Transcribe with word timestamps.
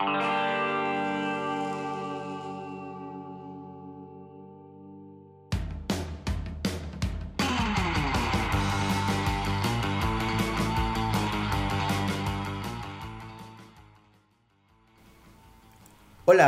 Hola, 0.00 0.14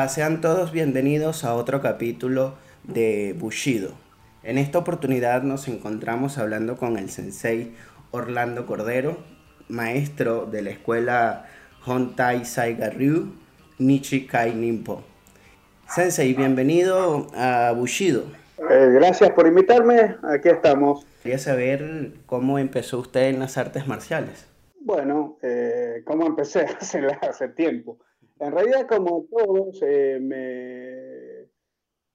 sean 0.08 0.40
todos 0.40 0.70
bienvenidos 0.70 1.42
a 1.44 1.54
otro 1.54 1.80
capítulo 1.80 2.54
de 2.84 3.34
Bushido. 3.36 3.94
En 4.44 4.58
esta 4.58 4.78
oportunidad 4.78 5.42
nos 5.42 5.66
encontramos 5.66 6.38
hablando 6.38 6.76
con 6.76 6.96
el 6.96 7.10
sensei 7.10 7.74
Orlando 8.12 8.66
Cordero, 8.66 9.18
maestro 9.68 10.46
de 10.46 10.62
la 10.62 10.70
escuela 10.70 11.46
Hontai 11.84 12.44
Saiga 12.44 12.90
Ryu 12.90 13.39
Nichi 13.80 14.26
Kai 14.26 14.54
Nimpo. 14.54 15.02
Sensei, 15.88 16.34
bienvenido 16.34 17.26
a 17.34 17.72
Bushido. 17.72 18.24
Eh, 18.58 18.90
gracias 18.92 19.30
por 19.30 19.46
invitarme, 19.46 20.16
aquí 20.22 20.50
estamos. 20.50 21.06
Quería 21.22 21.38
saber 21.38 22.12
cómo 22.26 22.58
empezó 22.58 22.98
usted 22.98 23.30
en 23.30 23.38
las 23.38 23.56
artes 23.56 23.86
marciales. 23.86 24.46
Bueno, 24.80 25.38
eh, 25.42 26.02
cómo 26.04 26.26
empecé 26.26 26.60
hace, 26.80 27.00
hace 27.22 27.48
tiempo. 27.48 27.98
En 28.38 28.52
realidad, 28.52 28.86
como 28.86 29.26
todos, 29.30 29.80
eh, 29.82 30.18
me, 30.20 31.48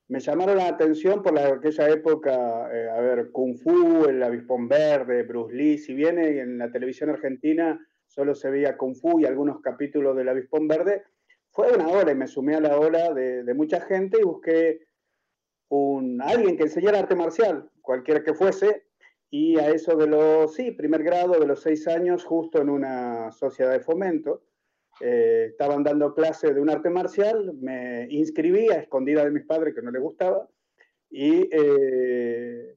me, 0.07 0.19
llamaron 0.19 0.57
la 0.57 0.67
atención 0.67 1.23
por 1.23 1.33
la, 1.33 1.47
aquella 1.47 1.89
época, 1.89 2.69
eh, 2.71 2.89
a 2.89 3.01
ver, 3.01 3.31
Kung 3.31 3.57
Fu, 3.57 4.05
el 4.05 4.21
Avispón 4.21 4.67
Verde, 4.67 5.23
Bruce 5.23 5.55
Lee, 5.55 5.79
si 5.79 5.95
bien 5.95 6.19
en 6.19 6.59
la 6.59 6.71
televisión 6.71 7.09
argentina 7.09 7.79
solo 8.07 8.35
se 8.35 8.51
veía 8.51 8.77
Kung 8.77 8.95
Fu 8.95 9.19
y 9.19 9.25
algunos 9.25 9.61
capítulos 9.61 10.15
del 10.15 10.29
Avispón 10.29 10.67
Verde, 10.67 11.03
fue 11.55 11.71
una 11.71 11.87
hora 11.87 12.11
y 12.11 12.15
me 12.15 12.27
sumé 12.27 12.55
a 12.55 12.59
la 12.59 12.77
ola 12.77 13.13
de, 13.13 13.43
de 13.43 13.53
mucha 13.53 13.79
gente 13.79 14.19
y 14.19 14.25
busqué 14.25 14.81
un, 15.69 16.21
alguien 16.21 16.57
que 16.57 16.63
enseñara 16.63 16.99
arte 16.99 17.15
marcial, 17.15 17.71
cualquiera 17.81 18.21
que 18.23 18.33
fuese, 18.33 18.83
y 19.29 19.57
a 19.57 19.69
eso 19.69 19.95
de 19.95 20.07
los, 20.07 20.53
sí, 20.53 20.71
primer 20.71 21.01
grado, 21.01 21.39
de 21.39 21.47
los 21.47 21.61
seis 21.61 21.87
años, 21.87 22.25
justo 22.25 22.61
en 22.61 22.69
una 22.69 23.31
sociedad 23.31 23.71
de 23.71 23.79
fomento, 23.79 24.43
eh, 24.99 25.47
estaban 25.51 25.81
dando 25.81 26.13
clase 26.13 26.53
de 26.53 26.59
un 26.59 26.69
arte 26.69 26.89
marcial, 26.89 27.53
me 27.53 28.07
inscribí 28.09 28.69
a 28.69 28.79
escondida 28.79 29.23
de 29.23 29.31
mis 29.31 29.45
padres 29.45 29.73
que 29.73 29.81
no 29.81 29.91
les 29.91 30.01
gustaba 30.01 30.49
y, 31.09 31.47
eh, 31.53 32.75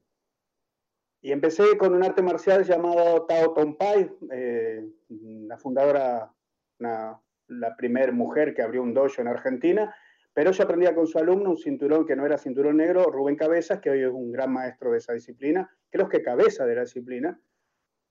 y 1.21 1.31
empecé 1.33 1.77
con 1.77 1.93
un 1.93 2.03
arte 2.03 2.21
marcial 2.21 2.63
llamado 2.63 3.25
Tao 3.25 3.53
Pai, 3.77 4.09
eh, 4.31 4.87
la 5.09 5.57
fundadora, 5.57 6.33
una, 6.79 7.21
la 7.49 7.75
primera 7.75 8.11
mujer 8.11 8.53
que 8.53 8.61
abrió 8.61 8.81
un 8.81 8.93
dojo 8.93 9.21
en 9.21 9.27
Argentina, 9.27 9.93
pero 10.33 10.51
yo 10.51 10.63
aprendía 10.63 10.95
con 10.95 11.07
su 11.07 11.17
alumno 11.17 11.49
un 11.49 11.57
cinturón 11.57 12.05
que 12.05 12.15
no 12.15 12.25
era 12.25 12.37
cinturón 12.37 12.77
negro, 12.77 13.03
Rubén 13.11 13.35
Cabezas, 13.35 13.79
que 13.79 13.89
hoy 13.89 14.03
es 14.03 14.11
un 14.11 14.31
gran 14.31 14.53
maestro 14.53 14.91
de 14.91 14.99
esa 14.99 15.13
disciplina, 15.13 15.69
creo 15.89 16.07
que 16.07 16.21
cabeza 16.21 16.65
de 16.65 16.75
la 16.75 16.81
disciplina, 16.81 17.39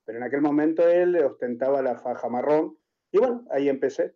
pero 0.04 0.18
en 0.18 0.24
aquel 0.24 0.40
momento 0.40 0.86
él 0.88 1.16
ostentaba 1.16 1.82
la 1.82 1.96
faja 1.96 2.28
marrón 2.28 2.76
y 3.12 3.18
bueno, 3.18 3.44
ahí 3.50 3.68
empecé. 3.68 4.14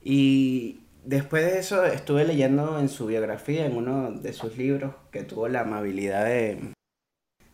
Y 0.00 0.86
después 1.04 1.44
de 1.44 1.58
eso 1.58 1.84
estuve 1.84 2.24
leyendo 2.24 2.78
en 2.78 2.88
su 2.88 3.06
biografía, 3.06 3.66
en 3.66 3.76
uno 3.76 4.12
de 4.12 4.32
sus 4.32 4.58
libros, 4.58 4.94
que 5.10 5.22
tuvo 5.22 5.48
la 5.48 5.60
amabilidad 5.60 6.24
de, 6.26 6.73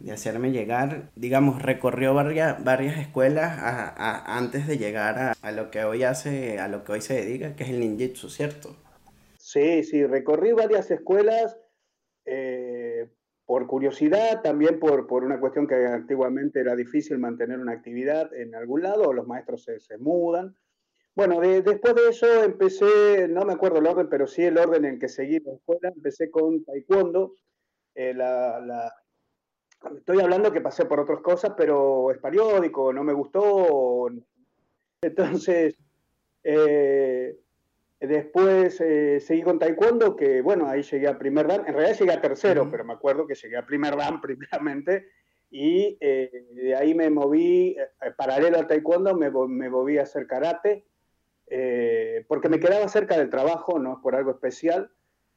de 0.01 0.13
hacerme 0.13 0.51
llegar, 0.51 1.11
digamos, 1.15 1.63
recorrió 1.63 2.15
varias, 2.15 2.63
varias 2.65 2.99
escuelas 2.99 3.59
antes 3.97 4.67
de 4.67 4.79
llegar 4.79 5.19
a, 5.19 5.33
a, 5.43 5.53
lo 5.53 5.71
que 5.71 5.85
hoy 5.85 6.03
hace, 6.03 6.59
a 6.59 6.69
lo 6.69 6.85
que 6.85 6.93
hoy 6.93 7.01
se 7.01 7.15
dedica, 7.15 7.55
que 7.55 7.65
es 7.65 7.71
el 7.71 7.81
ninjitsu, 7.81 8.29
¿cierto? 8.29 8.77
Sí, 9.39 9.85
sí, 9.85 10.07
recorrí 10.07 10.53
varias 10.53 10.91
escuelas 10.91 11.59
eh, 12.25 13.09
por 13.45 13.67
curiosidad, 13.67 14.43
también 14.43 14.79
por, 14.79 15.07
por, 15.07 15.25
una 15.25 15.41
cuestión 15.41 15.67
que 15.67 15.75
antiguamente 15.75 16.61
era 16.61 16.77
difícil 16.77 17.19
mantener 17.19 17.59
una 17.59 17.73
actividad 17.73 18.33
en 18.33 18.55
algún 18.55 18.83
lado, 18.83 19.13
los 19.13 19.27
maestros 19.27 19.65
se, 19.65 19.81
se 19.81 19.99
mudan. 19.99 20.57
Bueno, 21.17 21.41
de, 21.41 21.61
después 21.63 21.95
de 21.97 22.09
eso 22.09 22.45
empecé, 22.45 23.27
no 23.29 23.45
me 23.45 23.53
acuerdo 23.53 23.79
el 23.79 23.87
orden, 23.89 24.09
pero 24.09 24.27
sí 24.27 24.45
el 24.45 24.57
orden 24.57 24.85
en 24.85 24.99
que 24.99 25.09
seguí 25.09 25.41
la 25.41 25.53
escuela, 25.55 25.93
empecé 25.95 26.31
con 26.31 26.65
taekwondo. 26.65 27.35
Eh, 27.97 28.15
la, 28.15 28.61
la, 28.61 28.95
estoy 29.97 30.21
hablando 30.21 30.53
que 30.53 30.61
pasé 30.61 30.85
por 30.85 31.01
otras 31.01 31.21
cosas, 31.21 31.53
pero 31.57 32.11
es 32.11 32.19
periódico, 32.19 32.93
no 32.93 33.05
me 33.05 33.13
gustó. 33.13 34.09
Entonces, 35.03 35.79
eh, 36.43 37.37
Después 38.01 38.81
eh, 38.81 39.21
seguí 39.21 39.43
con 39.43 39.59
taekwondo, 39.59 40.17
que 40.17 40.41
bueno, 40.41 40.67
ahí 40.67 40.83
llegué 40.83 41.07
a 41.07 41.19
primer 41.19 41.47
dan. 41.47 41.67
En 41.67 41.75
realidad 41.75 41.99
llegué 41.99 42.13
a 42.13 42.21
tercero, 42.23 42.63
uh 42.63 42.65
-huh. 42.65 42.71
pero 42.71 42.85
me 42.85 42.95
acuerdo 42.95 43.27
que 43.27 43.35
llegué 43.35 43.59
a 43.59 43.67
primer 43.67 43.95
dan 43.95 44.21
primeramente. 44.23 45.09
Y 45.51 45.99
eh, 46.01 46.47
de 46.55 46.75
ahí 46.75 46.95
me 46.95 47.11
moví, 47.11 47.77
paralelo 48.17 48.57
al 48.57 48.67
taekwondo, 48.67 49.15
me, 49.15 49.31
me, 49.31 49.69
moví 49.69 49.99
a 49.99 50.05
hacer 50.05 50.27
karate, 50.27 50.87
porque 52.27 52.49
me 52.49 52.61
quedaba 52.61 52.89
cerca 52.89 53.19
del 53.19 53.29
trabajo, 53.29 53.79
no 53.79 53.95
es 53.95 53.99
por 53.99 54.15
algo 54.15 54.31
especial. 54.31 54.91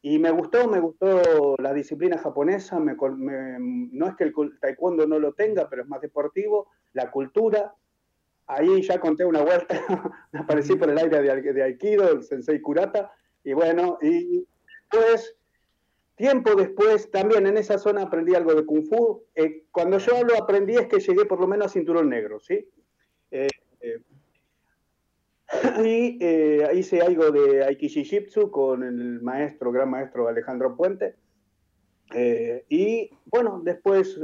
Y 0.06 0.20
me 0.20 0.32
gustó, 0.32 0.68
me 0.68 0.82
gustó 0.82 1.56
la 1.60 1.74
disciplina 1.74 2.18
japonesa. 2.18 2.78
Me, 2.78 2.94
me, 2.94 3.58
no 3.58 4.08
es 4.10 4.16
que 4.18 4.26
el 4.26 4.34
taekwondo 4.60 5.08
no 5.08 5.18
lo 5.18 5.32
tenga, 5.32 5.70
pero 5.70 5.82
es 5.82 5.88
más 5.88 6.02
deportivo. 6.02 6.68
La 6.92 7.10
cultura, 7.10 7.74
ahí 8.46 8.82
ya 8.82 9.00
conté 9.00 9.24
una 9.24 9.42
vuelta, 9.44 9.80
aparecí 10.34 10.76
por 10.76 10.90
el 10.90 10.98
aire 10.98 11.22
de, 11.22 11.54
de, 11.54 11.64
Aikido, 11.64 12.12
el 12.12 12.22
Sensei 12.22 12.60
Kurata, 12.60 13.14
y 13.46 13.54
bueno, 13.54 13.98
y 14.02 14.46
pues 14.90 15.38
tiempo 16.16 16.54
después 16.56 17.10
también 17.10 17.48
en 17.48 17.56
esa 17.56 17.78
zona 17.78 18.04
aprendí 18.04 18.36
algo 18.36 18.54
de 18.56 18.66
Kung 18.66 18.86
Fu. 18.86 19.24
Eh, 19.36 19.64
cuando 19.72 20.00
yo 20.00 20.18
hablo 20.18 20.36
aprendí 20.36 20.76
es 20.76 20.88
que 20.88 21.00
llegué 21.00 21.24
por 21.24 21.40
lo 21.40 21.48
menos 21.48 21.68
a 21.68 21.70
cinturón 21.70 22.10
negro, 22.10 22.42
¿sí? 22.42 22.68
Eh, 23.32 23.48
eh, 23.80 24.00
y 25.84 26.18
eh, 26.22 26.70
hice 26.76 27.02
algo 27.02 27.32
de 27.32 27.66
Aikishi-Jitsu 27.66 28.50
con 28.52 28.84
el 28.84 29.22
maestro, 29.22 29.72
gran 29.72 29.90
maestro 29.90 30.28
Alejandro 30.28 30.76
Puente. 30.76 31.16
Eh, 32.14 32.66
y 32.70 33.10
bueno, 33.26 33.62
después 33.64 34.20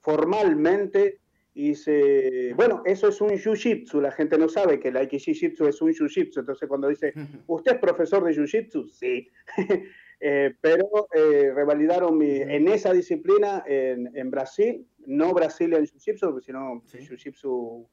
formalmente 0.00 1.20
hice, 1.58 2.52
bueno, 2.54 2.82
eso 2.84 3.08
es 3.08 3.20
un 3.20 3.30
jiu-jitsu, 3.30 4.00
la 4.00 4.12
gente 4.12 4.38
no 4.38 4.48
sabe 4.48 4.78
que 4.78 4.88
el 4.88 4.96
aikishi-jitsu 4.96 5.66
es 5.66 5.82
un 5.82 5.92
jiu-jitsu, 5.92 6.38
entonces 6.38 6.68
cuando 6.68 6.88
dice, 6.88 7.12
¿usted 7.48 7.72
es 7.72 7.78
profesor 7.78 8.24
de 8.24 8.32
jiu-jitsu? 8.32 8.88
Sí, 8.88 9.28
eh, 10.20 10.54
pero 10.60 11.08
eh, 11.12 11.52
revalidaron 11.52 12.16
mi, 12.16 12.30
en 12.30 12.68
esa 12.68 12.92
disciplina 12.92 13.64
en, 13.66 14.16
en 14.16 14.30
Brasil, 14.30 14.86
no 15.06 15.34
Brazilian 15.34 15.84
jiu-jitsu, 15.84 16.40
sino 16.40 16.82
sí. 16.86 16.98
jiu-jitsu 16.98 17.88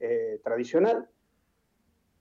eh, 0.00 0.40
tradicional. 0.42 1.06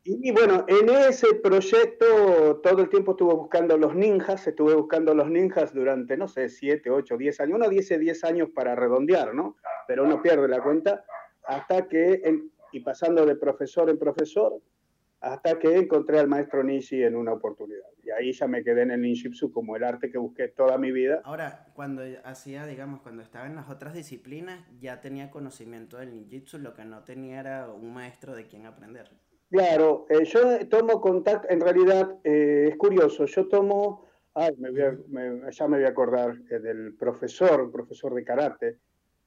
Y, 0.04 0.32
bueno, 0.32 0.66
en 0.68 0.90
ese 0.90 1.36
proyecto 1.36 2.62
todo 2.64 2.82
el 2.82 2.90
tiempo 2.90 3.12
estuve 3.12 3.34
buscando 3.34 3.78
los 3.78 3.94
ninjas, 3.94 4.48
estuve 4.48 4.74
buscando 4.74 5.14
los 5.14 5.30
ninjas 5.30 5.74
durante, 5.74 6.16
no 6.16 6.28
sé, 6.28 6.50
7, 6.50 6.90
8, 6.90 7.18
10 7.18 7.40
años, 7.42 7.56
uno 7.56 7.70
dice 7.70 8.00
10 8.00 8.24
años 8.24 8.50
para 8.56 8.76
redondear, 8.76 9.36
¿no? 9.36 9.58
Pero 9.88 10.06
uno 10.06 10.22
pierde 10.22 10.48
la 10.48 10.64
cuenta 10.64 11.04
hasta 11.44 11.88
que, 11.88 12.22
en, 12.24 12.52
y 12.72 12.80
pasando 12.80 13.26
de 13.26 13.36
profesor 13.36 13.90
en 13.90 14.00
profesor, 14.00 14.62
hasta 15.22 15.60
que 15.60 15.76
encontré 15.76 16.20
al 16.20 16.28
maestro 16.28 16.64
Nishi 16.64 17.04
en 17.04 17.16
una 17.16 17.34
oportunidad. 17.34 17.90
Y 18.02 18.10
ahí 18.12 18.32
ya 18.32 18.48
me 18.48 18.64
quedé 18.64 18.84
en 18.84 18.92
el 18.92 19.02
ninjitsu 19.02 19.52
como 19.52 19.76
el 19.76 19.84
arte 19.84 20.10
que 20.10 20.18
busqué 20.18 20.48
toda 20.48 20.78
mi 20.78 20.92
vida. 20.92 21.22
Ahora, 21.26 21.68
cuando 21.74 22.04
hacía, 22.24 22.66
digamos, 22.66 23.02
cuando 23.02 23.22
estaba 23.22 23.46
en 23.46 23.56
las 23.56 23.70
otras 23.70 23.94
disciplinas, 23.94 24.66
ya 24.80 25.02
tenía 25.02 25.30
conocimiento 25.30 25.98
del 25.98 26.16
ninjitsu, 26.16 26.58
lo 26.58 26.74
que 26.74 26.86
no 26.86 27.04
tenía 27.04 27.42
era 27.42 27.70
un 27.70 27.94
maestro 27.94 28.34
de 28.34 28.48
quien 28.48 28.66
aprender. 28.66 29.12
Claro, 29.50 30.06
eh, 30.10 30.26
yo 30.26 30.68
tomo 30.68 31.02
contacto, 31.02 31.48
en 31.50 31.60
realidad 31.60 32.20
eh, 32.24 32.68
es 32.70 32.78
curioso, 32.78 33.26
yo 33.26 33.48
tomo, 33.48 34.08
ay, 34.36 34.56
me 34.60 34.70
voy 34.70 34.82
a, 34.82 34.98
me, 35.08 35.52
ya 35.52 35.68
me 35.68 35.78
voy 35.78 35.86
a 35.88 35.90
acordar 35.90 36.38
eh, 36.52 36.60
del 36.60 36.94
profesor, 36.94 37.72
profesor 37.72 38.14
de 38.14 38.24
karate, 38.24 38.78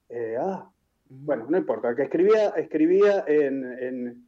eh, 0.07 0.37
ah, 0.39 0.69
bueno, 1.09 1.47
no 1.49 1.57
importa, 1.57 1.93
que 1.93 2.03
escribía, 2.03 2.49
escribía 2.51 3.25
en, 3.27 3.65
en, 3.79 4.27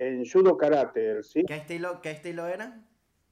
en 0.00 0.24
judo 0.28 0.56
karate, 0.56 1.22
¿sí? 1.22 1.44
¿Qué 1.46 1.54
estilo, 1.54 2.00
qué 2.02 2.10
estilo 2.10 2.46
era? 2.46 2.82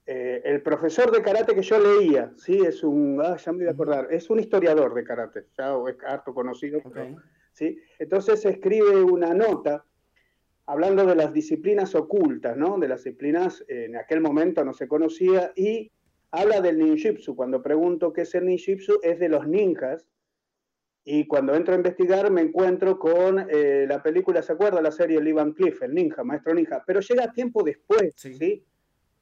El 0.07 0.61
profesor 0.61 1.11
de 1.11 1.23
karate 1.23 1.55
que 1.55 1.63
yo 1.63 1.79
leía, 1.79 2.31
sí, 2.37 2.61
es 2.65 2.85
un, 2.85 3.21
ah, 3.25 3.37
ya 3.39 3.53
me 3.53 3.59
voy 3.59 3.69
a 3.69 3.71
acordar, 3.71 4.09
es 4.11 4.31
un 4.31 4.39
historiador 4.39 4.95
de 4.95 5.03
karate, 5.03 5.47
ya 5.59 5.75
es 5.89 5.97
harto 6.07 6.33
conocido, 6.33 6.79
okay. 6.79 6.91
pero, 6.93 7.23
¿sí? 7.53 7.79
Entonces 7.99 8.45
escribe 8.45 9.03
una 9.03 9.35
nota 9.35 9.85
hablando 10.67 11.05
de 11.07 11.15
las 11.15 11.33
disciplinas 11.33 11.95
ocultas, 11.95 12.57
¿no? 12.57 12.79
De 12.79 12.89
las 12.89 13.05
disciplinas 13.05 13.65
eh, 13.69 13.87
en 13.87 13.97
aquel 13.97 14.21
momento 14.21 14.65
no 14.65 14.73
se 14.73 14.89
conocía 14.89 15.53
y 15.57 15.93
habla 16.31 16.61
del 16.61 16.79
ninjitsu. 16.79 17.37
Cuando 17.37 17.63
pregunto 17.63 18.13
qué 18.13 18.23
es 18.23 18.35
el 18.35 18.47
ninjitsu, 18.47 18.99
es 19.03 19.19
de 19.19 19.29
los 19.29 19.47
ninjas 19.47 20.09
Y 21.07 21.27
cuando 21.27 21.55
entro 21.55 21.75
a 21.75 21.77
investigar 21.77 22.31
me 22.31 22.41
encuentro 22.41 22.99
con 22.99 23.47
eh, 23.51 23.87
la 23.89 24.03
película, 24.03 24.43
¿se 24.43 24.53
acuerda? 24.53 24.81
La 24.81 24.91
serie 24.91 25.21
Lee 25.21 25.33
Van 25.33 25.53
Cliff, 25.53 25.83
el 25.83 25.95
ninja, 25.95 26.25
maestro 26.25 26.55
ninja, 26.55 26.83
pero 26.87 27.01
llega 27.01 27.33
tiempo 27.33 27.63
después, 27.63 28.15
¿sí? 28.17 28.65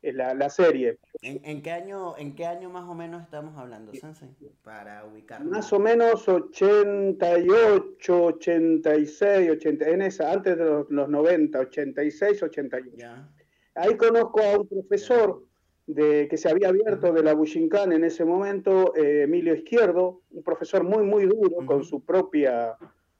La, 0.03 0.35
la, 0.35 0.51
serie. 0.51 0.99
¿En, 1.23 1.63
qué 1.63 1.71
año, 1.71 2.17
¿En 2.19 2.35
qué 2.35 2.45
año 2.45 2.69
más 2.71 2.89
o 2.89 2.95
menos 2.95 3.23
estamos 3.23 3.57
hablando, 3.57 3.95
Sensei? 3.95 4.29
Para 4.65 5.05
ubicarlo. 5.05 5.49
Más 5.49 5.73
o 5.73 5.79
menos 5.79 6.29
88, 6.29 8.25
86, 8.25 9.51
80, 9.51 9.89
en 9.89 10.03
esa, 10.03 10.33
antes 10.33 10.59
de 10.59 10.65
los, 10.65 10.91
los 10.91 11.09
90, 11.09 11.57
86, 11.57 12.43
88. 12.43 12.97
Ya. 12.97 13.29
Ahí 13.77 13.97
conozco 13.97 14.41
a 14.41 14.59
un 14.59 14.67
profesor 14.67 15.47
de, 15.87 16.29
que 16.29 16.37
se 16.37 16.49
había 16.49 16.69
abierto 16.69 17.13
de 17.13 17.23
la 17.23 17.35
Bushinkan 17.35 17.93
en 17.93 18.05
ese 18.05 18.25
momento, 18.25 18.95
eh, 18.97 19.23
Emilio 19.23 19.55
Izquierdo, 19.55 20.23
un 20.31 20.43
profesor 20.43 20.85
muy, 20.85 21.05
muy 21.05 21.27
duro, 21.27 21.65
con 21.67 21.85
su 21.85 22.05
propia, 22.05 22.77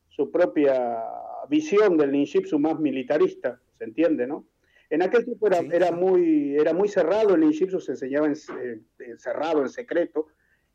su 0.09 0.31
propia 0.31 1.05
visión 1.49 1.97
del 1.97 2.13
ninjitsu 2.13 2.59
más 2.59 2.79
militarista, 2.79 3.61
¿se 3.79 3.85
entiende, 3.85 4.27
no? 4.27 4.47
En 4.93 5.01
aquel 5.01 5.25
tiempo 5.25 5.47
era, 5.47 5.61
era, 5.61 5.91
muy, 5.91 6.55
era 6.55 6.75
muy 6.75 6.87
cerrado, 6.87 7.35
el 7.35 7.41
ninjitsu 7.41 7.81
se 7.81 7.93
enseñaba 7.93 8.27
en, 8.27 8.37
cerrado, 9.17 9.63
en 9.63 9.71
secreto, 9.71 10.27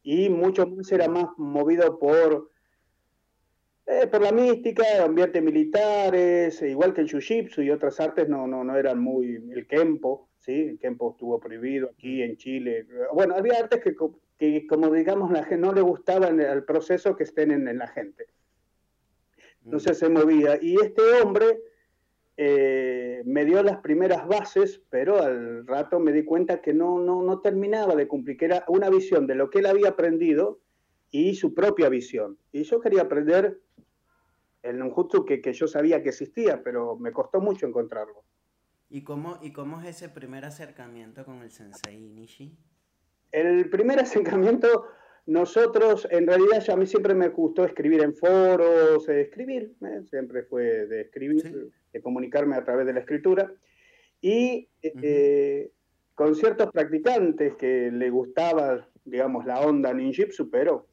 y 0.01 0.27
mucho 0.27 0.65
más 0.65 0.91
era 0.91 1.07
más 1.07 1.27
movido 1.37 1.99
por, 1.99 2.49
eh, 3.85 4.07
por 4.07 4.23
la 4.23 4.31
mística, 4.31 4.83
ambientes 5.03 5.43
militares, 5.43 6.59
igual 6.63 6.95
que 6.95 7.01
el 7.01 7.07
jiu-jitsu 7.07 7.63
y 7.63 7.69
otras 7.69 7.99
artes 7.99 8.27
no, 8.27 8.47
no, 8.47 8.63
no 8.63 8.75
eran 8.75 8.97
muy, 8.99 9.35
el 9.35 9.67
kempo, 9.67 10.29
¿sí? 10.39 10.69
El 10.69 10.79
tiempo 10.79 11.11
estuvo 11.11 11.39
prohibido 11.39 11.91
aquí 11.91 12.23
en 12.23 12.37
Chile. 12.37 12.87
Bueno, 13.13 13.35
había 13.35 13.59
artes 13.59 13.83
que, 13.83 13.95
que 14.39 14.65
como 14.65 14.89
digamos, 14.89 15.29
la 15.29 15.43
gente 15.43 15.57
no 15.57 15.73
le 15.73 15.81
gustaba 15.81 16.29
el 16.29 16.63
proceso 16.63 17.15
que 17.15 17.23
estén 17.23 17.51
en, 17.51 17.77
la 17.77 17.87
gente. 17.87 18.25
Entonces 19.63 19.99
se 19.99 20.09
movía. 20.09 20.57
Y 20.59 20.75
este 20.81 21.03
hombre 21.21 21.59
eh, 22.39 23.23
me 23.25 23.45
dio 23.45 23.63
las 23.63 23.77
primeras 23.77 24.27
bases, 24.27 24.81
pero 24.91 25.21
al 25.21 25.65
rato 25.65 25.99
me 25.99 26.11
di 26.11 26.23
cuenta 26.23 26.61
que 26.61 26.71
no, 26.71 26.99
no, 26.99 27.23
no 27.23 27.41
terminaba 27.41 27.95
de 27.95 28.07
cumplir, 28.07 28.37
que 28.37 28.45
era 28.45 28.63
una 28.67 28.89
visión 28.91 29.25
de 29.25 29.33
lo 29.33 29.49
que 29.49 29.59
él 29.59 29.65
había 29.65 29.89
aprendido 29.89 30.59
y 31.09 31.35
su 31.35 31.55
propia 31.55 31.89
visión. 31.89 32.37
Y 32.51 32.63
yo 32.63 32.79
quería 32.79 33.01
aprender 33.01 33.59
el 34.61 34.79
ninjutsu 34.79 35.25
que, 35.25 35.41
que 35.41 35.53
yo 35.53 35.67
sabía 35.67 36.03
que 36.03 36.09
existía, 36.09 36.61
pero 36.63 36.95
me 36.95 37.11
costó 37.11 37.41
mucho 37.41 37.65
encontrarlo. 37.65 38.23
¿Y 38.89 39.03
cómo, 39.03 39.39
¿Y 39.41 39.51
cómo 39.51 39.81
es 39.81 39.87
ese 39.87 40.09
primer 40.09 40.45
acercamiento 40.45 41.25
con 41.25 41.41
el 41.41 41.51
sensei 41.51 41.99
Nishi? 41.99 42.55
El 43.31 43.69
primer 43.69 43.99
acercamiento, 43.99 44.85
nosotros, 45.27 46.07
en 46.09 46.25
realidad, 46.25 46.63
a 46.69 46.77
mí 46.77 46.85
siempre 46.85 47.13
me 47.13 47.27
gustó 47.27 47.65
escribir 47.65 48.01
en 48.01 48.15
foros, 48.15 49.07
escribir, 49.09 49.75
¿eh? 49.81 50.01
siempre 50.09 50.43
fue 50.43 50.87
de 50.87 51.01
escribir, 51.01 51.69
de 51.91 52.01
comunicarme 52.01 52.55
a 52.55 52.63
través 52.63 52.85
de 52.85 52.93
la 52.93 53.01
escritura. 53.01 53.51
Y 54.21 54.69
eh, 54.81 55.69
con 56.15 56.33
ciertos 56.33 56.71
practicantes 56.71 57.55
que 57.55 57.91
le 57.91 58.09
gustaba, 58.09 58.87
digamos, 59.03 59.45
la 59.45 59.59
onda 59.59 59.93
ninjitsu, 59.93 60.49
pero 60.49 60.87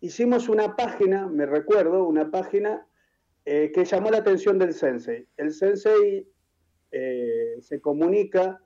hicimos 0.00 0.48
una 0.48 0.74
página, 0.74 1.28
me 1.28 1.46
recuerdo, 1.46 2.08
una 2.08 2.32
página 2.32 2.84
eh, 3.44 3.70
que 3.72 3.84
llamó 3.84 4.10
la 4.10 4.18
atención 4.18 4.58
del 4.58 4.74
sensei. 4.74 5.28
El 5.36 5.52
sensei 5.52 6.26
eh, 6.90 7.58
se 7.60 7.80
comunica 7.80 8.60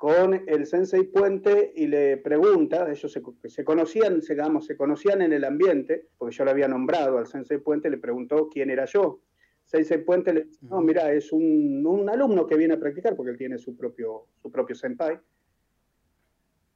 con 0.00 0.44
el 0.46 0.64
Sensei 0.64 1.02
Puente 1.02 1.74
y 1.76 1.86
le 1.86 2.16
pregunta, 2.16 2.90
ellos 2.90 3.12
se, 3.12 3.64
conocían, 3.64 4.20
digamos, 4.20 4.64
se 4.64 4.74
conocían 4.74 5.20
en 5.20 5.34
el 5.34 5.44
ambiente, 5.44 6.06
porque 6.16 6.34
yo 6.34 6.46
le 6.46 6.52
había 6.52 6.68
nombrado 6.68 7.18
al 7.18 7.26
Sensei 7.26 7.58
Puente, 7.58 7.90
le 7.90 7.98
preguntó 7.98 8.48
quién 8.48 8.70
era 8.70 8.86
yo. 8.86 9.20
Sensei 9.62 9.98
Puente 9.98 10.32
le 10.32 10.44
dice, 10.44 10.58
no, 10.62 10.80
mira, 10.80 11.12
es 11.12 11.30
un, 11.32 12.08
alumno 12.10 12.46
que 12.46 12.56
viene 12.56 12.72
a 12.72 12.80
practicar, 12.80 13.14
porque 13.14 13.32
él 13.32 13.36
tiene 13.36 13.58
su 13.58 13.76
propio, 13.76 14.24
su 14.40 14.50
propio 14.50 14.74
senpai. 14.74 15.20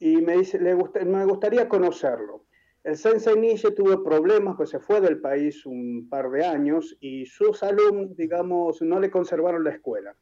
Y 0.00 0.18
me 0.18 0.36
dice, 0.36 0.60
le 0.60 0.76
me 1.06 1.24
gustaría 1.24 1.66
conocerlo. 1.66 2.44
El 2.82 2.98
Sensei 2.98 3.38
Nietzsche 3.38 3.70
tuvo 3.70 4.04
problemas, 4.04 4.56
pues 4.58 4.68
se 4.68 4.80
fue 4.80 5.00
del 5.00 5.22
país 5.22 5.64
un 5.64 6.10
par 6.10 6.30
de 6.30 6.44
años 6.44 6.94
y 7.00 7.24
sus 7.24 7.62
alumnos, 7.62 8.18
digamos, 8.18 8.82
no 8.82 9.00
le 9.00 9.10
conservaron 9.10 9.64
la 9.64 9.70
escuela 9.70 10.14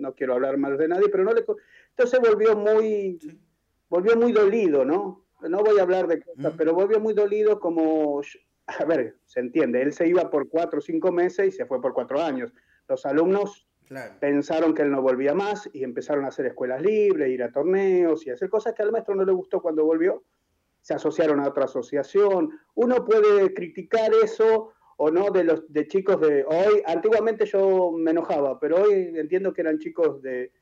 no 0.00 0.14
quiero 0.14 0.34
hablar 0.34 0.56
mal 0.56 0.76
de 0.76 0.88
nadie, 0.88 1.08
pero 1.08 1.22
no 1.24 1.32
le... 1.32 1.44
Entonces 1.96 2.20
volvió 2.20 2.56
muy, 2.56 3.18
volvió 3.88 4.16
muy 4.16 4.32
dolido, 4.32 4.84
¿no? 4.84 5.26
No 5.42 5.58
voy 5.62 5.78
a 5.78 5.82
hablar 5.82 6.06
de 6.06 6.22
cosas, 6.22 6.54
pero 6.56 6.74
volvió 6.74 7.00
muy 7.00 7.14
dolido 7.14 7.60
como, 7.60 8.20
a 8.66 8.84
ver, 8.84 9.16
se 9.26 9.40
entiende, 9.40 9.82
él 9.82 9.92
se 9.92 10.06
iba 10.06 10.30
por 10.30 10.48
cuatro 10.48 10.78
o 10.78 10.82
cinco 10.82 11.12
meses 11.12 11.48
y 11.48 11.50
se 11.52 11.66
fue 11.66 11.80
por 11.80 11.94
cuatro 11.94 12.20
años. 12.20 12.52
Los 12.88 13.06
alumnos 13.06 13.66
pensaron 14.20 14.74
que 14.74 14.82
él 14.82 14.90
no 14.90 15.02
volvía 15.02 15.34
más 15.34 15.68
y 15.72 15.82
empezaron 15.82 16.24
a 16.24 16.28
hacer 16.28 16.46
escuelas 16.46 16.80
libres, 16.82 17.28
ir 17.30 17.42
a 17.42 17.52
torneos 17.52 18.26
y 18.26 18.30
hacer 18.30 18.48
cosas 18.48 18.74
que 18.74 18.82
al 18.82 18.92
maestro 18.92 19.14
no 19.14 19.24
le 19.24 19.32
gustó 19.32 19.60
cuando 19.60 19.84
volvió. 19.84 20.22
Se 20.80 20.94
asociaron 20.94 21.40
a 21.40 21.48
otra 21.48 21.64
asociación. 21.64 22.50
Uno 22.74 23.04
puede 23.04 23.52
criticar 23.52 24.12
eso 24.22 24.72
o 24.96 25.10
no 25.10 25.30
de 25.30 25.44
los 25.44 25.70
de 25.72 25.88
chicos 25.88 26.20
de 26.20 26.44
hoy. 26.44 26.82
Antiguamente 26.86 27.46
yo 27.46 27.92
me 27.92 28.12
enojaba, 28.12 28.60
pero 28.60 28.82
hoy 28.82 29.12
entiendo 29.14 29.52
que 29.52 29.62
eran 29.62 29.78
chicos 29.78 30.22
de 30.22 30.52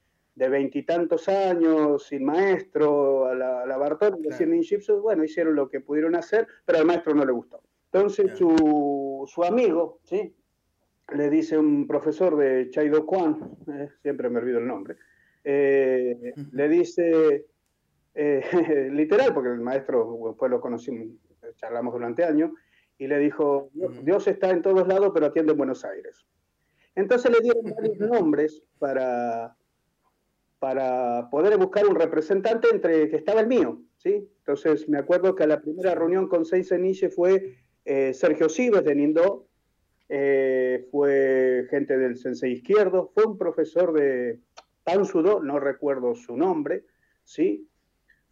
veintitantos 0.46 1.28
años, 1.28 2.06
sin 2.06 2.24
maestro, 2.24 3.26
a 3.26 3.34
la, 3.34 3.62
a 3.62 3.66
la 3.66 3.76
Bartol, 3.76 4.18
claro. 4.20 5.00
bueno, 5.02 5.24
hicieron 5.24 5.56
lo 5.56 5.68
que 5.68 5.80
pudieron 5.80 6.14
hacer, 6.14 6.46
pero 6.64 6.78
al 6.78 6.86
maestro 6.86 7.14
no 7.14 7.24
le 7.24 7.32
gustó. 7.32 7.62
Entonces 7.92 8.36
su, 8.36 9.24
su, 9.26 9.44
amigo, 9.44 10.00
¿sí? 10.04 10.34
le 11.14 11.30
dice 11.30 11.56
un 11.56 11.86
profesor 11.86 12.36
de 12.36 12.68
Chaido 12.70 13.06
Kwan, 13.06 13.56
eh, 13.72 13.88
siempre 14.02 14.28
me 14.28 14.38
olvido 14.38 14.58
el 14.58 14.66
nombre, 14.66 14.96
eh, 15.42 16.34
le 16.52 16.68
dice, 16.68 17.46
eh, 18.14 18.42
literal, 18.92 19.32
porque 19.32 19.50
el 19.50 19.60
maestro, 19.60 20.18
después 20.26 20.50
lo 20.50 20.60
conocimos, 20.60 21.08
charlamos 21.56 21.94
durante 21.94 22.24
años, 22.24 22.50
y 22.98 23.06
le 23.06 23.18
dijo, 23.18 23.70
Dios 24.02 24.26
está 24.26 24.50
en 24.50 24.60
todos 24.60 24.86
lados, 24.86 25.12
pero 25.14 25.26
atiende 25.26 25.52
en 25.52 25.58
Buenos 25.58 25.84
Aires. 25.84 26.26
Entonces 26.94 27.30
le 27.30 27.40
dieron 27.40 27.62
varios 27.74 27.98
nombres 28.12 28.62
para, 28.78 29.56
para 30.58 31.28
poder 31.30 31.56
buscar 31.56 31.86
un 31.86 31.94
representante 31.94 32.68
entre 32.72 33.08
que 33.08 33.16
estaba 33.16 33.40
el 33.40 33.46
mío, 33.46 33.80
¿sí? 33.96 34.28
Entonces 34.38 34.88
me 34.88 34.98
acuerdo 34.98 35.34
que 35.34 35.46
la 35.46 35.60
primera 35.60 35.94
reunión 35.94 36.28
con 36.28 36.44
Seis 36.44 36.72
Niche 36.72 37.10
fue 37.10 37.56
eh, 37.84 38.12
Sergio 38.12 38.48
Sibes 38.48 38.84
de 38.84 38.94
Nindó, 38.94 39.46
eh, 40.08 40.88
fue 40.90 41.66
gente 41.70 41.96
del 41.98 42.16
Sensei 42.16 42.52
Izquierdo, 42.52 43.10
fue 43.14 43.24
un 43.24 43.36
profesor 43.36 43.92
de 43.92 44.40
Tansudo, 44.82 45.42
no 45.42 45.60
recuerdo 45.60 46.14
su 46.14 46.36
nombre, 46.36 46.84
¿sí? 47.24 47.68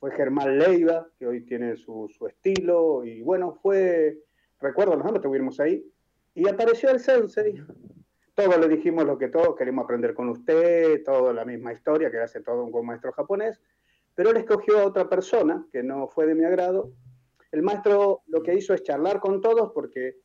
Fue 0.01 0.11
Germán 0.11 0.59
Leiva, 0.59 1.09
que 1.19 1.27
hoy 1.27 1.43
tiene 1.43 1.77
su, 1.77 2.11
su 2.17 2.27
estilo, 2.27 3.05
y 3.05 3.23
bueno, 3.23 3.59
fue 3.63 4.19
recuerdo 4.61 4.97
los 4.97 5.05
nombres, 5.05 5.25
estuvimos 5.25 5.61
ahí, 5.61 5.85
y 6.35 6.49
apareció 6.49 6.91
el 6.91 7.01
sensei. 7.01 7.63
Todos 8.37 8.59
le 8.59 8.69
dijimos 8.69 9.07
lo 9.07 9.17
que 9.17 9.29
todos 9.29 9.57
queremos 9.57 9.85
aprender 9.85 10.13
con 10.13 10.29
usted, 10.29 11.03
toda 11.05 11.33
la 11.33 11.47
misma 11.47 11.73
historia 11.73 12.11
que 12.11 12.19
hace 12.19 12.43
todo 12.43 12.65
un 12.65 12.71
buen 12.71 12.85
maestro 12.85 13.11
japonés, 13.13 13.59
pero 14.15 14.29
él 14.29 14.37
escogió 14.37 14.79
a 14.79 14.87
otra 14.87 15.09
persona 15.09 15.67
que 15.73 15.83
no 15.83 16.07
fue 16.07 16.27
de 16.27 16.35
mi 16.35 16.45
agrado. 16.45 16.93
El 17.51 17.63
maestro 17.63 18.21
lo 18.27 18.43
que 18.43 18.55
hizo 18.55 18.75
es 18.75 18.83
charlar 18.83 19.21
con 19.21 19.41
todos 19.41 19.73
porque 19.73 20.19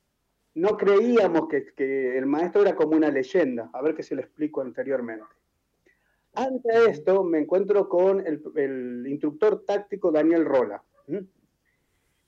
no 0.55 0.75
creíamos 0.75 1.47
que, 1.47 2.17
el 2.17 2.25
maestro 2.25 2.63
era 2.63 2.75
como 2.75 2.97
una 2.97 3.09
leyenda. 3.09 3.69
A 3.71 3.81
ver 3.81 3.95
qué 3.95 4.03
se 4.03 4.15
lo 4.15 4.21
explico 4.21 4.59
anteriormente. 4.59 5.23
Antes 6.33 6.83
de 6.83 6.91
esto 6.91 7.23
me 7.23 7.39
encuentro 7.39 7.87
con 7.87 8.25
el 8.27 9.07
instructor 9.07 9.63
táctico 9.65 10.11
Daniel 10.11 10.43
Rola. 10.43 10.83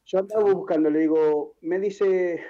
Yo 0.05 0.19
andaba 0.19 0.49
buscando, 0.49 0.89
le 0.89 0.99
digo, 0.99 1.55
me 1.59 1.77
dice, 1.77 2.41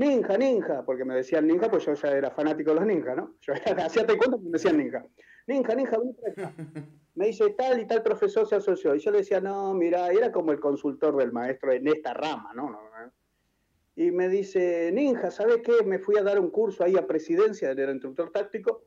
ninja, 0.00 0.38
ninja, 0.38 0.82
porque 0.82 1.04
me 1.04 1.14
decían 1.14 1.46
ninja, 1.46 1.70
pues 1.70 1.84
yo 1.84 1.92
ya 1.92 2.08
era 2.08 2.30
fanático 2.30 2.70
de 2.70 2.76
los 2.76 2.86
ninjas, 2.86 3.16
¿no? 3.16 3.34
Yo 3.42 3.52
hacía 3.84 4.06
cuenta 4.06 4.38
que 4.38 4.44
me 4.44 4.50
decían 4.52 4.78
ninja. 4.78 5.04
Ninja, 5.46 5.74
ninja, 5.74 5.98
ven 5.98 6.16
Me 7.14 7.26
dice, 7.26 7.50
tal 7.50 7.80
y 7.80 7.86
tal 7.86 8.02
profesor 8.02 8.46
se 8.46 8.54
asoció. 8.56 8.94
Y 8.94 9.00
yo 9.00 9.10
le 9.10 9.18
decía, 9.18 9.40
no, 9.40 9.74
mira, 9.74 10.08
era 10.10 10.32
como 10.32 10.52
el 10.52 10.60
consultor 10.60 11.16
del 11.16 11.32
maestro 11.32 11.72
en 11.72 11.86
esta 11.88 12.14
rama, 12.14 12.52
¿no? 12.54 12.78
Y 13.96 14.10
me 14.10 14.28
dice, 14.28 14.90
ninja, 14.92 15.30
¿sabes 15.30 15.58
qué? 15.62 15.84
Me 15.84 15.98
fui 15.98 16.16
a 16.16 16.22
dar 16.22 16.40
un 16.40 16.50
curso 16.50 16.82
ahí 16.82 16.96
a 16.96 17.06
presidencia 17.06 17.74
del 17.74 17.90
instructor 17.90 18.30
táctico 18.30 18.84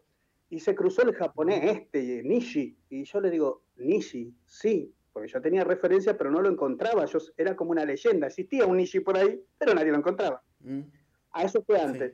y 0.49 0.59
se 0.59 0.73
cruzó 0.73 1.03
el 1.03 1.13
japonés 1.13 1.63
este, 1.63 2.23
Nishi. 2.23 2.75
Y 2.89 3.03
yo 3.03 3.21
le 3.21 3.29
digo, 3.29 3.63
Nishi, 3.75 4.33
sí, 4.47 4.91
porque 5.11 5.27
yo 5.27 5.41
tenía 5.41 5.63
referencia, 5.63 6.17
pero 6.17 6.31
no 6.31 6.41
lo 6.41 6.49
encontraba. 6.49 7.05
Yo 7.05 7.19
era 7.37 7.55
como 7.55 7.71
una 7.71 7.85
leyenda. 7.85 8.27
Existía 8.27 8.65
un 8.65 8.77
Nishi 8.77 9.01
por 9.01 9.17
ahí, 9.17 9.39
pero 9.59 9.75
nadie 9.75 9.91
lo 9.91 9.97
encontraba. 9.97 10.41
Mm. 10.61 10.81
A 11.33 11.43
eso 11.43 11.63
fue 11.63 11.79
antes. 11.79 12.13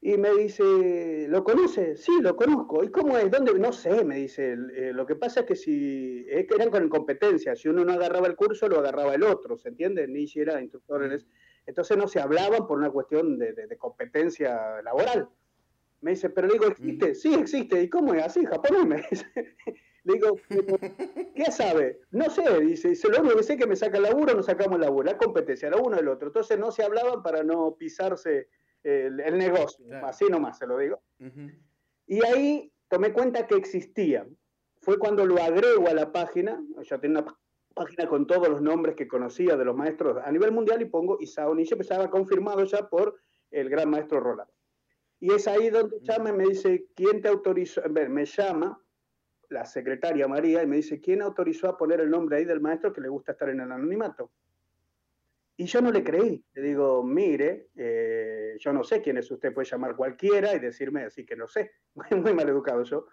Y 0.00 0.16
me 0.18 0.32
dice, 0.34 1.26
¿lo 1.28 1.42
conoce? 1.42 1.96
Sí, 1.96 2.12
lo 2.20 2.36
conozco. 2.36 2.84
¿Y 2.84 2.90
cómo 2.90 3.16
es? 3.18 3.30
¿Dónde? 3.30 3.58
No 3.58 3.72
sé, 3.72 4.04
me 4.04 4.16
dice. 4.16 4.52
Eh, 4.52 4.92
lo 4.92 5.06
que 5.06 5.16
pasa 5.16 5.40
es 5.40 5.46
que 5.46 5.56
si 5.56 6.26
eran 6.28 6.70
con 6.70 6.88
competencia, 6.88 7.56
si 7.56 7.68
uno 7.68 7.84
no 7.84 7.92
agarraba 7.92 8.26
el 8.26 8.36
curso, 8.36 8.68
lo 8.68 8.78
agarraba 8.78 9.14
el 9.14 9.22
otro, 9.22 9.56
¿se 9.56 9.68
entiende? 9.68 10.06
Nishi 10.06 10.40
era 10.40 10.60
instructor 10.60 11.04
en 11.04 11.16
mm. 11.16 11.26
Entonces 11.66 11.96
no 11.96 12.06
se 12.06 12.20
hablaban 12.20 12.66
por 12.66 12.78
una 12.78 12.90
cuestión 12.90 13.38
de, 13.38 13.76
competencia 13.78 14.80
laboral. 14.82 15.28
Me 16.02 16.12
dice, 16.12 16.30
pero 16.30 16.48
digo, 16.48 16.66
¿existe? 16.66 17.10
Mm. 17.10 17.14
Sí, 17.14 17.34
existe. 17.34 17.82
¿Y 17.82 17.88
cómo 17.88 18.14
es 18.14 18.22
así? 18.22 18.44
Japonés 18.44 18.86
me 18.86 19.04
dice. 19.10 19.26
Le 20.06 20.14
digo, 20.14 20.38
¿qué 21.34 21.50
sabe? 21.50 21.98
No 22.12 22.30
sé, 22.30 22.60
dice, 22.60 22.90
dice, 22.90 23.08
lo 23.08 23.20
único 23.20 23.38
que 23.38 23.42
sé 23.42 23.54
es 23.54 23.58
que 23.58 23.66
me 23.66 23.74
saca 23.74 23.96
el 23.96 24.04
laburo, 24.04 24.34
no 24.34 24.42
sacamos 24.42 24.76
el 24.76 24.82
laburo, 24.82 25.10
la 25.10 25.18
competencia, 25.18 25.66
era 25.66 25.78
uno 25.78 25.96
del 25.96 26.06
otro. 26.06 26.28
Entonces 26.28 26.56
no 26.56 26.70
se 26.70 26.84
hablaban 26.84 27.24
para 27.24 27.42
no 27.42 27.74
pisarse 27.76 28.48
el, 28.84 29.16
negocio, 29.36 29.84
así 30.04 30.26
nomás 30.26 30.58
se 30.58 30.66
lo 30.68 30.78
digo. 30.78 31.02
Y 32.06 32.24
ahí 32.24 32.72
tomé 32.88 33.12
cuenta 33.12 33.48
que 33.48 33.56
existía. 33.56 34.24
Fue 34.80 34.96
cuando 34.96 35.26
lo 35.26 35.42
agrego 35.42 35.88
a 35.88 35.94
la 35.94 36.12
página, 36.12 36.62
ya 36.82 36.98
tenía 37.00 37.22
una 37.22 37.36
página 37.74 38.08
con 38.08 38.28
todos 38.28 38.48
los 38.48 38.62
nombres 38.62 38.94
que 38.94 39.08
conocía 39.08 39.56
de 39.56 39.64
los 39.64 39.74
maestros 39.74 40.18
a 40.24 40.30
nivel 40.30 40.52
mundial 40.52 40.82
y 40.82 40.84
pongo 40.84 41.18
Isao 41.18 41.52
Nisha, 41.52 41.74
pues 41.74 41.90
estaba 41.90 42.08
confirmado 42.10 42.62
ya 42.64 42.88
por 42.88 43.16
el 43.50 43.68
gran 43.68 43.90
maestro 43.90 44.20
Roland. 44.20 44.48
Y 45.18 45.32
es 45.32 45.48
ahí 45.48 45.68
donde 45.68 45.98
llama 46.02 46.30
me 46.30 46.44
dice, 46.44 46.86
¿quién 46.94 47.20
te 47.20 47.26
autorizó? 47.26 47.82
Me 47.88 48.24
llama 48.24 48.80
la 49.50 49.64
secretaria 49.64 50.28
María 50.28 50.62
y 50.62 50.66
me 50.66 50.76
dice, 50.76 51.00
¿quién 51.00 51.22
autorizó 51.22 51.68
a 51.68 51.76
poner 51.76 52.00
el 52.00 52.10
nombre 52.10 52.38
ahí 52.38 52.44
del 52.44 52.60
maestro 52.60 52.92
que 52.92 53.00
le 53.00 53.08
gusta 53.08 53.32
estar 53.32 53.48
en 53.48 53.60
el 53.60 53.72
anonimato? 53.72 54.32
Y 55.56 55.64
yo 55.66 55.80
no 55.80 55.90
le 55.90 56.04
creí. 56.04 56.44
Le 56.54 56.62
digo, 56.62 57.02
mire, 57.02 57.70
eh, 57.76 58.56
yo 58.58 58.72
no 58.72 58.84
sé 58.84 59.00
quién 59.00 59.16
es 59.16 59.30
usted, 59.30 59.54
puede 59.54 59.68
llamar 59.68 59.96
cualquiera 59.96 60.54
y 60.54 60.58
decirme 60.58 61.04
así 61.04 61.24
que 61.24 61.36
no 61.36 61.48
sé. 61.48 61.72
Muy 62.10 62.34
mal 62.34 62.48
educado 62.48 62.82
yo. 62.84 63.06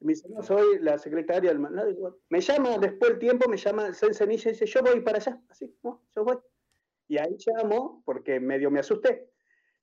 Me 0.00 0.12
dice, 0.12 0.28
no, 0.28 0.42
soy 0.42 0.78
la 0.80 0.98
secretaria 0.98 1.54
me 1.54 2.40
llama, 2.40 2.78
después 2.78 3.12
del 3.12 3.18
tiempo, 3.18 3.48
me 3.48 3.56
llama 3.56 3.86
el 3.86 3.94
Sensenilla 3.94 4.50
y 4.50 4.52
dice, 4.52 4.66
yo 4.66 4.82
voy 4.82 5.00
para 5.00 5.18
allá. 5.18 5.40
Así, 5.48 5.74
no, 5.82 6.04
yo 6.14 6.24
voy. 6.24 6.36
Y 7.08 7.18
ahí 7.18 7.36
llamo, 7.46 8.02
porque 8.04 8.40
medio 8.40 8.70
me 8.70 8.80
asusté 8.80 9.30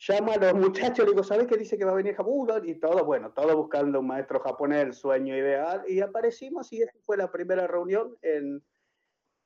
llamo 0.07 0.33
a 0.33 0.37
los 0.37 0.53
muchachos, 0.55 1.05
le 1.05 1.11
digo, 1.11 1.23
¿sabes 1.23 1.47
qué 1.47 1.55
dice 1.55 1.77
que 1.77 1.85
va 1.85 1.91
a 1.91 1.95
venir 1.95 2.15
Japón? 2.15 2.47
Y 2.63 2.75
todo, 2.75 3.05
bueno, 3.05 3.31
todo 3.31 3.55
buscando 3.55 3.99
un 3.99 4.07
maestro 4.07 4.39
japonés, 4.39 4.83
el 4.83 4.93
sueño 4.93 5.35
ideal, 5.37 5.83
y 5.87 6.01
aparecimos 6.01 6.71
y 6.73 6.81
esa 6.81 6.97
fue 7.01 7.17
la 7.17 7.31
primera 7.31 7.67
reunión 7.67 8.17
en, 8.21 8.63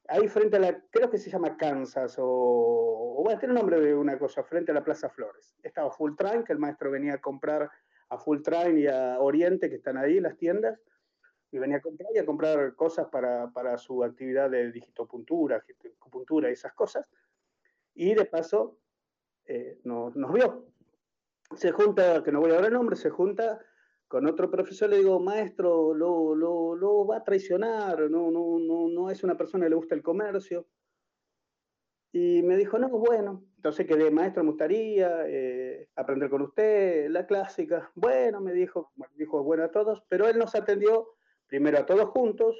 ahí 0.08 0.28
frente 0.28 0.58
a 0.58 0.60
la, 0.60 0.82
creo 0.90 1.10
que 1.10 1.18
se 1.18 1.30
llama 1.30 1.58
Kansas, 1.58 2.18
o, 2.18 2.26
o 2.26 3.24
bueno, 3.24 3.40
tiene 3.40 3.54
el 3.54 3.60
nombre 3.60 3.80
de 3.80 3.94
una 3.94 4.18
cosa, 4.18 4.44
frente 4.44 4.72
a 4.72 4.76
la 4.76 4.84
Plaza 4.84 5.10
Flores. 5.10 5.56
Estaba 5.64 5.92
Full 5.92 6.16
Train, 6.16 6.44
que 6.44 6.54
el 6.54 6.60
maestro 6.60 6.92
venía 6.92 7.16
a 7.16 7.22
comprar 7.22 7.70
a 8.10 8.18
Full 8.18 8.42
Train 8.42 8.78
y 8.78 8.88
a 8.88 9.20
Oriente, 9.20 9.70
que 9.70 9.76
están 9.76 9.98
ahí 9.98 10.20
las 10.20 10.38
tiendas, 10.38 10.80
y 11.52 11.60
venía 11.60 11.78
a 11.78 11.82
comprar 11.82 12.10
y 12.14 12.18
a 12.18 12.26
comprar 12.26 12.76
cosas 12.76 13.08
para, 13.08 13.52
para 13.52 13.78
su 13.78 14.04
actividad 14.04 14.50
de 14.50 14.72
digitopuntura, 14.72 15.64
acupuntura 15.98 16.50
y 16.50 16.54
esas 16.54 16.74
cosas. 16.74 17.06
Y 17.94 18.14
de 18.14 18.26
paso, 18.26 18.78
eh, 19.48 19.80
nos, 19.84 20.13
vio. 20.34 20.66
Se 21.56 21.72
junta, 21.72 22.24
que 22.24 22.32
no 22.32 22.42
voy 22.42 22.51
a 22.51 22.56
dar 22.56 22.66
el 22.66 22.74
nombre, 22.74 22.96
se 22.96 23.10
junta 23.10 23.60
con 24.08 24.25
otro 24.25 24.50
profesor, 24.50 24.89
le 24.89 24.98
digo, 24.98 25.20
maestro, 25.20 25.94
lo, 25.94 26.36
lo, 26.36 26.75
lo 26.75 27.06
va 27.06 27.18
a 27.18 27.24
traicionar, 27.24 28.10
no, 28.10 28.32
no, 28.32 28.60
no, 28.60 28.88
no 28.88 29.10
es 29.10 29.24
una 29.24 29.38
persona 29.38 29.66
que 29.66 29.70
le 29.70 29.75
gusta 29.75 29.96
el 29.96 30.04
comercio. 30.04 30.68
Y 32.12 32.42
me 32.42 32.56
dijo, 32.56 32.80
no, 32.80 32.89
bueno, 32.89 33.44
entonces 33.58 33.86
quedé 33.86 34.10
maestro, 34.12 34.44
me 34.44 34.50
gustaría 34.50 35.27
eh, 35.27 35.89
aprender 35.96 36.30
con 36.30 36.42
usted, 36.42 37.10
la 37.10 37.25
clásica. 37.25 37.92
Bueno, 37.96 38.39
me 38.39 38.54
dijo, 38.54 38.92
dijo 39.16 39.44
bueno 39.44 39.63
a 39.63 39.72
todos, 39.72 40.04
pero 40.08 40.27
él 40.27 40.38
nos 40.38 40.56
atendió 40.56 41.16
primero 41.48 41.77
a 41.77 41.86
todos 41.86 42.10
juntos, 42.10 42.56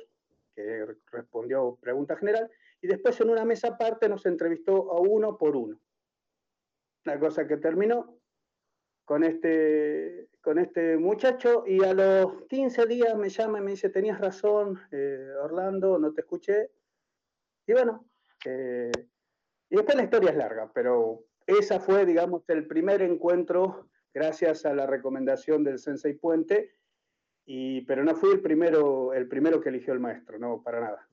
que 0.54 0.86
respondió 1.12 1.78
pregunta 1.82 2.18
general, 2.18 2.50
y 2.82 2.88
después 2.88 3.20
en 3.22 3.30
una 3.30 3.46
mesa 3.46 3.70
aparte 3.70 4.10
nos 4.10 4.26
entrevistó 4.26 4.92
a 4.92 5.00
uno 5.00 5.38
por 5.38 5.56
uno. 5.56 5.80
La 7.08 7.18
cosa 7.18 7.48
que 7.48 7.56
terminó 7.56 8.20
con 9.06 9.24
este, 9.24 10.28
con 10.42 10.60
este 10.60 10.98
muchacho 10.98 11.64
y 11.66 11.82
a 11.82 11.94
los 11.94 12.44
15 12.50 12.86
días 12.86 13.16
me 13.16 13.30
llama 13.30 13.60
y 13.60 13.62
me 13.62 13.72
dice, 13.72 13.90
tenías 13.90 14.20
razón, 14.20 14.78
eh, 14.92 15.32
Orlando, 15.42 15.98
no 15.98 16.12
te 16.12 16.20
escuché. 16.20 16.70
Y 17.66 17.72
bueno, 17.72 18.06
eh, 18.44 18.92
y 19.70 19.76
después 19.78 19.96
la 19.96 20.04
historia 20.04 20.32
es 20.32 20.36
larga, 20.36 20.70
pero 20.74 21.24
esa 21.46 21.80
fue, 21.80 22.06
digamos, 22.06 22.44
el 22.50 22.68
primer 22.68 23.02
encuentro 23.02 23.88
gracias 24.14 24.66
a 24.66 24.74
la 24.74 24.86
recomendación 24.86 25.64
del 25.64 25.80
Sensei 25.80 26.14
Puente, 26.14 26.74
y, 27.46 27.86
pero 27.86 28.04
no 28.04 28.16
fui 28.16 28.32
el 28.32 28.42
primero, 28.42 29.14
el 29.14 29.30
primero 29.30 29.62
que 29.62 29.70
eligió 29.70 29.94
el 29.94 30.02
maestro, 30.02 30.38
no, 30.40 30.62
para 30.62 30.82
nada. 30.82 31.07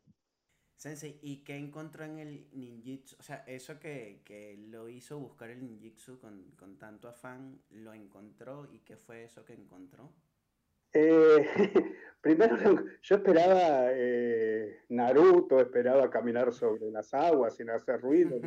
Sensei, 0.76 1.18
¿y 1.22 1.38
qué 1.44 1.56
encontró 1.56 2.04
en 2.04 2.18
el 2.18 2.48
ninjitsu? 2.52 3.16
O 3.18 3.22
sea, 3.22 3.44
eso 3.46 3.78
que, 3.78 4.20
que 4.24 4.56
lo 4.68 4.88
hizo 4.88 5.18
buscar 5.18 5.50
el 5.50 5.64
ninjitsu 5.64 6.18
con, 6.18 6.52
con, 6.56 6.76
tanto 6.78 7.08
afán, 7.08 7.60
¿lo 7.70 7.94
encontró? 7.94 8.68
¿Y 8.70 8.80
qué 8.80 8.96
fue 8.96 9.24
eso 9.24 9.44
que 9.44 9.54
encontró? 9.54 10.12
Eh, 10.92 11.48
primero, 12.20 12.56
yo 13.02 13.16
esperaba 13.16 13.88
eh, 13.90 14.84
Naruto, 14.90 15.60
esperaba 15.60 16.08
caminar 16.08 16.52
sobre 16.52 16.90
las 16.90 17.12
aguas 17.14 17.56
sin 17.56 17.70
hacer 17.70 18.00
ruido, 18.00 18.38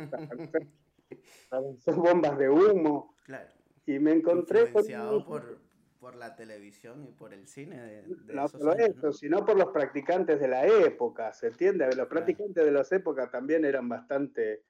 son 1.78 2.02
bombas 2.02 2.38
de 2.38 2.48
humo. 2.48 3.14
Claro. 3.24 3.50
Y 3.86 3.98
me 3.98 4.12
encontré 4.12 4.66
por, 4.66 5.58
por 5.98 6.14
la 6.14 6.36
televisión 6.36 7.04
y 7.04 7.12
por 7.12 7.34
el 7.34 7.46
cine. 7.46 7.80
De, 7.80 8.34
no 8.34 8.48
solo 8.48 8.72
eso, 8.74 9.12
sino 9.12 9.44
por 9.44 9.56
los 9.56 9.68
practicantes 9.70 10.40
de 10.40 10.48
la 10.48 10.66
época, 10.66 11.32
¿se 11.32 11.48
entiende? 11.48 11.94
Los 11.94 12.08
practicantes 12.08 12.64
de 12.64 12.70
las 12.70 12.90
épocas 12.92 13.30
también 13.30 13.64
eran 13.64 13.88
bastante 13.88 14.64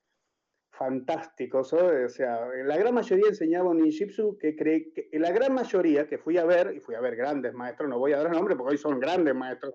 fantásticos, 0.71 1.73
o 1.73 2.09
sea, 2.09 2.47
la 2.65 2.77
gran 2.77 2.95
mayoría 2.95 3.29
enseñaban 3.29 3.79
ninjitsu 3.79 4.39
que 4.39 4.55
creí 4.55 4.93
que 4.93 5.09
la 5.19 5.33
gran 5.33 5.53
mayoría 5.53 6.07
que 6.07 6.19
fui 6.19 6.39
a 6.39 6.45
ver, 6.45 6.73
y 6.75 6.81
fui 6.81 6.95
a 6.95 7.01
ver 7.01 7.17
grandes 7.17 7.53
maestros, 7.53 7.89
no 7.89 7.99
voy 7.99 8.13
a 8.13 8.19
dar 8.19 8.31
nombre 8.31 8.55
porque 8.55 8.73
hoy 8.73 8.79
son 8.79 9.01
grandes 9.01 9.35
maestros, 9.35 9.75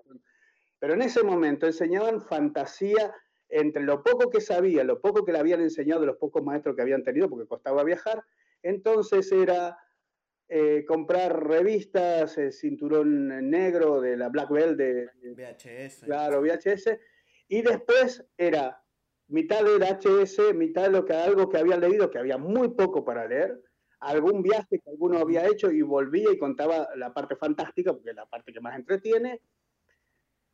pero 0.78 0.94
en 0.94 1.02
ese 1.02 1.22
momento 1.22 1.66
enseñaban 1.66 2.22
fantasía 2.22 3.14
entre 3.50 3.82
lo 3.82 4.02
poco 4.02 4.30
que 4.30 4.40
sabía, 4.40 4.82
lo 4.82 5.00
poco 5.00 5.24
que 5.24 5.32
le 5.32 5.38
habían 5.38 5.60
enseñado, 5.60 6.06
los 6.06 6.16
pocos 6.16 6.42
maestros 6.42 6.74
que 6.74 6.82
habían 6.82 7.04
tenido, 7.04 7.28
porque 7.28 7.46
costaba 7.46 7.84
viajar, 7.84 8.24
entonces 8.62 9.30
era 9.30 9.76
eh, 10.48 10.84
comprar 10.86 11.48
revistas, 11.48 12.36
el 12.38 12.52
cinturón 12.52 13.28
negro 13.50 14.00
de 14.00 14.16
la 14.16 14.28
Black 14.28 14.50
Belt 14.50 14.76
de 14.76 15.08
VHS. 15.22 16.04
Claro, 16.04 16.42
VHS. 16.42 16.98
Y 17.48 17.62
después 17.62 18.24
era 18.36 18.82
mitad 19.28 19.64
del 19.64 19.82
HS, 19.82 20.54
mitad 20.54 20.84
de 20.84 20.90
lo 20.90 21.04
que, 21.04 21.14
algo 21.14 21.48
que 21.48 21.58
había 21.58 21.76
leído, 21.76 22.10
que 22.10 22.18
había 22.18 22.38
muy 22.38 22.68
poco 22.70 23.04
para 23.04 23.26
leer, 23.26 23.60
algún 24.00 24.42
viaje 24.42 24.80
que 24.80 24.90
alguno 24.90 25.18
había 25.18 25.46
hecho 25.46 25.70
y 25.70 25.82
volvía 25.82 26.30
y 26.30 26.38
contaba 26.38 26.88
la 26.96 27.12
parte 27.14 27.36
fantástica, 27.36 27.92
porque 27.92 28.10
es 28.10 28.16
la 28.16 28.26
parte 28.26 28.52
que 28.52 28.60
más 28.60 28.76
entretiene, 28.76 29.40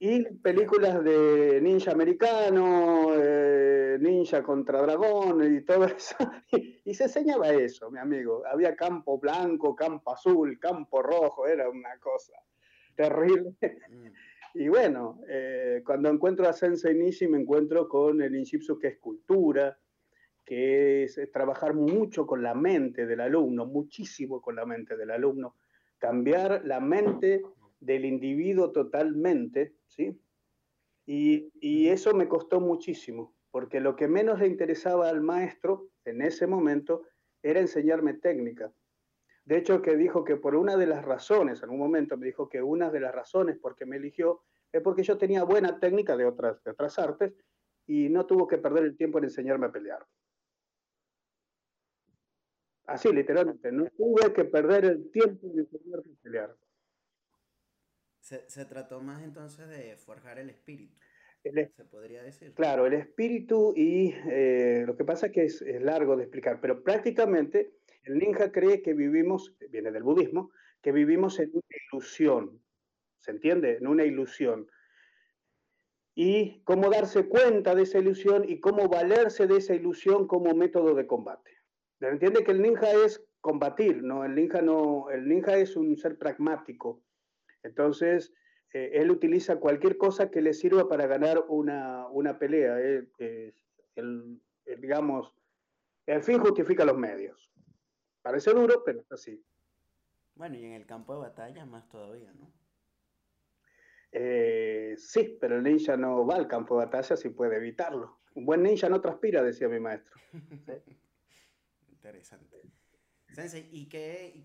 y 0.03 0.25
películas 0.37 1.05
de 1.05 1.61
ninja 1.61 1.93
americano, 1.93 3.11
eh, 3.15 3.99
ninja 4.01 4.43
contra 4.43 4.81
dragón 4.81 5.55
y 5.55 5.61
todo 5.61 5.85
eso. 5.85 6.17
Y, 6.83 6.95
se 6.95 7.05
enseñaba 7.05 7.51
eso, 7.51 7.91
mi 7.91 7.99
amigo. 7.99 8.43
Había 8.51 8.75
campo 8.75 9.19
blanco, 9.19 9.77
campo 9.77 10.13
azul, 10.13 10.59
campo 10.59 11.03
rojo, 11.03 11.47
era 11.47 11.69
una 11.69 11.97
cosa 11.99 12.33
terrible. 12.97 13.55
Mm. 13.61 14.07
Y 14.55 14.69
bueno, 14.69 15.21
eh, 15.29 15.83
cuando 15.85 16.09
encuentro 16.09 16.49
a 16.49 16.53
Sensei 16.55 16.95
Nishi 16.95 17.29
me 17.29 17.39
encuentro 17.39 17.87
con 17.87 18.23
el 18.23 18.35
Inshipsu, 18.35 18.79
que 18.79 18.89
es 18.89 18.99
cultura, 18.99 19.79
que 20.45 21.05
es 21.05 21.21
trabajar 21.31 21.75
mucho 21.75 22.27
con 22.27 22.43
la 22.43 22.55
mente 22.55 23.07
del 23.07 23.21
alumno, 23.21 23.67
muchísimo 23.67 24.41
con 24.41 24.57
la 24.57 24.65
mente 24.65 24.97
del 24.97 25.11
alumno, 25.11 25.57
cambiar 25.99 26.63
la 26.65 26.81
mente 26.81 27.43
del 27.81 28.05
individuo 28.05 28.71
totalmente, 28.71 29.75
¿sí? 29.87 30.21
Y, 31.07 31.89
eso 31.89 32.15
me 32.15 32.29
costó 32.29 32.61
muchísimo, 32.61 33.35
porque 33.51 33.81
lo 33.81 33.97
que 33.97 34.07
menos 34.07 34.39
le 34.39 34.47
interesaba 34.47 35.09
al 35.09 35.21
maestro 35.23 35.89
en 36.05 36.23
ese 36.23 36.47
momento 36.47 37.03
era 37.43 37.59
enseñarme 37.59 38.15
técnica. 38.15 38.73
De 39.45 39.57
hecho, 39.57 39.83
que 39.83 39.97
dijo 39.97 40.25
que 40.25 40.37
por 40.37 40.55
una 40.55 40.77
de 40.77 40.87
las 40.87 41.05
razones, 41.05 41.63
en 41.63 41.71
un 41.71 41.79
momento 41.79 42.17
me 42.17 42.27
dijo 42.27 42.49
que 42.49 42.63
una 42.63 42.91
de 42.91 43.01
las 43.01 43.13
razones 43.13 43.59
por 43.59 43.75
que 43.75 43.87
me 43.87 43.97
eligió 43.97 44.43
es 44.71 44.83
porque 44.83 45.03
yo 45.03 45.19
tenía 45.19 45.43
buena 45.43 45.81
técnica 45.81 46.17
de 46.17 46.27
otras, 46.27 46.63
de 46.63 46.71
otras 46.71 46.97
artes 46.99 47.33
y 47.87 48.09
no 48.09 48.27
tuvo 48.27 48.47
que 48.47 48.59
perder 48.59 48.85
el 48.85 48.97
tiempo 48.97 49.19
en 49.19 49.25
enseñarme 49.25 49.67
a 49.67 49.73
pelear. 49.73 50.07
Así, 52.85 53.13
literalmente, 53.13 53.73
no 53.73 53.87
tuve 53.97 54.33
que 54.33 54.45
perder 54.45 54.85
el 54.85 55.11
tiempo 55.11 55.49
en 55.49 55.61
enseñarme 55.61 56.13
a 56.13 56.23
pelear. 56.23 56.57
Se, 58.47 58.65
trató 58.65 59.01
más 59.01 59.25
entonces 59.25 59.69
de 59.69 59.97
forjar 59.97 60.39
el 60.39 60.51
espíritu. 60.51 60.97
se 61.43 61.85
podría 61.85 62.23
decir. 62.23 62.55
Claro, 62.55 62.87
el 62.87 62.93
espíritu 62.93 63.73
y 63.75 64.15
eh, 64.31 64.85
lo 64.87 64.97
que 64.97 65.05
pasa 65.05 65.27
es 65.27 65.33
que 65.33 65.45
es, 65.47 65.65
largo 65.83 66.17
de 66.17 66.23
explicar, 66.23 66.61
pero 66.61 66.85
prácticamente 66.85 67.75
el 68.05 68.19
ninja 68.19 68.53
cree 68.53 68.83
que 68.83 68.95
vivimos, 68.95 69.57
viene 69.71 69.91
del 69.91 70.05
budismo, 70.05 70.53
que 70.81 70.93
vivimos 70.93 71.41
en 71.41 71.51
una 71.53 71.77
ilusión, 71.91 72.63
¿se 73.19 73.33
entiende? 73.33 73.79
En 73.79 73.89
una 73.89 74.05
ilusión. 74.05 74.71
y 76.15 76.63
cómo 76.65 76.89
darse 76.89 77.29
cuenta 77.29 77.75
de 77.75 77.83
esa 77.83 77.99
ilusión 77.99 78.45
y 78.49 78.61
cómo 78.61 78.89
valerse 78.89 79.47
de 79.49 79.57
esa 79.57 79.75
ilusión 79.75 80.29
como 80.29 80.55
método 80.55 80.95
de 80.95 81.07
combate. 81.07 81.51
Entiende 82.01 82.45
que 82.45 82.53
el 82.53 82.63
ninja 82.63 82.93
es 82.93 83.25
combatir, 83.41 84.03
¿no? 84.03 84.25
El 84.25 84.35
ninja, 84.37 84.63
no, 84.63 85.11
el 85.11 85.27
ninja 85.27 85.57
es 85.57 85.77
un 85.77 85.97
ser 85.97 86.17
pragmático. 86.17 87.03
Entonces, 87.63 88.33
eh, 88.73 88.91
él 88.95 89.11
utiliza 89.11 89.57
cualquier 89.57 89.97
cosa 89.97 90.31
que 90.31 90.41
le 90.41 90.55
sirva 90.55 90.89
para 90.89 91.07
ganar 91.07 91.45
una, 91.49 92.07
una 92.09 92.39
pelea. 92.39 92.79
Eh, 92.81 93.55
el, 93.97 94.41
digamos, 94.79 95.35
el 96.07 96.23
fin 96.23 96.39
justifica 96.39 96.85
los 96.85 96.97
medios. 96.97 97.51
Parece 98.23 98.53
duro, 98.53 98.83
pero 98.85 99.01
es 99.01 99.13
así. 99.13 99.43
Bueno, 100.35 100.57
y 100.57 100.65
en 100.65 100.73
el 100.73 100.87
campo 100.87 101.15
de 101.15 101.21
batalla 101.21 101.67
más 101.67 101.89
todavía, 101.89 102.33
¿no? 102.33 102.53
Eh, 104.13 104.95
sí, 104.97 105.37
pero 105.41 105.57
el 105.57 105.63
ninja 105.63 105.97
no 105.97 106.27
va 106.27 106.37
al 106.37 106.49
campo 106.49 106.79
de 106.79 106.87
batalla 106.87 107.17
si 107.17 107.29
puede 107.31 107.57
evitarlo. 107.57 108.21
Un 108.35 108.47
buen 108.47 108.63
ninja 108.63 108.89
no 108.89 109.01
transpira, 109.01 109.43
decía 109.43 109.69
mi 109.69 109.81
maestro. 109.81 110.17
Interesante. 111.91 112.63
Sensei, 113.33 113.69
¿y 113.71 113.89
qué? 113.89 114.45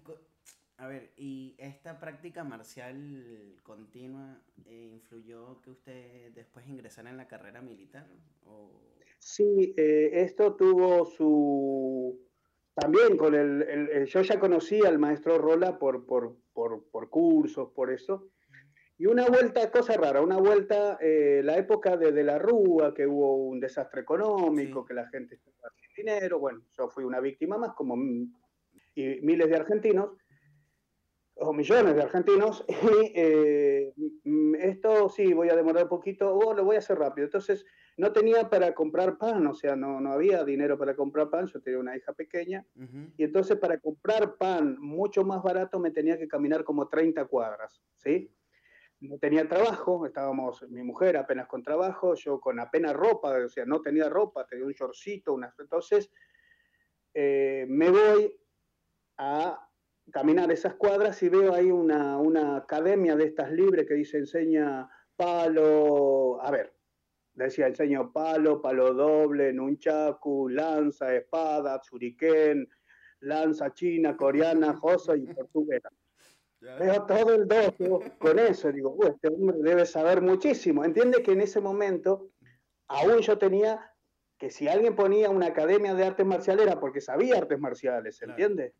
A 0.78 0.88
ver, 0.88 1.12
¿y 1.18 1.56
esta 1.58 2.00
práctica 2.00 2.44
marcial 2.44 3.56
continua 3.64 4.42
eh, 4.66 4.90
influyó 4.94 5.62
que 5.62 5.72
usted 5.72 6.32
después 6.34 6.68
ingresara 6.68 7.10
en 7.10 7.18
la 7.18 7.28
carrera 7.28 7.62
militar? 7.62 8.08
Sí, 9.20 9.74
eh, 9.78 10.10
esto 10.14 10.56
tuvo 10.56 11.06
su... 11.06 12.22
También 12.74 13.16
con 13.16 13.34
el, 13.34 14.06
Yo 14.06 14.22
ya 14.22 14.38
conocía 14.38 14.90
al 14.90 15.00
maestro 15.00 15.38
Rola 15.38 15.80
por, 15.80 16.06
por, 16.06 16.36
por 16.54 17.10
cursos, 17.10 17.70
por 17.72 17.90
eso 17.90 18.30
y 18.98 19.08
una 19.08 19.28
vuelta, 19.28 19.70
cosa 19.72 19.98
rara, 19.98 20.22
una 20.22 20.38
vuelta, 20.38 20.98
eh, 21.02 21.42
la 21.44 21.58
época 21.58 21.98
de, 21.98 22.14
de, 22.14 22.24
la 22.24 22.40
Rúa, 22.40 22.94
que 22.94 23.06
hubo 23.06 23.36
un 23.36 23.60
desastre 23.60 24.02
económico, 24.02 24.86
que 24.86 24.94
la 24.94 25.08
gente 25.10 25.36
estaba 25.36 25.70
sin 25.76 26.06
dinero, 26.06 26.40
bueno, 26.40 26.62
yo 26.78 26.88
fui 26.88 27.04
una 27.04 27.20
víctima 27.20 27.58
más, 27.58 27.74
como 27.74 27.98
y 28.98 29.20
miles 29.22 29.50
de 29.50 29.56
argentinos, 29.58 30.12
o 31.36 31.54
millones 31.54 31.96
de 31.96 32.02
argentinos, 32.02 32.66
y 32.68 33.12
eh, 33.16 33.94
esto 34.60 35.10
sí, 35.10 35.34
voy 35.34 35.50
a 35.50 35.56
demorar 35.56 35.84
un 35.84 35.90
poquito, 35.90 36.34
o 36.34 36.54
lo 36.54 36.64
voy 36.64 36.78
a 36.78 36.80
hacer 36.80 36.98
rápido. 36.98 37.26
Entonces, 37.26 37.66
no 37.98 38.12
tenía 38.12 38.50
para 38.50 38.74
comprar 38.74 39.18
pan, 39.18 39.46
o 39.48 39.54
sea, 39.54 39.76
no, 39.76 40.00
no 40.02 40.12
había 40.12 40.44
dinero 40.44 40.78
para 40.78 40.96
comprar 40.96 41.30
pan, 41.30 41.48
yo 41.48 41.62
tenía 41.62 41.80
una 41.80 41.96
hija 41.96 42.14
pequeña, 42.14 42.66
y 43.18 43.24
entonces 43.24 43.58
para 43.58 43.80
comprar 43.80 44.36
pan 44.36 44.78
mucho 44.80 45.24
más 45.24 45.42
barato 45.42 45.80
me 45.80 45.92
tenía 45.92 46.18
que 46.18 46.28
caminar 46.28 46.64
como 46.64 46.88
30 46.88 47.26
cuadras, 47.26 47.82
¿sí? 47.96 48.32
no 49.02 49.18
tenía 49.18 49.48
trabajo, 49.48 50.06
estábamos 50.06 50.64
mi 50.70 50.84
mujer 50.84 51.18
apenas 51.18 51.48
con 51.48 51.64
trabajo, 51.64 52.16
yo 52.16 52.40
con 52.40 52.60
apenas 52.60 52.94
ropa, 52.94 53.36
o 53.46 53.50
sea, 53.50 53.66
no 53.66 53.82
tenía 53.82 54.10
ropa, 54.10 54.46
tenía 54.46 54.66
un 54.66 54.74
shortcito, 54.74 55.34
una... 55.34 55.54
entonces 55.60 56.12
eh, 57.14 57.66
me 57.70 57.90
voy 57.90 58.40
a 59.18 59.65
caminar 60.12 60.52
esas 60.52 60.76
cuadras 60.76 61.22
y 61.24 61.30
veo 61.30 61.54
ahí 61.54 61.72
una, 61.72 62.18
una, 62.18 62.58
academia 62.58 63.16
de 63.16 63.26
estas 63.26 63.52
libres 63.52 63.88
que 63.88 63.96
dice 63.96 64.18
enseña 64.18 64.90
palo, 65.16 66.42
a 66.42 66.52
ver, 66.52 66.74
decía 67.34 67.68
enseño 67.68 68.12
palo, 68.12 68.62
palo 68.62 68.94
doble, 68.94 69.52
nunchaku, 69.54 70.50
lanza, 70.50 71.14
espada, 71.14 71.82
shuriken, 71.84 72.68
lanza 73.22 73.74
china, 73.74 74.16
coreana, 74.16 74.76
joso 74.76 75.16
y 75.16 75.26
portuguesa. 75.26 75.90
Veo 76.62 77.06
todo 77.06 77.36
el 77.36 77.48
dojo 77.48 78.02
con 78.18 78.40
eso. 78.40 78.72
Digo, 78.72 78.98
este 79.06 79.28
hombre 79.28 79.58
debe 79.62 79.86
saber 79.86 80.22
muchísimo. 80.22 80.84
Entiende 80.84 81.22
que 81.22 81.34
en 81.34 81.42
ese 81.42 81.62
momento 81.62 82.30
aún 82.88 83.20
yo 83.20 83.38
tenía 83.38 83.94
que 84.46 84.52
si 84.52 84.68
alguien 84.68 84.96
ponía 84.96 85.32
una 85.32 85.48
academia 85.48 85.96
de 85.96 86.04
artes 86.04 86.24
marciales 86.24 86.68
era 86.68 86.80
porque 86.80 87.02
sabía 87.02 87.40
artes 87.40 87.60
marciales, 87.60 88.22
¿entiende? 88.22 88.76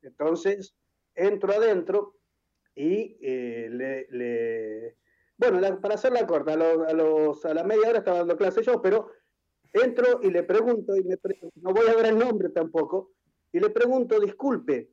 Entonces 0.00 0.74
entro 1.14 1.52
adentro 1.52 2.14
y 2.74 3.18
eh, 3.20 3.68
le, 3.70 4.96
Bueno, 5.36 5.78
para 5.82 5.96
hacerla 5.96 6.26
corta, 6.26 6.54
a, 6.54 6.92
los, 6.94 7.44
a, 7.44 7.52
la 7.52 7.64
media 7.64 7.90
hora 7.90 7.98
estaba 7.98 8.20
dando 8.20 8.38
clase 8.38 8.62
yo, 8.62 8.80
pero 8.80 9.10
entro 9.74 10.20
y 10.22 10.30
le 10.30 10.42
pregunto, 10.42 10.96
y 10.96 11.04
me 11.04 11.18
no 11.56 11.74
voy 11.74 11.86
a 11.86 11.96
ver 11.96 12.06
el 12.06 12.18
nombre 12.18 12.48
tampoco, 12.48 13.12
y 13.52 13.60
le 13.60 13.68
pregunto, 13.68 14.18
disculpe, 14.18 14.88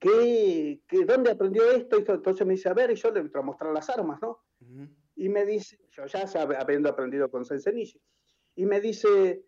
¿qué, 0.00 0.80
dónde 1.06 1.30
aprendió 1.30 1.70
esto? 1.70 1.98
Entonces 1.98 2.44
me 2.44 2.54
dice, 2.54 2.68
a 2.68 2.74
ver, 2.74 2.90
y 2.90 2.96
yo 2.96 3.12
le 3.12 3.20
voy 3.20 3.30
a 3.32 3.42
mostrar 3.42 3.72
las 3.72 3.88
armas, 3.90 4.20
¿no? 4.20 4.40
Y 5.14 5.28
me 5.28 5.46
dice, 5.46 5.78
yo 5.90 6.04
ya 6.06 6.24
habiendo 6.58 6.88
aprendido 6.88 7.30
con 7.30 7.44
Sensenichi, 7.44 8.02
y 8.56 8.66
me 8.66 8.80
dice, 8.80 9.44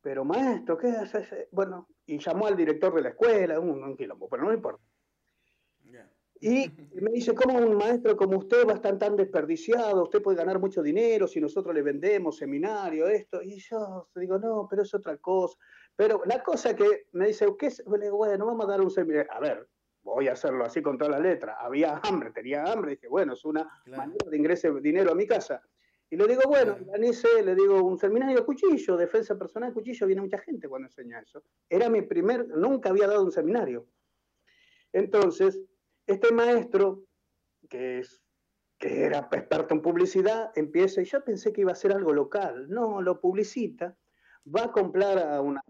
pero 0.00 0.24
maestro, 0.24 0.76
¿qué 0.76 0.88
haces? 0.88 1.48
Bueno, 1.50 1.88
y 2.06 2.18
llamó 2.18 2.46
al 2.46 2.56
director 2.56 2.94
de 2.94 3.02
la 3.02 3.08
escuela, 3.10 3.60
un, 3.60 3.96
quilombo, 3.96 4.28
pero 4.28 4.42
no 4.42 4.48
me 4.48 4.54
importa. 4.54 4.82
Y 6.40 6.70
me 6.94 7.10
dice, 7.10 7.34
¿cómo 7.34 7.58
un 7.58 7.76
maestro 7.76 8.16
como 8.16 8.38
usted 8.38 8.64
va 8.64 8.72
a 8.72 8.76
estar 8.76 8.96
tan 8.96 9.16
desperdiciado? 9.16 10.04
Usted 10.04 10.22
puede 10.22 10.38
ganar 10.38 10.60
mucho 10.60 10.82
dinero 10.82 11.26
si 11.26 11.40
nosotros 11.40 11.74
le 11.74 11.82
vendemos 11.82 12.36
seminario, 12.36 13.08
esto. 13.08 13.42
Y 13.42 13.58
yo 13.58 14.08
digo, 14.14 14.38
no, 14.38 14.68
pero 14.70 14.82
es 14.82 14.94
otra 14.94 15.16
cosa. 15.16 15.58
Pero 15.96 16.22
la 16.26 16.40
cosa 16.44 16.76
que 16.76 17.06
me 17.12 17.26
dice, 17.26 17.46
¿qué 17.58 17.66
es? 17.66 17.82
Bueno, 17.84 18.46
vamos 18.46 18.66
a 18.66 18.68
dar 18.68 18.80
un 18.80 18.90
seminario. 18.90 19.32
A 19.32 19.40
ver, 19.40 19.68
voy 20.04 20.28
a 20.28 20.32
hacerlo 20.34 20.64
así 20.64 20.80
con 20.80 20.96
toda 20.96 21.10
la 21.10 21.18
letra. 21.18 21.56
Había 21.58 22.00
hambre, 22.04 22.30
tenía 22.30 22.62
hambre. 22.64 22.92
Dije, 22.92 23.08
bueno, 23.08 23.32
es 23.32 23.44
una 23.44 23.68
manera 23.86 24.30
de 24.30 24.36
ingresar 24.36 24.80
dinero 24.80 25.10
a 25.10 25.16
mi 25.16 25.26
casa. 25.26 25.60
Y 26.10 26.16
le 26.16 26.26
digo, 26.26 26.42
bueno, 26.46 26.76
claro. 26.76 27.44
le 27.44 27.54
digo, 27.54 27.82
un 27.82 27.98
seminario 27.98 28.36
de 28.36 28.44
cuchillo, 28.44 28.96
defensa 28.96 29.38
personal, 29.38 29.74
cuchillo, 29.74 30.06
viene 30.06 30.22
mucha 30.22 30.38
gente 30.38 30.68
cuando 30.68 30.88
enseña 30.88 31.20
eso. 31.20 31.42
Era 31.68 31.90
mi 31.90 32.02
primer, 32.02 32.48
nunca 32.48 32.88
había 32.88 33.06
dado 33.06 33.22
un 33.22 33.32
seminario. 33.32 33.86
Entonces, 34.92 35.60
este 36.06 36.32
maestro, 36.32 37.04
que, 37.68 37.98
es, 37.98 38.22
que 38.78 39.04
era 39.04 39.28
experto 39.30 39.74
en 39.74 39.82
publicidad, 39.82 40.50
empieza, 40.56 41.02
y 41.02 41.04
yo 41.04 41.22
pensé 41.22 41.52
que 41.52 41.60
iba 41.60 41.72
a 41.72 41.76
ser 41.76 41.92
algo 41.92 42.14
local. 42.14 42.70
No, 42.70 43.02
lo 43.02 43.20
publicita 43.20 43.94
va 44.54 44.64
a 44.64 44.72
comprar 44.72 45.18
a 45.18 45.40
una, 45.40 45.62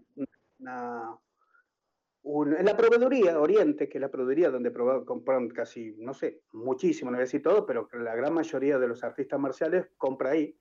en 2.31 2.65
la 2.65 2.77
proveeduría 2.77 3.39
Oriente, 3.39 3.89
que 3.89 3.97
es 3.97 4.01
la 4.01 4.11
proveeduría 4.11 4.51
donde 4.51 4.71
compran 4.71 5.49
casi, 5.49 5.95
no 5.97 6.13
sé, 6.13 6.41
muchísimo, 6.51 7.09
no 7.09 7.17
voy 7.17 7.23
a 7.23 7.25
decir 7.25 7.41
todo, 7.41 7.65
pero 7.65 7.89
la 7.93 8.15
gran 8.15 8.33
mayoría 8.33 8.77
de 8.77 8.87
los 8.87 9.03
artistas 9.03 9.39
marciales 9.39 9.87
compra 9.97 10.31
ahí. 10.31 10.55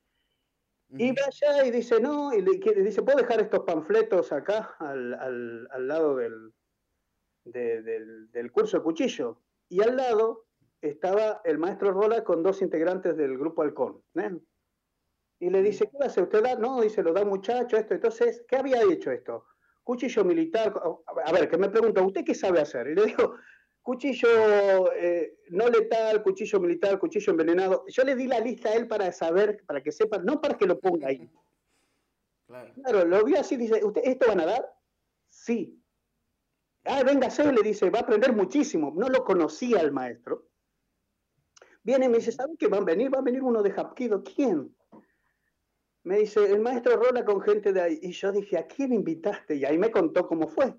Y 0.91 1.11
va 1.11 1.27
allá 1.27 1.67
y 1.67 1.71
dice, 1.71 2.01
no, 2.01 2.33
y 2.33 2.41
le, 2.41 2.53
dice, 2.83 3.03
¿puedo 3.03 3.19
dejar 3.19 3.41
estos 3.41 3.61
panfletos 3.61 4.33
acá 4.33 4.77
al, 4.79 5.69
lado 5.87 6.17
del, 6.17 6.55
del, 7.45 8.53
curso 8.53 8.79
de 8.79 8.83
cuchillo? 8.83 9.43
Y 9.69 9.83
al 9.83 9.97
lado 9.97 10.47
estaba 10.81 11.43
el 11.45 11.59
maestro 11.59 11.93
Rola 11.93 12.25
con 12.25 12.43
dos 12.43 12.63
integrantes 12.63 13.15
del 13.19 13.37
grupo 13.37 13.61
Halcón. 13.61 14.03
¿eh? 14.15 14.39
Y 15.41 15.51
le 15.51 15.61
dice, 15.61 15.91
¿qué 15.91 15.99
hace? 16.03 16.23
¿Usted 16.23 16.43
da? 16.43 16.55
No, 16.55 16.81
dice, 16.81 17.03
lo 17.03 17.13
da 17.13 17.23
muchacho, 17.27 17.77
esto. 17.77 17.93
Entonces, 17.93 18.43
¿qué 18.49 18.57
había 18.57 18.81
hecho 18.83 19.11
esto? 19.11 19.45
Cuchillo 19.89 20.23
militar. 20.23 20.75
A 21.25 21.33
ver, 21.33 21.49
que 21.49 21.57
me 21.57 21.71
pregunta, 21.71 22.03
¿usted 22.03 22.23
qué 22.23 22.35
sabe 22.35 22.61
hacer? 22.61 22.89
Y 22.89 22.95
le 22.95 23.07
digo, 23.07 23.37
cuchillo 23.81 24.93
eh, 24.93 25.39
no 25.49 25.67
letal, 25.71 26.23
cuchillo 26.23 26.61
militar, 26.61 26.99
cuchillo 26.99 27.31
envenenado. 27.31 27.87
Yo 27.89 28.05
le 28.05 28.15
di 28.15 28.27
la 28.27 28.39
lista 28.39 28.69
a 28.69 28.75
él 28.75 28.87
para 28.87 29.11
saber, 29.13 29.65
para 29.65 29.83
que 29.83 29.91
sepa, 29.91 30.19
no 30.19 30.43
para 30.43 30.59
que 30.59 30.67
lo 30.67 30.79
ponga 30.79 31.09
ahí. 31.09 31.33
Claro, 32.47 33.07
lo 33.07 33.25
vio 33.25 33.41
así, 33.41 33.57
dice, 33.57 33.83
¿usted 33.83 34.03
esto 34.05 34.27
van 34.29 34.41
a 34.41 34.45
dar? 34.45 34.71
Sí. 35.31 35.83
Ah, 36.85 37.03
venga, 37.03 37.31
se 37.31 37.51
le 37.51 37.63
dice, 37.63 37.89
va 37.89 38.01
a 38.01 38.03
aprender 38.03 38.35
muchísimo. 38.35 38.93
No 38.95 39.09
lo 39.09 39.25
conocía 39.25 39.81
el 39.81 39.91
maestro. 39.91 40.51
Viene 41.83 42.05
y 42.05 42.09
me 42.11 42.19
dice, 42.19 42.33
¿saben 42.33 42.59
qué 42.59 42.67
van 42.67 42.83
a 42.83 42.85
venir? 42.85 43.11
Va 43.15 43.21
a 43.21 43.23
venir 43.23 43.43
uno 43.43 43.63
de 43.63 43.71
Hapkido. 43.71 44.23
¿Quién? 44.23 44.77
Me 46.09 46.21
dice, 46.21 46.51
el 46.51 46.61
maestro 46.61 46.97
Rola 46.97 47.23
con 47.23 47.43
gente 47.43 47.71
de 47.71 47.83
ahí. 47.83 47.99
Y 48.01 48.13
yo 48.13 48.33
dije, 48.33 48.57
¿a 48.57 48.67
quién 48.67 48.95
invitaste? 48.95 49.57
Y 49.57 49.67
ahí 49.67 49.77
me 49.77 49.91
contó 49.91 50.27
cómo 50.27 50.49
fue. 50.49 50.75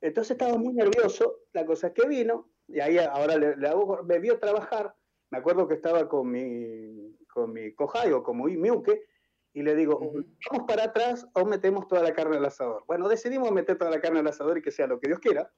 Entonces 0.00 0.30
estaba 0.30 0.56
muy 0.56 0.72
nervioso. 0.72 1.40
La 1.52 1.66
cosa 1.66 1.88
es 1.88 1.92
que 1.92 2.08
vino, 2.08 2.50
y 2.66 2.80
ahí 2.80 2.96
ahora 2.96 3.36
le, 3.36 3.68
hago, 3.68 4.02
me 4.02 4.18
vio 4.18 4.38
trabajar. 4.38 4.94
Me 5.30 5.36
acuerdo 5.36 5.68
que 5.68 5.74
estaba 5.74 6.08
con 6.08 6.30
mi, 6.30 7.18
con 7.30 7.52
mi 7.52 7.74
o 7.78 8.22
como 8.22 8.46
miuque, 8.46 9.04
y 9.52 9.62
le 9.62 9.74
digo, 9.74 10.00
¿vamos 10.50 10.66
para 10.66 10.84
atrás 10.84 11.28
o 11.34 11.44
metemos 11.44 11.86
toda 11.86 12.02
la 12.02 12.14
carne 12.14 12.38
al 12.38 12.46
asador? 12.46 12.82
Bueno, 12.86 13.08
decidimos 13.10 13.52
meter 13.52 13.76
toda 13.76 13.90
la 13.90 14.00
carne 14.00 14.20
al 14.20 14.26
asador 14.26 14.56
y 14.56 14.62
que 14.62 14.70
sea 14.70 14.86
lo 14.86 14.98
que 14.98 15.08
Dios 15.08 15.20
quiera. 15.20 15.52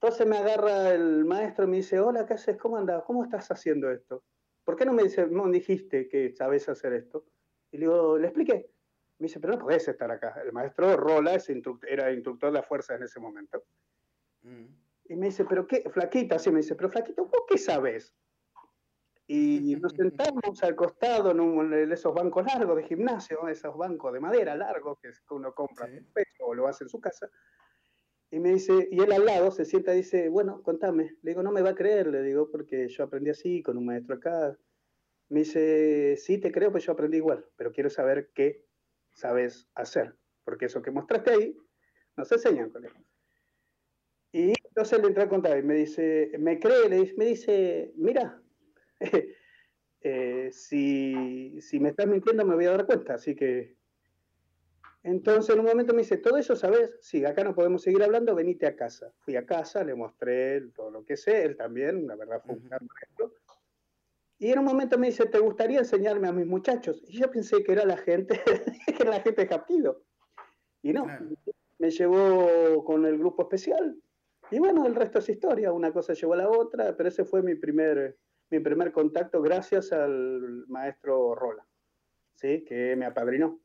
Entonces 0.00 0.26
me 0.26 0.38
agarra 0.38 0.94
el 0.94 1.26
maestro 1.26 1.66
y 1.66 1.68
me 1.68 1.76
dice, 1.76 2.00
hola, 2.00 2.24
¿qué 2.24 2.32
haces? 2.32 2.56
¿Cómo 2.56 2.78
andas? 2.78 3.02
¿Cómo 3.04 3.24
estás 3.24 3.50
haciendo 3.50 3.90
esto? 3.90 4.24
¿Por 4.64 4.76
qué 4.76 4.86
no 4.86 4.94
me, 4.94 5.02
dice, 5.02 5.26
no 5.26 5.46
dijiste 5.50 6.08
que 6.08 6.32
sabes 6.32 6.66
hacer 6.66 6.94
esto? 6.94 7.26
Y 7.72 7.78
le 7.78 7.86
digo, 7.86 8.18
le 8.18 8.26
expliqué. 8.26 8.70
Me 9.18 9.26
dice, 9.26 9.38
pero 9.38 9.54
no 9.54 9.60
podés 9.60 9.86
estar 9.86 10.10
acá. 10.10 10.40
El 10.44 10.52
maestro 10.52 10.96
Rola 10.96 11.38
era 11.88 12.12
instructor 12.12 12.50
de 12.50 12.58
la 12.58 12.62
fuerza 12.62 12.94
en 12.94 13.02
ese 13.02 13.20
momento. 13.20 13.62
Mm. 14.42 14.66
Y 15.10 15.16
me 15.16 15.26
dice, 15.26 15.44
pero 15.44 15.66
qué, 15.66 15.82
flaquita, 15.90 16.36
así 16.36 16.50
me 16.50 16.58
dice, 16.58 16.74
pero 16.74 16.88
flaquita, 16.88 17.22
¿vos 17.22 17.42
qué 17.48 17.58
sabes? 17.58 18.14
Y 19.26 19.76
nos 19.82 19.92
sentamos 19.92 20.62
al 20.62 20.74
costado 20.74 21.32
en, 21.32 21.92
esos 21.92 22.14
bancos 22.14 22.46
largos 22.46 22.76
de 22.76 22.84
gimnasio, 22.84 23.46
esos 23.48 23.76
bancos 23.76 24.12
de 24.12 24.20
madera 24.20 24.56
largos 24.56 24.98
que 25.00 25.10
uno 25.30 25.52
compra 25.54 25.86
en 25.86 26.04
pecho 26.12 26.46
o 26.46 26.54
lo 26.54 26.66
hace 26.66 26.84
en 26.84 26.90
su 26.90 27.00
casa. 27.00 27.28
Y 28.30 28.38
me 28.38 28.52
dice, 28.52 28.88
y 28.90 29.00
él 29.00 29.12
al 29.12 29.26
lado 29.26 29.50
se 29.50 29.64
sienta 29.64 29.92
y 29.92 29.98
dice, 29.98 30.28
bueno, 30.28 30.62
contame. 30.62 31.16
Le 31.22 31.32
digo, 31.32 31.42
no 31.42 31.50
me 31.50 31.62
va 31.62 31.70
a 31.70 31.74
creer, 31.74 32.06
le 32.06 32.22
digo, 32.22 32.48
porque 32.48 32.88
yo 32.88 33.04
aprendí 33.04 33.30
así, 33.30 33.62
con 33.62 33.76
un 33.76 33.86
maestro 33.86 34.14
acá. 34.14 34.56
Me 35.30 35.40
dice, 35.40 36.16
sí, 36.16 36.38
te 36.38 36.52
creo, 36.52 36.70
pues 36.70 36.84
yo 36.84 36.92
aprendí 36.92 37.16
igual, 37.16 37.46
pero 37.56 37.72
quiero 37.72 37.88
saber 37.88 38.30
qué 38.34 38.66
sabes 39.12 39.68
hacer, 39.74 40.14
porque 40.44 40.66
eso 40.66 40.82
que 40.82 40.90
mostraste 40.90 41.30
ahí 41.30 41.56
nos 42.16 42.30
enseñan, 42.30 42.70
colega. 42.70 43.00
Y 44.32 44.52
entonces 44.64 45.00
le 45.00 45.08
entré 45.08 45.22
a 45.22 45.28
contar 45.28 45.58
y 45.58 45.62
me 45.62 45.74
dice, 45.74 46.32
me 46.38 46.58
cree, 46.60 46.88
le 46.88 46.96
dice, 46.96 47.14
me 47.16 47.24
dice, 47.24 47.92
mira, 47.96 48.42
eh, 50.02 50.50
si, 50.52 51.60
si 51.60 51.80
me 51.80 51.88
estás 51.88 52.06
mintiendo 52.06 52.44
me 52.44 52.54
voy 52.54 52.66
a 52.66 52.72
dar 52.72 52.86
cuenta, 52.86 53.14
así 53.14 53.34
que 53.34 53.76
entonces 55.02 55.54
en 55.54 55.60
un 55.60 55.66
momento 55.66 55.94
me 55.94 56.02
dice, 56.02 56.18
¿todo 56.18 56.36
eso 56.36 56.54
sabes? 56.54 56.98
Sí, 57.00 57.24
acá 57.24 57.42
no 57.42 57.54
podemos 57.54 57.82
seguir 57.82 58.02
hablando, 58.02 58.34
venite 58.34 58.66
a 58.66 58.76
casa. 58.76 59.12
Fui 59.20 59.34
a 59.34 59.46
casa, 59.46 59.82
le 59.82 59.94
mostré 59.94 60.60
todo 60.74 60.90
lo 60.90 61.04
que 61.04 61.16
sé, 61.16 61.44
él 61.44 61.56
también, 61.56 62.06
la 62.06 62.16
verdad 62.16 62.42
fue 62.44 62.56
un 62.56 62.68
gran 62.68 62.86
maestro. 62.86 63.32
Y 64.40 64.50
en 64.50 64.58
un 64.58 64.64
momento 64.64 64.98
me 64.98 65.08
dice, 65.08 65.26
¿te 65.26 65.38
gustaría 65.38 65.80
enseñarme 65.80 66.26
a 66.26 66.32
mis 66.32 66.46
muchachos? 66.46 67.04
Y 67.06 67.20
yo 67.20 67.30
pensé 67.30 67.62
que 67.62 67.72
era 67.72 67.84
la 67.84 67.98
gente, 67.98 68.40
que 68.86 69.02
era 69.02 69.10
la 69.10 69.20
gente 69.20 69.42
de 69.42 69.48
Captido. 69.48 70.02
Y 70.82 70.94
no, 70.94 71.06
me 71.78 71.90
llevó 71.90 72.82
con 72.82 73.04
el 73.04 73.18
grupo 73.18 73.42
especial. 73.42 74.00
Y 74.50 74.58
bueno, 74.58 74.86
el 74.86 74.94
resto 74.94 75.18
es 75.18 75.28
historia, 75.28 75.72
una 75.72 75.92
cosa 75.92 76.14
llevó 76.14 76.32
a 76.32 76.38
la 76.38 76.48
otra, 76.48 76.96
pero 76.96 77.10
ese 77.10 77.26
fue 77.26 77.42
mi 77.42 77.54
primer, 77.54 78.16
mi 78.48 78.60
primer 78.60 78.92
contacto 78.92 79.42
gracias 79.42 79.92
al 79.92 80.64
maestro 80.68 81.34
Rola. 81.34 81.64
¿sí? 82.40 82.64
que 82.64 82.96
me 82.96 83.04
apadrinó. 83.04 83.60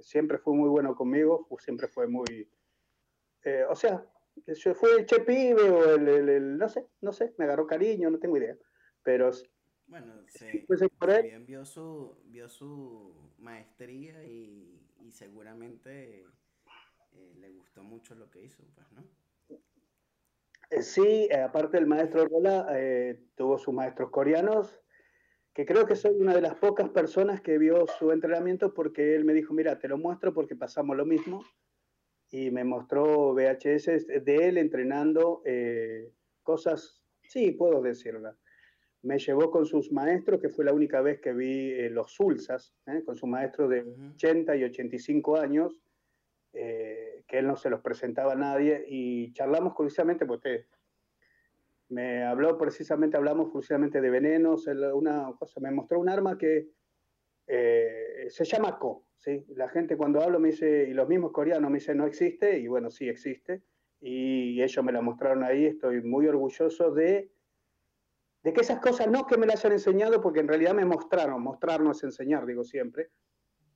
siempre 0.00 0.38
fue 0.38 0.54
muy 0.54 0.70
bueno 0.70 0.94
conmigo, 0.96 1.46
siempre 1.58 1.88
fue 1.88 2.08
muy... 2.08 2.50
Eh, 3.44 3.64
o 3.68 3.76
sea, 3.76 4.02
fue 4.74 4.96
el 4.96 5.04
che 5.06 5.20
pibe 5.20 5.70
o 5.70 5.94
el, 5.94 6.56
no 6.56 6.68
sé, 6.70 6.86
no 7.02 7.12
sé, 7.12 7.34
me 7.36 7.44
agarró 7.44 7.66
cariño, 7.66 8.10
no 8.10 8.18
tengo 8.18 8.38
idea. 8.38 8.56
Pero... 9.02 9.30
Bueno, 9.86 10.14
sí, 10.26 10.66
también 10.98 11.46
vio 11.46 11.64
su, 11.64 12.16
vio 12.26 12.48
su 12.48 13.14
maestría 13.38 14.24
y, 14.24 14.82
seguramente 15.10 16.24
eh, 17.12 17.34
le 17.36 17.50
gustó 17.50 17.84
mucho 17.84 18.16
lo 18.16 18.28
que 18.28 18.42
hizo, 18.42 18.64
pues, 18.74 18.90
¿no? 18.90 19.04
Eh, 20.70 20.82
sí, 20.82 21.28
aparte 21.32 21.78
el 21.78 21.86
maestro 21.86 22.26
Rola 22.26 22.66
tuvo 23.36 23.56
sus 23.56 23.72
maestros 23.72 24.10
coreanos 24.10 24.82
que 25.56 25.64
creo 25.64 25.86
que 25.86 25.96
soy 25.96 26.14
una 26.20 26.34
de 26.34 26.42
las 26.42 26.54
pocas 26.56 26.90
personas 26.90 27.40
que 27.40 27.56
vio 27.56 27.86
su 27.86 28.12
entrenamiento 28.12 28.74
porque 28.74 29.14
él 29.14 29.24
me 29.24 29.32
dijo, 29.32 29.54
mira, 29.54 29.78
te 29.78 29.88
lo 29.88 29.96
muestro 29.96 30.34
porque 30.34 30.54
pasamos 30.54 30.94
lo 30.98 31.06
mismo. 31.06 31.42
Y 32.30 32.50
me 32.50 32.62
mostró 32.62 33.32
VHS 33.32 34.06
de 34.22 34.36
él 34.36 34.58
entrenando 34.58 35.40
eh, 35.46 36.12
cosas, 36.42 37.02
sí, 37.22 37.52
puedo 37.52 37.80
decirla. 37.80 38.36
Me 39.06 39.18
llevó 39.18 39.50
con 39.50 39.64
sus 39.66 39.92
maestros, 39.92 40.40
que 40.40 40.48
fue 40.48 40.64
la 40.64 40.72
única 40.72 41.00
vez 41.00 41.20
que 41.20 41.32
vi 41.32 41.70
eh, 41.72 41.90
los 41.90 42.12
Sulsas, 42.12 42.74
eh, 42.86 43.02
con 43.04 43.16
su 43.16 43.26
maestro 43.26 43.68
de 43.68 43.84
80 44.14 44.56
y 44.56 44.64
85 44.64 45.36
años, 45.36 45.80
que 46.52 47.38
él 47.38 47.46
no 47.46 47.56
se 47.56 47.68
los 47.68 47.82
presentaba 47.82 48.32
a 48.32 48.36
nadie, 48.36 48.82
y 48.88 49.32
charlamos 49.34 49.74
curiosamente, 49.74 50.24
porque 50.24 50.66
me 51.88 52.24
habló 52.24 52.56
precisamente, 52.56 53.16
hablamos 53.16 53.50
precisamente 53.52 54.00
de 54.00 54.10
venenos, 54.10 54.66
una 54.66 55.32
cosa, 55.38 55.60
me 55.60 55.70
mostró 55.70 56.00
un 56.00 56.08
arma 56.08 56.38
que 56.38 56.70
eh, 57.46 58.26
se 58.28 58.44
llama 58.44 58.78
Ko, 58.78 59.06
¿sí? 59.16 59.44
La 59.54 59.68
gente 59.68 59.96
cuando 59.96 60.20
hablo 60.20 60.40
me 60.40 60.50
dice, 60.50 60.88
y 60.88 60.94
los 60.94 61.08
mismos 61.08 61.30
coreanos 61.32 61.70
me 61.70 61.78
dicen 61.78 61.98
no 61.98 62.06
existe, 62.06 62.58
y 62.58 62.66
bueno, 62.66 62.90
sí 62.90 63.08
existe, 63.08 63.62
y 64.00 64.60
ellos 64.60 64.84
me 64.84 64.92
la 64.92 65.00
mostraron 65.00 65.44
ahí, 65.44 65.66
estoy 65.66 66.02
muy 66.02 66.26
orgulloso 66.26 66.90
de, 66.90 67.30
de 68.46 68.52
que 68.52 68.60
esas 68.60 68.78
cosas 68.78 69.08
no 69.08 69.26
que 69.26 69.36
me 69.36 69.44
las 69.44 69.64
hayan 69.64 69.72
enseñado, 69.72 70.20
porque 70.20 70.38
en 70.38 70.46
realidad 70.46 70.72
me 70.72 70.84
mostraron, 70.84 71.42
mostrar 71.42 71.80
no 71.80 71.90
es 71.90 72.04
enseñar, 72.04 72.46
digo 72.46 72.62
siempre, 72.62 73.10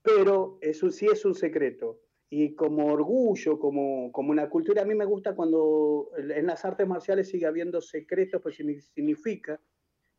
pero 0.01 0.59
eso 0.61 0.93
sí 0.93 1.09
es 1.11 1.25
un 1.25 1.35
secreto 1.35 1.99
y 2.29 2.55
como 2.55 2.87
orgullo, 2.87 3.59
como, 3.59 4.13
como 4.13 4.31
una 4.31 4.49
cultura, 4.49 4.83
a 4.83 4.85
mí 4.85 4.95
me 4.95 5.07
gusta 5.07 5.35
cuando 5.35 6.13
en 6.17 6.47
las 6.47 6.65
artes 6.65 6.87
marciales 6.87 7.29
sigue 7.29 7.47
habiendo 7.47 7.81
secretos, 7.81 8.41
pues 8.41 8.55
significa 8.95 9.61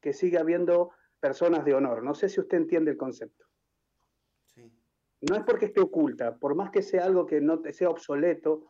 que 0.01 0.11
sigue 0.11 0.37
habiendo 0.37 0.91
personas 1.21 1.63
de 1.63 1.73
honor. 1.73 2.03
No 2.03 2.13
sé 2.13 2.27
si 2.27 2.41
usted 2.41 2.57
entiende 2.57 2.91
el 2.91 2.97
concepto. 2.97 3.45
Sí. 4.53 4.69
No 5.21 5.37
es 5.37 5.43
porque 5.43 5.67
esté 5.67 5.79
oculta, 5.79 6.37
por 6.37 6.55
más 6.55 6.71
que 6.71 6.81
sea 6.81 7.05
algo 7.05 7.25
que 7.25 7.39
no 7.39 7.61
sea 7.71 7.89
obsoleto, 7.89 8.65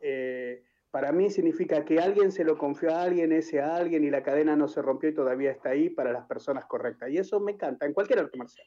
eh, 0.00 0.64
para 0.90 1.12
mí 1.12 1.30
significa 1.30 1.84
que 1.84 2.00
alguien 2.00 2.32
se 2.32 2.44
lo 2.44 2.58
confió 2.58 2.94
a 2.94 3.02
alguien, 3.02 3.32
ese 3.32 3.60
a 3.60 3.76
alguien, 3.76 4.04
y 4.04 4.10
la 4.10 4.22
cadena 4.22 4.56
no 4.56 4.66
se 4.68 4.82
rompió 4.82 5.08
y 5.08 5.14
todavía 5.14 5.50
está 5.52 5.70
ahí 5.70 5.88
para 5.88 6.12
las 6.12 6.26
personas 6.26 6.64
correctas. 6.66 7.10
Y 7.10 7.18
eso 7.18 7.38
me 7.40 7.52
encanta, 7.52 7.86
en 7.86 7.92
cualquier 7.92 8.20
arte 8.20 8.36
marcial. 8.36 8.66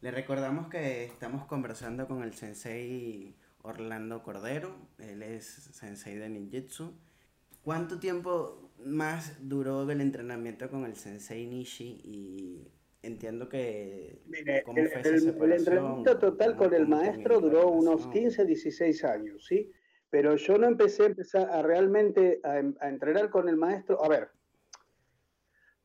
Le 0.00 0.10
recordamos 0.10 0.68
que 0.68 1.04
estamos 1.04 1.44
conversando 1.44 2.08
con 2.08 2.22
el 2.22 2.34
sensei 2.34 3.36
Orlando 3.62 4.22
Cordero, 4.22 4.74
él 4.98 5.22
es 5.22 5.46
sensei 5.46 6.16
de 6.16 6.28
ninjutsu. 6.28 6.98
¿Cuánto 7.62 8.00
tiempo 8.00 8.72
más 8.84 9.48
duró 9.48 9.88
el 9.88 10.00
entrenamiento 10.00 10.68
con 10.68 10.84
el 10.84 10.96
sensei 10.96 11.46
Nishi? 11.46 12.00
Y 12.02 12.72
entiendo 13.02 13.48
que... 13.48 14.22
¿cómo 14.64 14.78
el, 14.78 14.86
el, 14.86 15.52
entrenamiento 15.52 16.18
total 16.18 16.56
con 16.56 16.72
el 16.74 16.86
maestro 16.86 17.40
duró 17.40 17.68
unos 17.68 18.06
15, 18.08 18.44
16 18.44 19.04
años, 19.04 19.46
¿sí? 19.46 19.70
Pero 20.10 20.36
yo 20.36 20.58
no 20.58 20.66
empecé, 20.66 21.06
empezar 21.06 21.50
a 21.50 21.62
realmente 21.62 22.40
a, 22.44 22.62
a 22.84 22.88
entrenar 22.88 23.30
con 23.30 23.48
el 23.48 23.56
maestro. 23.56 24.04
A 24.04 24.08
ver, 24.08 24.28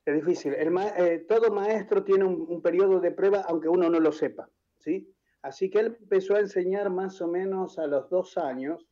es 0.08 0.15
difícil. 0.15 0.53
Eh, 0.53 1.25
todo 1.27 1.51
maestro 1.51 2.03
tiene 2.03 2.23
un, 2.23 2.62
periodo 2.62 2.99
de 2.99 3.12
prueba, 3.12 3.41
aunque 3.47 3.67
uno 3.67 3.89
no 3.89 3.99
lo 3.99 4.12
sepa, 4.12 4.49
¿sí? 4.77 5.13
Así 5.41 5.69
que 5.69 5.80
él 5.80 5.97
empezó 5.99 6.36
a 6.36 6.39
enseñar 6.39 6.89
más 6.89 7.21
o 7.21 7.27
menos 7.27 7.77
a 7.77 7.88
los 7.88 8.10
dos 8.10 8.38
años, 8.38 8.88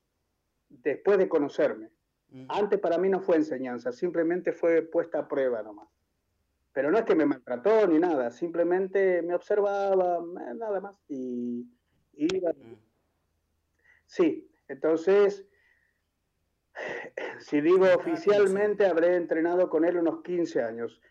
después 0.67 1.17
de 1.17 1.29
conocerme. 1.29 1.89
Antes 2.49 2.79
para 2.79 2.97
mí 2.97 3.07
no 3.07 3.21
fue 3.21 3.37
enseñanza, 3.37 3.93
simplemente 3.93 4.51
fue 4.51 4.81
puesta 4.81 5.19
a 5.19 5.27
prueba 5.27 5.63
nomás. 5.63 5.87
Pero 6.75 6.91
no 6.91 6.97
es 6.97 7.05
que 7.05 7.15
me 7.15 7.25
maltrató 7.25 7.87
ni 7.87 7.99
nada, 7.99 8.29
simplemente 8.31 9.21
me 9.21 9.33
observaba, 9.33 10.17
eh, 10.17 10.53
nada 10.55 10.81
más. 10.81 11.01
Y, 11.07 11.65
mm. 12.17 12.75
Sí, 14.05 14.51
entonces, 14.67 15.47
si 17.39 17.61
digo 17.61 17.85
oficialmente, 17.95 18.85
habré 18.85 19.15
entrenado 19.15 19.69
con 19.69 19.85
él 19.85 19.95
unos 19.95 20.21
15 20.21 20.63
años, 20.63 21.01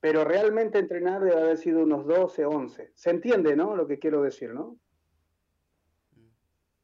pero 0.00 0.24
realmente 0.24 0.80
entrenar 0.80 1.22
debe 1.22 1.40
haber 1.40 1.58
sido 1.58 1.84
unos 1.84 2.08
12, 2.08 2.44
11. 2.44 2.90
¿Se 2.92 3.10
entiende, 3.10 3.54
no? 3.54 3.76
Lo 3.76 3.86
que 3.86 4.00
quiero 4.00 4.20
decir, 4.20 4.52
¿no? 4.52 4.80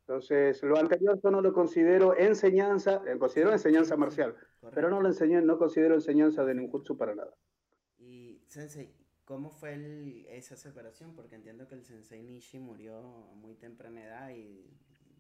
Entonces, 0.07 0.63
lo 0.63 0.79
anterior 0.79 1.21
yo 1.21 1.33
no 1.33 1.41
lo 1.41 1.53
considero 1.53 2.17
enseñanza, 2.17 3.03
lo 3.05 3.19
considero 3.19 3.51
enseñanza 3.51 3.97
marcial, 3.97 4.37
pero 4.73 4.89
no 4.89 5.01
lo 5.01 5.09
enseñé, 5.09 5.43
no 5.43 5.59
considero 5.59 5.95
enseñanza 5.95 6.45
de 6.45 6.55
ninjutsu 6.55 6.97
para 6.97 7.17
nada. 7.17 7.35
Sensei, 8.51 8.93
¿cómo 9.25 9.49
fue 9.51 10.27
esa 10.31 10.57
separación? 10.57 11.15
Porque 11.15 11.37
entiendo 11.37 11.69
que 11.69 11.77
el 11.77 11.85
Sensei 11.85 12.21
Nishi 12.21 12.59
murió 12.59 12.99
a 12.99 13.35
muy 13.37 13.55
temprana 13.55 14.03
edad 14.03 14.31
y 14.31 14.69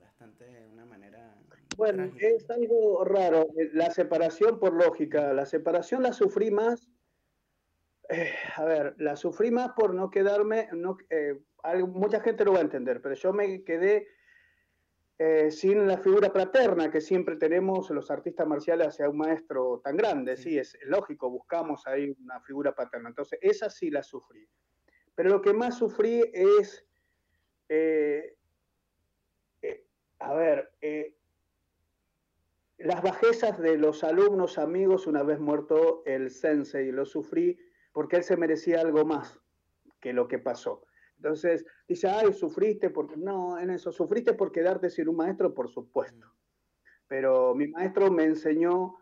bastante 0.00 0.44
de 0.46 0.66
una 0.66 0.84
manera. 0.84 1.36
Bueno, 1.76 2.10
es 2.18 2.50
algo 2.50 3.04
raro. 3.04 3.46
La 3.72 3.92
separación, 3.92 4.58
por 4.58 4.72
lógica, 4.72 5.32
la 5.32 5.46
separación 5.46 6.02
la 6.02 6.12
sufrí 6.12 6.50
más. 6.50 6.90
Eh, 8.08 8.32
a 8.56 8.64
ver, 8.64 8.96
la 8.98 9.14
sufrí 9.14 9.52
más 9.52 9.70
por 9.74 9.94
no 9.94 10.10
quedarme. 10.10 10.68
No, 10.72 10.98
eh, 11.08 11.40
mucha 11.86 12.18
gente 12.20 12.44
lo 12.44 12.54
va 12.54 12.58
a 12.58 12.62
entender, 12.62 13.00
pero 13.00 13.14
yo 13.14 13.32
me 13.32 13.62
quedé 13.62 14.08
eh, 15.22 15.50
sin 15.50 15.86
la 15.86 15.98
figura 15.98 16.32
paterna 16.32 16.90
que 16.90 17.00
siempre 17.00 17.36
tenemos 17.36 17.90
los 17.90 18.10
artistas 18.10 18.46
marciales 18.46 18.88
hacia 18.88 19.10
un 19.10 19.18
maestro 19.18 19.80
tan 19.84 19.96
grande. 19.96 20.36
Sí. 20.36 20.58
es 20.58 20.78
lógico, 20.84 21.28
buscamos 21.30 21.86
ahí 21.86 22.16
una 22.24 22.40
figura 22.40 22.74
paterna. 22.74 23.10
Entonces, 23.10 23.38
esa 23.42 23.68
sí 23.68 23.90
la 23.90 24.02
sufrí. 24.02 24.48
Pero 25.14 25.28
lo 25.28 25.42
que 25.42 25.52
más 25.52 25.76
sufrí 25.76 26.22
es 26.32 26.86
a 30.20 30.34
ver, 30.34 30.70
eh, 30.80 31.16
las 32.78 33.02
bajezas 33.02 33.58
de 33.58 33.76
los 33.76 34.04
alumnos 34.04 34.58
amigos 34.58 35.06
una 35.06 35.22
vez 35.22 35.40
muerto 35.40 36.02
el 36.06 36.30
sensei, 36.30 36.92
lo 36.92 37.04
sufrí 37.04 37.58
porque 37.92 38.16
él 38.16 38.24
se 38.24 38.36
merecía 38.36 38.80
algo 38.80 39.04
más 39.04 39.40
que 40.00 40.12
lo 40.12 40.28
que 40.28 40.38
pasó. 40.38 40.84
Entonces, 41.20 41.64
dice, 41.86 42.08
ay, 42.08 42.32
sufriste 42.32 42.90
porque, 42.90 43.16
no, 43.16 43.58
en 43.58 43.70
eso, 43.70 43.92
sufriste 43.92 44.32
por 44.32 44.50
quedarte 44.52 44.88
sin 44.88 45.08
un 45.08 45.16
maestro, 45.16 45.52
por 45.52 45.68
supuesto. 45.68 46.34
Pero 47.06 47.54
mi 47.54 47.68
maestro 47.68 48.10
me 48.10 48.24
enseñó 48.24 48.96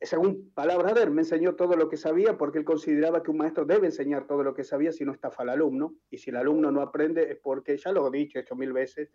según 0.00 0.52
palabras 0.52 0.94
de 0.94 1.04
él, 1.04 1.10
me 1.10 1.22
enseñó 1.22 1.54
todo 1.54 1.76
lo 1.76 1.88
que 1.88 1.96
sabía 1.96 2.36
porque 2.36 2.58
él 2.58 2.64
consideraba 2.64 3.22
que 3.22 3.30
un 3.30 3.38
maestro 3.38 3.64
debe 3.64 3.86
enseñar 3.86 4.26
todo 4.26 4.42
lo 4.42 4.54
que 4.54 4.64
sabía 4.64 4.92
si 4.92 5.04
no 5.04 5.12
estafa 5.12 5.42
al 5.42 5.50
alumno. 5.50 5.94
Y 6.10 6.18
si 6.18 6.30
el 6.30 6.36
alumno 6.36 6.70
no 6.70 6.80
aprende 6.80 7.30
es 7.30 7.38
porque, 7.42 7.76
ya 7.76 7.92
lo 7.92 8.06
he 8.08 8.18
dicho, 8.18 8.38
hecho 8.38 8.56
mil 8.56 8.72
veces, 8.72 9.10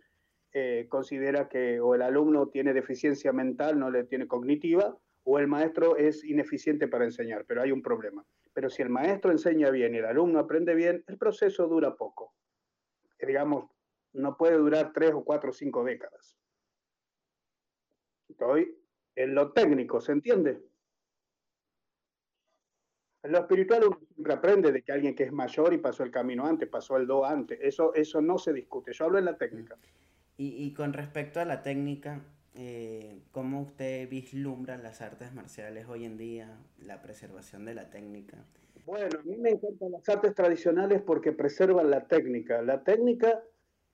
eh, 0.52 0.86
considera 0.88 1.48
que 1.48 1.80
o 1.80 1.94
el 1.94 2.02
alumno 2.02 2.48
tiene 2.48 2.72
deficiencia 2.72 3.32
mental, 3.32 3.78
no 3.78 3.90
le 3.90 4.04
tiene 4.04 4.26
cognitiva, 4.26 4.96
o 5.22 5.38
el 5.38 5.46
maestro 5.46 5.96
es 5.96 6.24
ineficiente 6.24 6.88
para 6.88 7.04
enseñar, 7.04 7.44
pero 7.46 7.62
hay 7.62 7.70
un 7.70 7.82
problema. 7.82 8.24
Pero 8.52 8.68
si 8.68 8.82
el 8.82 8.88
maestro 8.88 9.30
enseña 9.30 9.70
bien 9.70 9.94
y 9.94 9.98
el 9.98 10.06
alumno 10.06 10.40
aprende 10.40 10.74
bien, 10.74 11.04
el 11.06 11.18
proceso 11.18 11.68
dura 11.68 11.94
poco. 11.94 12.34
Digamos, 13.26 13.70
no 14.12 14.36
puede 14.36 14.56
durar 14.56 14.92
tres 14.92 15.12
o 15.12 15.24
cuatro 15.24 15.50
o 15.50 15.52
cinco 15.52 15.84
décadas. 15.84 16.36
Estoy 18.28 18.76
en 19.16 19.34
lo 19.34 19.52
técnico, 19.52 20.00
¿se 20.00 20.12
entiende? 20.12 20.62
En 23.22 23.32
lo 23.32 23.38
espiritual 23.38 23.84
uno 23.86 23.98
siempre 24.14 24.32
aprende 24.32 24.72
de 24.72 24.82
que 24.82 24.92
alguien 24.92 25.14
que 25.14 25.24
es 25.24 25.32
mayor 25.32 25.74
y 25.74 25.78
pasó 25.78 26.04
el 26.04 26.10
camino 26.10 26.46
antes, 26.46 26.68
pasó 26.68 26.96
el 26.96 27.06
do 27.06 27.24
antes. 27.24 27.58
Eso, 27.60 27.92
eso 27.94 28.22
no 28.22 28.38
se 28.38 28.52
discute. 28.52 28.92
Yo 28.92 29.04
hablo 29.04 29.18
en 29.18 29.26
la 29.26 29.36
técnica. 29.36 29.76
Y, 30.38 30.72
con 30.72 30.94
respecto 30.94 31.38
a 31.38 31.44
la 31.44 31.62
técnica, 31.62 32.22
eh, 32.54 33.20
¿cómo 33.30 33.60
usted 33.60 34.08
vislumbra 34.08 34.78
las 34.78 35.02
artes 35.02 35.34
marciales 35.34 35.86
hoy 35.86 36.06
en 36.06 36.16
día, 36.16 36.56
la 36.78 37.02
preservación 37.02 37.66
de 37.66 37.74
la 37.74 37.90
técnica? 37.90 38.38
Bueno, 38.84 39.18
a 39.18 39.22
mí 39.22 39.36
me 39.36 39.50
encantan 39.50 39.92
las 39.92 40.08
artes 40.08 40.34
tradicionales 40.34 41.02
porque 41.02 41.32
preservan 41.32 41.90
la 41.90 42.06
técnica. 42.06 42.62
La 42.62 42.82
técnica 42.82 43.42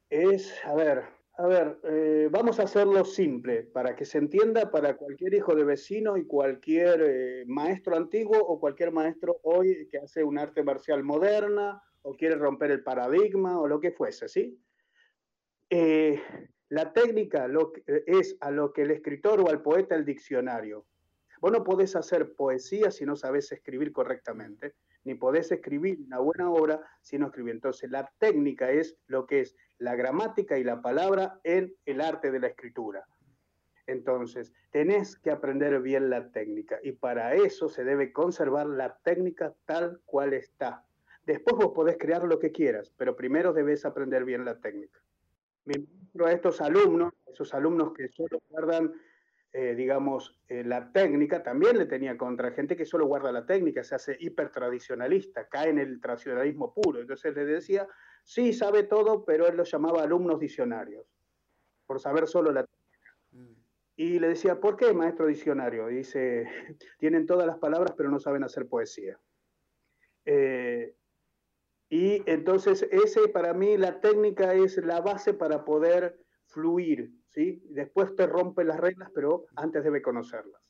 es, 0.08 0.52
a 0.64 0.74
ver, 0.74 1.04
a 1.38 1.46
ver, 1.46 1.78
eh, 1.84 2.28
vamos 2.30 2.58
a 2.58 2.62
hacerlo 2.62 3.04
simple 3.04 3.62
para 3.64 3.94
que 3.94 4.06
se 4.06 4.16
entienda 4.16 4.70
para 4.70 4.96
cualquier 4.96 5.34
hijo 5.34 5.54
de 5.54 5.64
vecino 5.64 6.16
y 6.16 6.26
cualquier 6.26 7.02
eh, 7.02 7.44
maestro 7.46 7.94
antiguo 7.94 8.38
o 8.38 8.58
cualquier 8.58 8.90
maestro 8.90 9.40
hoy 9.42 9.86
que 9.90 9.98
hace 9.98 10.24
un 10.24 10.38
arte 10.38 10.62
marcial 10.62 11.02
moderna 11.04 11.82
o 12.00 12.14
quiere 12.14 12.36
romper 12.36 12.70
el 12.70 12.82
paradigma 12.82 13.60
o 13.60 13.66
lo 13.66 13.80
que 13.80 13.92
fuese, 13.92 14.28
¿sí? 14.28 14.58
Eh, 15.68 16.22
la 16.70 16.92
técnica 16.92 17.48
es 18.06 18.36
a 18.40 18.50
lo 18.50 18.72
que 18.72 18.82
el 18.82 18.92
escritor 18.92 19.40
o 19.40 19.50
al 19.50 19.60
poeta 19.60 19.94
el 19.94 20.04
diccionario. 20.04 20.86
Vos 21.40 21.52
no 21.52 21.64
podés 21.64 21.96
hacer 21.96 22.34
poesía 22.34 22.90
si 22.90 23.04
no 23.04 23.16
sabes 23.16 23.52
escribir 23.52 23.92
correctamente, 23.92 24.74
ni 25.04 25.14
podés 25.14 25.52
escribir 25.52 25.98
una 26.06 26.18
buena 26.18 26.50
obra 26.50 26.80
si 27.00 27.18
no 27.18 27.26
escribís. 27.26 27.54
Entonces, 27.54 27.90
la 27.90 28.10
técnica 28.18 28.70
es 28.70 28.96
lo 29.06 29.26
que 29.26 29.40
es 29.40 29.56
la 29.78 29.94
gramática 29.94 30.58
y 30.58 30.64
la 30.64 30.82
palabra 30.82 31.40
en 31.44 31.74
el 31.84 32.00
arte 32.00 32.30
de 32.30 32.40
la 32.40 32.48
escritura. 32.48 33.06
Entonces, 33.86 34.52
tenés 34.70 35.16
que 35.16 35.30
aprender 35.30 35.80
bien 35.80 36.10
la 36.10 36.30
técnica 36.30 36.80
y 36.82 36.92
para 36.92 37.34
eso 37.34 37.68
se 37.68 37.84
debe 37.84 38.12
conservar 38.12 38.66
la 38.66 38.98
técnica 38.98 39.54
tal 39.64 40.00
cual 40.04 40.32
está. 40.32 40.84
Después 41.24 41.56
vos 41.56 41.72
podés 41.74 41.96
crear 41.98 42.24
lo 42.24 42.38
que 42.38 42.50
quieras, 42.52 42.92
pero 42.96 43.14
primero 43.14 43.52
debes 43.52 43.84
aprender 43.84 44.24
bien 44.24 44.44
la 44.44 44.60
técnica. 44.60 45.00
Me 45.64 45.84
a 46.24 46.32
estos 46.32 46.60
alumnos, 46.60 47.12
esos 47.26 47.52
alumnos 47.52 47.92
que 47.92 48.08
solo 48.08 48.40
guardan, 48.48 48.92
eh, 49.58 49.74
digamos, 49.74 50.38
eh, 50.48 50.62
la 50.62 50.92
técnica, 50.92 51.42
también 51.42 51.78
le 51.78 51.86
tenía 51.86 52.18
contra 52.18 52.50
gente 52.50 52.76
que 52.76 52.84
solo 52.84 53.06
guarda 53.06 53.32
la 53.32 53.46
técnica, 53.46 53.82
se 53.82 53.94
hace 53.94 54.14
hipertradicionalista, 54.20 55.48
cae 55.48 55.70
en 55.70 55.78
el 55.78 55.98
tradicionalismo 55.98 56.74
puro. 56.74 57.00
Entonces 57.00 57.34
le 57.34 57.46
decía, 57.46 57.88
sí 58.22 58.52
sabe 58.52 58.82
todo, 58.82 59.24
pero 59.24 59.46
él 59.46 59.56
los 59.56 59.72
llamaba 59.72 60.02
alumnos 60.02 60.38
diccionarios, 60.40 61.06
por 61.86 62.00
saber 62.00 62.26
solo 62.26 62.52
la 62.52 62.66
técnica. 62.66 63.56
Y 63.96 64.18
le 64.18 64.28
decía, 64.28 64.60
¿por 64.60 64.76
qué 64.76 64.92
maestro 64.92 65.26
diccionario? 65.26 65.86
dice, 65.86 66.46
tienen 66.98 67.24
todas 67.24 67.46
las 67.46 67.56
palabras, 67.56 67.94
pero 67.96 68.10
no 68.10 68.20
saben 68.20 68.44
hacer 68.44 68.68
poesía. 68.68 69.18
Eh, 70.26 70.94
y 71.88 72.22
entonces 72.30 72.86
ese 72.90 73.28
para 73.28 73.54
mí 73.54 73.78
la 73.78 74.02
técnica 74.02 74.52
es 74.52 74.76
la 74.76 75.00
base 75.00 75.32
para 75.32 75.64
poder 75.64 76.25
fluir, 76.56 77.12
¿sí? 77.28 77.62
Después 77.68 78.16
te 78.16 78.26
rompe 78.26 78.64
las 78.64 78.80
reglas, 78.80 79.10
pero 79.14 79.44
antes 79.56 79.84
debe 79.84 80.00
conocerlas. 80.00 80.62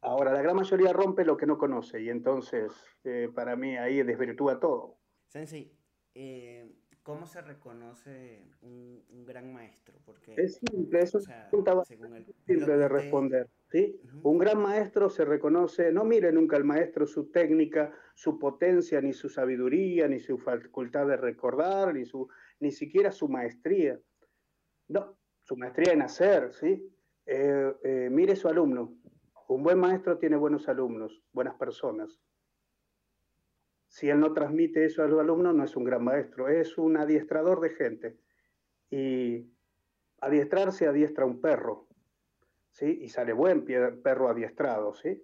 Ahora, 0.00 0.32
la 0.32 0.40
gran 0.40 0.56
mayoría 0.56 0.90
rompe 0.94 1.22
lo 1.22 1.36
que 1.36 1.44
no 1.44 1.58
conoce 1.58 2.00
y 2.00 2.08
entonces 2.08 2.72
eh, 3.04 3.28
para 3.34 3.56
mí 3.56 3.76
ahí 3.76 4.02
desvirtúa 4.02 4.58
todo. 4.58 4.96
Sensei, 5.26 5.70
eh, 6.14 6.66
¿cómo 7.02 7.26
se 7.26 7.42
reconoce 7.42 8.46
un, 8.62 9.04
gran 9.26 9.52
maestro? 9.52 9.98
Porque, 10.06 10.34
es 10.38 10.56
simple, 10.56 11.00
eso 11.00 11.18
es 11.18 11.26
simple 12.46 12.76
de 12.78 12.88
responder. 12.88 13.50
¿sí? 13.70 14.00
Un 14.22 14.38
gran 14.38 14.62
maestro 14.62 15.10
se 15.10 15.26
reconoce, 15.26 15.92
no 15.92 16.04
mire 16.04 16.32
nunca 16.32 16.56
al 16.56 16.64
maestro 16.64 17.06
su 17.06 17.30
técnica, 17.30 17.92
su 18.14 18.38
potencia, 18.38 19.02
ni 19.02 19.12
su 19.12 19.28
sabiduría, 19.28 20.08
ni 20.08 20.20
su 20.20 20.38
facultad 20.38 21.06
de 21.06 21.18
recordar, 21.18 21.94
ni, 21.94 22.06
su, 22.06 22.28
ni 22.60 22.70
siquiera 22.70 23.10
su 23.12 23.28
maestría. 23.28 24.00
No, 24.88 25.16
su 25.42 25.56
maestría 25.56 25.92
en 25.92 26.02
hacer, 26.02 26.52
¿sí? 26.52 26.90
Eh, 27.26 27.74
eh, 27.82 28.08
mire 28.10 28.36
su 28.36 28.48
alumno. 28.48 28.96
Un 29.48 29.62
buen 29.62 29.78
maestro 29.78 30.18
tiene 30.18 30.36
buenos 30.36 30.68
alumnos, 30.68 31.22
buenas 31.32 31.54
personas. 31.54 32.20
Si 33.86 34.08
él 34.08 34.18
no 34.18 34.32
transmite 34.32 34.84
eso 34.84 35.02
a 35.02 35.06
los 35.06 35.20
alumnos, 35.20 35.54
no 35.54 35.64
es 35.64 35.76
un 35.76 35.84
gran 35.84 36.02
maestro, 36.02 36.48
es 36.48 36.78
un 36.78 36.96
adiestrador 36.96 37.60
de 37.60 37.70
gente. 37.70 38.18
Y 38.90 39.52
adiestrarse 40.20 40.86
adiestra 40.86 41.24
un 41.24 41.40
perro, 41.40 41.86
¿sí? 42.70 42.98
Y 43.02 43.08
sale 43.08 43.32
buen 43.32 43.64
perro 43.64 44.28
adiestrado, 44.28 44.94
¿sí? 44.94 45.22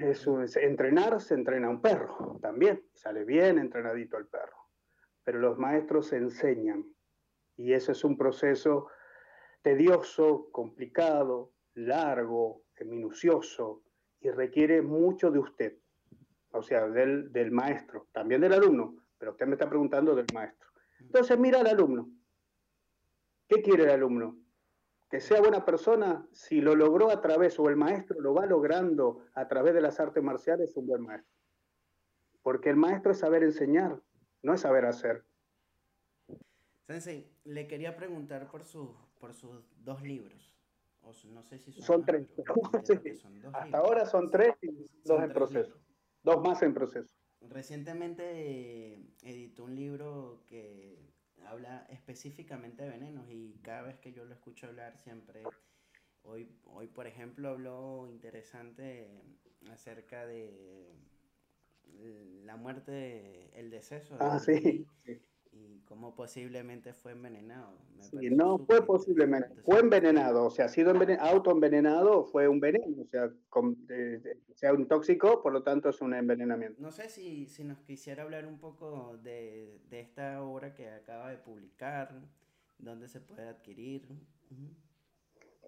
Es 0.00 0.26
entrenar 0.56 1.20
se 1.20 1.34
entrena 1.34 1.68
un 1.68 1.80
perro 1.80 2.38
también, 2.40 2.82
sale 2.94 3.24
bien 3.24 3.58
entrenadito 3.58 4.16
el 4.16 4.26
perro. 4.26 4.63
Pero 5.24 5.38
los 5.40 5.58
maestros 5.58 6.12
enseñan 6.12 6.84
y 7.56 7.72
ese 7.72 7.92
es 7.92 8.04
un 8.04 8.16
proceso 8.16 8.88
tedioso, 9.62 10.48
complicado, 10.52 11.52
largo, 11.74 12.62
minucioso 12.84 13.82
y 14.20 14.30
requiere 14.30 14.82
mucho 14.82 15.30
de 15.30 15.38
usted 15.38 15.78
o 16.54 16.62
sea, 16.62 16.88
del, 16.88 17.32
del 17.32 17.50
maestro, 17.50 18.06
también 18.12 18.40
del 18.40 18.52
alumno, 18.52 18.94
pero 19.18 19.32
usted 19.32 19.46
me 19.46 19.54
está 19.54 19.68
preguntando 19.68 20.14
del 20.14 20.26
maestro. 20.32 20.70
Entonces 21.00 21.36
mira 21.36 21.60
al 21.60 21.66
alumno. 21.66 22.08
¿Qué 23.48 23.60
quiere 23.60 23.84
el 23.84 23.90
alumno? 23.90 24.38
Que 25.10 25.20
sea 25.20 25.40
buena 25.40 25.64
persona, 25.64 26.26
si 26.32 26.60
lo 26.60 26.76
logró 26.76 27.10
a 27.10 27.20
través, 27.20 27.58
o 27.58 27.68
el 27.68 27.76
maestro 27.76 28.20
lo 28.20 28.34
va 28.34 28.46
logrando 28.46 29.24
a 29.34 29.48
través 29.48 29.74
de 29.74 29.80
las 29.80 29.98
artes 29.98 30.22
marciales, 30.22 30.70
es 30.70 30.76
un 30.76 30.86
buen 30.86 31.02
maestro. 31.02 31.34
Porque 32.42 32.70
el 32.70 32.76
maestro 32.76 33.12
es 33.12 33.18
saber 33.18 33.42
enseñar, 33.42 34.00
no 34.44 34.54
es 34.54 34.60
saber 34.60 34.84
hacer. 34.84 35.24
Sensei, 36.86 37.26
le 37.44 37.66
quería 37.66 37.96
preguntar 37.96 38.48
por, 38.50 38.62
su, 38.62 38.94
por 39.18 39.32
sus 39.32 39.64
dos 39.82 40.02
libros. 40.02 40.52
O 41.02 41.12
no 41.28 41.42
sé 41.42 41.58
si 41.58 41.72
son, 41.72 42.04
tres. 42.04 42.28
Hasta 43.52 43.78
ahora 43.78 44.06
son 44.06 44.30
tres 44.30 44.54
y 44.62 44.86
dos 45.04 45.22
en 45.22 45.32
proceso. 45.32 45.78
Dos 46.22 46.42
más 46.42 46.62
en 46.62 46.72
proceso. 46.72 47.10
Recientemente 47.40 48.22
eh, 48.24 49.06
editó 49.22 49.64
un 49.64 49.74
libro 49.74 50.42
que 50.46 50.98
habla 51.46 51.86
específicamente 51.90 52.84
de 52.84 52.90
venenos 52.90 53.26
y 53.28 53.58
cada 53.62 53.82
vez 53.82 53.98
que 53.98 54.12
yo 54.12 54.24
lo 54.24 54.32
escucho 54.32 54.66
hablar 54.66 54.96
siempre, 54.96 55.42
hoy, 56.22 56.48
hoy 56.64 56.86
por 56.86 57.06
ejemplo 57.06 57.50
habló 57.50 58.08
interesante 58.08 59.10
acerca 59.70 60.24
de 60.24 60.90
la 62.44 62.56
muerte, 62.56 63.50
el 63.58 63.70
deceso. 63.70 64.16
Ah, 64.20 64.38
sí 64.38 64.86
y 65.54 65.80
cómo 65.80 66.14
posiblemente 66.14 66.92
fue 66.92 67.12
envenenado. 67.12 67.78
no 68.12 68.58
fue 68.58 68.84
posiblemente, 68.84 69.54
fue 69.62 69.80
envenenado, 69.80 70.46
o 70.46 70.50
sea, 70.50 70.66
ha 70.66 70.68
sido 70.68 70.92
autoenvenenado, 71.20 72.24
fue 72.24 72.48
un 72.48 72.60
veneno, 72.60 73.02
o 73.02 73.06
sea, 73.06 73.30
sea 74.54 74.72
un 74.72 74.88
tóxico, 74.88 75.42
por 75.42 75.52
lo 75.52 75.62
tanto 75.62 75.88
es 75.88 76.00
un 76.00 76.14
envenenamiento. 76.14 76.80
No 76.80 76.90
sé 76.90 77.08
si, 77.08 77.46
si 77.46 77.64
nos 77.64 77.78
quisiera 77.80 78.24
hablar 78.24 78.46
un 78.46 78.58
poco 78.58 79.16
de, 79.22 79.80
de, 79.88 80.00
esta 80.00 80.42
obra 80.42 80.74
que 80.74 80.88
acaba 80.90 81.30
de 81.30 81.38
publicar, 81.38 82.20
dónde 82.78 83.08
se 83.08 83.20
puede 83.20 83.48
adquirir. 83.48 84.08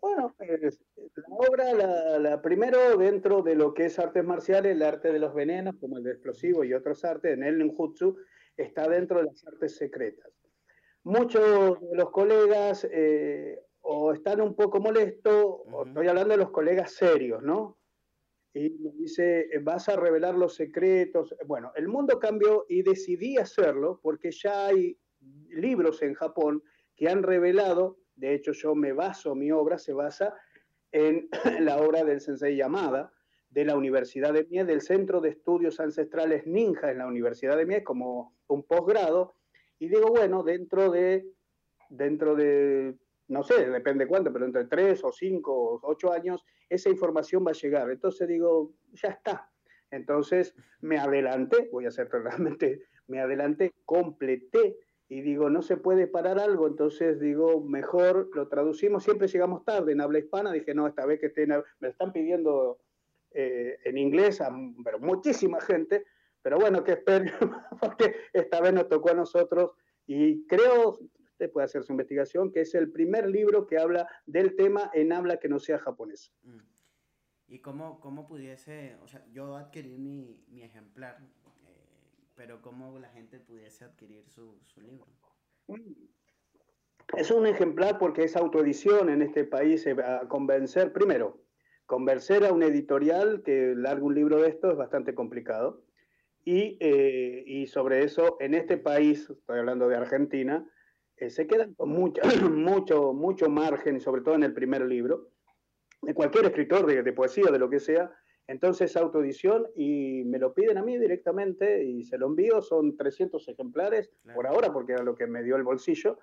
Bueno, 0.00 0.34
la 0.38 1.24
obra, 1.28 1.72
la, 1.72 2.18
la, 2.18 2.42
primero 2.42 2.96
dentro 2.96 3.42
de 3.42 3.54
lo 3.54 3.74
que 3.74 3.86
es 3.86 3.98
artes 3.98 4.24
marciales, 4.24 4.72
el 4.72 4.82
arte 4.82 5.12
de 5.12 5.18
los 5.18 5.34
venenos, 5.34 5.76
como 5.80 5.98
el 5.98 6.04
de 6.04 6.12
explosivo 6.12 6.64
y 6.64 6.74
otros 6.74 7.04
artes, 7.04 7.32
en 7.32 7.42
el 7.42 7.58
ninjutsu, 7.58 8.16
está 8.56 8.88
dentro 8.88 9.18
de 9.18 9.26
las 9.26 9.46
artes 9.46 9.76
secretas. 9.76 10.30
Muchos 11.04 11.80
de 11.80 11.96
los 11.96 12.10
colegas 12.10 12.86
eh, 12.90 13.60
o 13.80 14.12
están 14.12 14.40
un 14.40 14.54
poco 14.54 14.80
molestos, 14.80 15.34
o 15.34 15.84
estoy 15.86 16.08
hablando 16.08 16.34
de 16.34 16.38
los 16.38 16.50
colegas 16.50 16.92
serios, 16.92 17.42
¿no? 17.42 17.78
Y 18.52 18.70
me 18.70 18.90
dice, 18.92 19.48
vas 19.62 19.88
a 19.88 19.96
revelar 19.96 20.34
los 20.34 20.54
secretos. 20.54 21.34
Bueno, 21.46 21.72
el 21.76 21.88
mundo 21.88 22.18
cambió 22.18 22.64
y 22.68 22.82
decidí 22.82 23.36
hacerlo 23.36 24.00
porque 24.02 24.30
ya 24.30 24.66
hay 24.66 24.98
libros 25.50 26.02
en 26.02 26.14
Japón 26.14 26.62
que 26.96 27.08
han 27.08 27.22
revelado, 27.22 27.98
de 28.16 28.34
hecho 28.34 28.52
yo 28.52 28.74
me 28.74 28.92
baso, 28.92 29.34
mi 29.34 29.52
obra 29.52 29.78
se 29.78 29.92
basa 29.92 30.34
en 30.92 31.28
la 31.60 31.78
obra 31.78 32.04
del 32.04 32.20
sensei 32.20 32.56
Yamada 32.56 33.12
de 33.50 33.64
la 33.64 33.76
Universidad 33.76 34.32
de 34.32 34.44
Mies, 34.44 34.66
del 34.66 34.80
Centro 34.80 35.20
de 35.20 35.30
Estudios 35.30 35.80
Ancestrales 35.80 36.46
Ninja 36.46 36.90
en 36.90 36.98
la 36.98 37.06
Universidad 37.06 37.56
de 37.56 37.66
Mies, 37.66 37.84
como 37.84 38.36
un 38.48 38.64
posgrado. 38.64 39.36
Y 39.78 39.88
digo, 39.88 40.10
bueno, 40.10 40.42
dentro 40.42 40.90
de, 40.90 41.26
dentro 41.88 42.34
de, 42.34 42.96
no 43.28 43.42
sé, 43.42 43.70
depende 43.70 44.06
cuánto, 44.06 44.32
pero 44.32 44.44
entre 44.44 44.64
tres 44.64 45.02
o 45.04 45.12
cinco 45.12 45.52
o 45.54 45.80
ocho 45.82 46.12
años, 46.12 46.44
esa 46.68 46.90
información 46.90 47.46
va 47.46 47.50
a 47.50 47.54
llegar. 47.54 47.90
Entonces 47.90 48.28
digo, 48.28 48.72
ya 48.92 49.08
está. 49.08 49.50
Entonces 49.90 50.54
me 50.80 50.98
adelanté, 50.98 51.68
voy 51.72 51.86
a 51.86 51.90
ser 51.90 52.08
realmente, 52.12 52.82
me 53.06 53.20
adelanté, 53.20 53.72
completé 53.84 54.76
y 55.08 55.20
digo, 55.20 55.50
no 55.50 55.62
se 55.62 55.76
puede 55.76 56.06
parar 56.06 56.38
algo, 56.38 56.66
entonces 56.66 57.20
digo, 57.20 57.60
mejor 57.60 58.28
lo 58.34 58.48
traducimos, 58.48 59.04
siempre 59.04 59.28
llegamos 59.28 59.64
tarde 59.64 59.92
en 59.92 60.00
habla 60.00 60.18
hispana, 60.18 60.52
dije, 60.52 60.74
no, 60.74 60.86
esta 60.86 61.06
vez 61.06 61.20
que 61.20 61.26
estén, 61.26 61.52
me 61.78 61.88
están 61.88 62.12
pidiendo 62.12 62.78
eh, 63.30 63.78
en 63.84 63.98
inglés, 63.98 64.40
a, 64.40 64.50
pero 64.82 64.98
muchísima 64.98 65.60
gente, 65.60 66.04
pero 66.42 66.58
bueno, 66.58 66.82
que 66.82 66.92
esperen, 66.92 67.30
porque 67.80 68.14
esta 68.32 68.60
vez 68.60 68.72
nos 68.72 68.88
tocó 68.88 69.10
a 69.10 69.14
nosotros. 69.14 69.72
Y 70.06 70.46
creo, 70.46 70.98
usted 71.18 71.50
puede 71.50 71.64
hacer 71.64 71.82
su 71.82 71.92
investigación, 71.92 72.50
que 72.50 72.62
es 72.62 72.74
el 72.74 72.90
primer 72.90 73.28
libro 73.28 73.66
que 73.66 73.78
habla 73.78 74.08
del 74.26 74.56
tema 74.56 74.90
en 74.94 75.12
habla 75.12 75.38
que 75.38 75.48
no 75.48 75.58
sea 75.58 75.78
japonés. 75.78 76.32
Mm. 76.42 76.60
¿Y 77.48 77.58
cómo, 77.60 78.00
cómo 78.00 78.26
pudiese, 78.26 78.96
o 79.02 79.06
sea, 79.06 79.24
yo 79.30 79.56
adquirí 79.56 79.98
mi, 79.98 80.42
mi 80.48 80.62
ejemplar, 80.62 81.18
pero 82.36 82.60
cómo 82.60 82.98
la 82.98 83.08
gente 83.08 83.40
pudiese 83.40 83.84
adquirir 83.84 84.28
su, 84.28 84.58
su 84.62 84.80
libro. 84.80 85.06
Es 87.16 87.30
un 87.30 87.46
ejemplar 87.46 87.98
porque 87.98 88.24
es 88.24 88.36
autoedición 88.36 89.08
en 89.08 89.22
este 89.22 89.44
país, 89.44 89.86
a 89.86 90.28
convencer, 90.28 90.92
primero, 90.92 91.40
convencer 91.86 92.44
a 92.44 92.52
un 92.52 92.62
editorial 92.62 93.42
que 93.42 93.74
larga 93.74 94.04
un 94.04 94.14
libro 94.14 94.42
de 94.42 94.50
esto 94.50 94.70
es 94.70 94.76
bastante 94.76 95.14
complicado. 95.14 95.82
Y, 96.44 96.76
eh, 96.80 97.42
y 97.46 97.66
sobre 97.66 98.04
eso, 98.04 98.36
en 98.38 98.54
este 98.54 98.76
país, 98.76 99.28
estoy 99.30 99.58
hablando 99.58 99.88
de 99.88 99.96
Argentina, 99.96 100.64
eh, 101.16 101.30
se 101.30 101.46
quedan 101.46 101.74
con 101.74 101.88
mucho, 101.88 102.20
mucho, 102.50 103.12
mucho 103.12 103.48
margen, 103.48 104.00
sobre 104.00 104.22
todo 104.22 104.34
en 104.34 104.44
el 104.44 104.52
primer 104.52 104.82
libro, 104.82 105.30
de 106.02 106.14
cualquier 106.14 106.44
escritor 106.44 106.86
de, 106.86 107.02
de 107.02 107.12
poesía, 107.12 107.50
de 107.50 107.58
lo 107.58 107.70
que 107.70 107.80
sea, 107.80 108.12
entonces 108.48 108.96
autoedición 108.96 109.66
y 109.74 110.22
me 110.24 110.38
lo 110.38 110.54
piden 110.54 110.78
a 110.78 110.82
mí 110.82 110.96
directamente 110.98 111.82
y 111.82 112.04
se 112.04 112.16
lo 112.16 112.26
envío, 112.26 112.62
son 112.62 112.96
300 112.96 113.48
ejemplares 113.48 114.10
por 114.34 114.46
ahora 114.46 114.72
porque 114.72 114.92
era 114.92 115.02
lo 115.02 115.16
que 115.16 115.26
me 115.26 115.42
dio 115.42 115.56
el 115.56 115.64
bolsillo. 115.64 116.18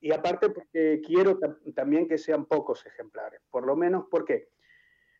Y 0.00 0.12
aparte 0.12 0.50
porque 0.50 1.00
quiero 1.04 1.38
también 1.74 2.06
que 2.06 2.18
sean 2.18 2.44
pocos 2.44 2.84
ejemplares, 2.86 3.40
por 3.50 3.66
lo 3.66 3.74
menos 3.74 4.04
porque 4.10 4.48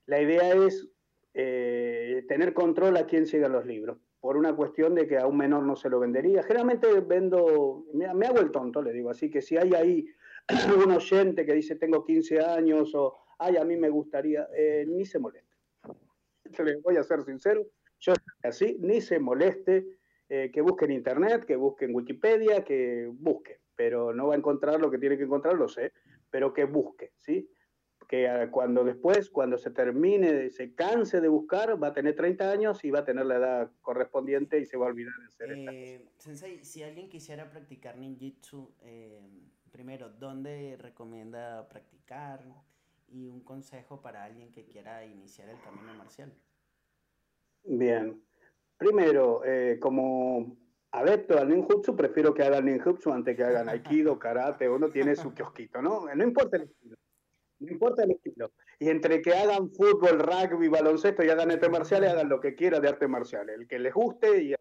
la 0.07 0.21
idea 0.21 0.55
es 0.55 0.89
eh, 1.33 2.25
tener 2.29 2.53
control 2.53 2.99
a 2.99 3.07
quién 3.07 3.25
llegan 3.25 3.53
los 3.53 3.65
libros, 3.65 3.99
por 4.21 4.37
una 4.37 4.55
cuestión 4.55 4.95
de 4.95 5.09
que 5.09 5.19
a 5.19 5.27
un 5.27 5.39
menor 5.39 5.63
no 5.65 5.75
se 5.75 5.89
lo 5.89 5.99
vendería. 5.99 6.43
Generalmente 6.43 7.01
vendo, 7.01 7.87
me, 7.95 8.07
hago 8.07 8.41
el 8.41 8.53
tonto, 8.53 8.83
le 8.83 8.93
digo, 8.93 9.11
así 9.11 9.31
que 9.31 9.41
si 9.41 9.57
hay 9.57 9.75
ahí 9.75 10.07
un 10.85 10.93
oyente 10.93 11.45
que 11.47 11.55
dice 11.55 11.77
tengo 11.77 12.05
15 12.05 12.41
años 12.41 12.95
o, 12.95 13.17
ay, 13.39 13.57
a 13.57 13.65
mí 13.65 13.77
me 13.77 13.89
gustaría, 13.89 14.47
eh, 14.55 14.85
ni 14.87 15.05
se 15.07 15.19
moleste 15.19 15.44
les 16.65 16.83
voy 16.83 16.97
a 16.97 17.03
ser 17.03 17.23
sincero, 17.25 17.67
yo 18.01 18.13
así, 18.43 18.77
ni 18.81 19.01
se 19.01 19.19
moleste, 19.19 19.87
eh, 20.29 20.51
que 20.53 20.61
busque 20.61 20.87
en 20.87 20.93
internet, 20.93 21.45
que 21.45 21.57
busque 21.57 21.85
en 21.85 21.95
Wikipedia, 21.95 22.65
que 22.65 23.11
busque, 23.13 23.61
pero 23.77 24.15
no 24.15 24.29
va 24.29 24.35
a 24.35 24.39
encontrar 24.39 24.81
lo 24.81 24.91
que 24.91 24.99
tiene 24.99 25.17
que 25.17 25.25
encontrar, 25.25 25.55
lo 25.55 25.69
sé, 25.69 25.93
pero 26.31 26.53
que 26.53 26.65
busque, 26.65 27.13
¿sí? 27.19 27.49
Que 28.09 28.29
ah, 28.29 28.51
cuando 28.51 28.85
después, 28.85 29.31
cuando 29.31 29.57
se 29.57 29.71
termine, 29.71 30.51
se 30.51 30.75
canse 30.75 31.21
de 31.21 31.29
buscar, 31.29 31.83
va 31.83 31.89
a 31.89 31.93
tener 31.93 32.15
30 32.15 32.51
años 32.51 32.85
y 32.85 32.91
va 32.91 33.01
a 33.01 33.05
tener 33.05 33.27
la 33.27 33.37
edad 33.37 33.71
correspondiente 33.81 34.59
y 34.59 34.67
se 34.67 34.77
va 34.77 34.87
a 34.87 34.89
olvidar 34.89 35.15
de 35.19 35.27
hacer 35.27 35.53
eh, 35.53 36.05
Sensei, 36.19 36.65
si 36.65 36.83
alguien 36.83 37.09
quisiera 37.09 37.49
practicar 37.51 37.97
ninjitsu, 37.97 38.75
eh, 38.83 39.21
primero, 39.71 40.11
¿dónde 40.11 40.77
recomienda 40.79 41.69
practicar? 41.69 42.45
Y 43.15 43.29
un 43.29 43.41
consejo 43.41 44.01
para 44.03 44.25
alguien 44.25 44.51
que 44.51 44.65
quiera 44.65 45.05
iniciar 45.05 45.49
el 45.49 45.61
camino 45.61 45.95
marcial. 45.95 46.33
Bien. 47.63 48.21
Primero, 48.77 49.43
eh, 49.45 49.79
como 49.81 50.57
adepto 50.91 51.39
al 51.39 51.49
ninjutsu, 51.49 51.95
prefiero 51.95 52.35
que 52.35 52.43
hagan 52.43 52.65
ninjutsu 52.65 53.13
antes 53.13 53.37
que 53.37 53.45
hagan 53.45 53.69
aikido, 54.03 54.19
karate, 54.19 54.69
uno 54.69 54.89
tiene 54.89 55.15
su 55.15 55.33
kiosquito, 55.33 55.81
¿no? 55.81 56.13
No 56.13 56.25
importa 56.25 56.57
el 56.57 56.65
estilo. 56.65 56.97
No 57.61 57.71
importa 57.71 58.03
el 58.03 58.11
estilo. 58.11 58.51
Y 58.81 58.89
entre 58.89 59.23
que 59.23 59.33
hagan 59.33 59.71
fútbol, 59.71 60.19
rugby, 60.19 60.67
baloncesto 60.67 61.23
y 61.23 61.31
hagan 61.31 61.53
arte 61.53 61.69
marciales, 61.69 62.11
hagan 62.11 62.29
lo 62.29 62.41
que 62.41 62.57
quiera 62.57 62.81
de 62.81 62.89
arte 62.89 63.07
marcial. 63.07 63.49
El 63.49 63.69
que 63.69 63.79
les 63.79 63.95
guste 63.95 64.43
y... 64.43 64.55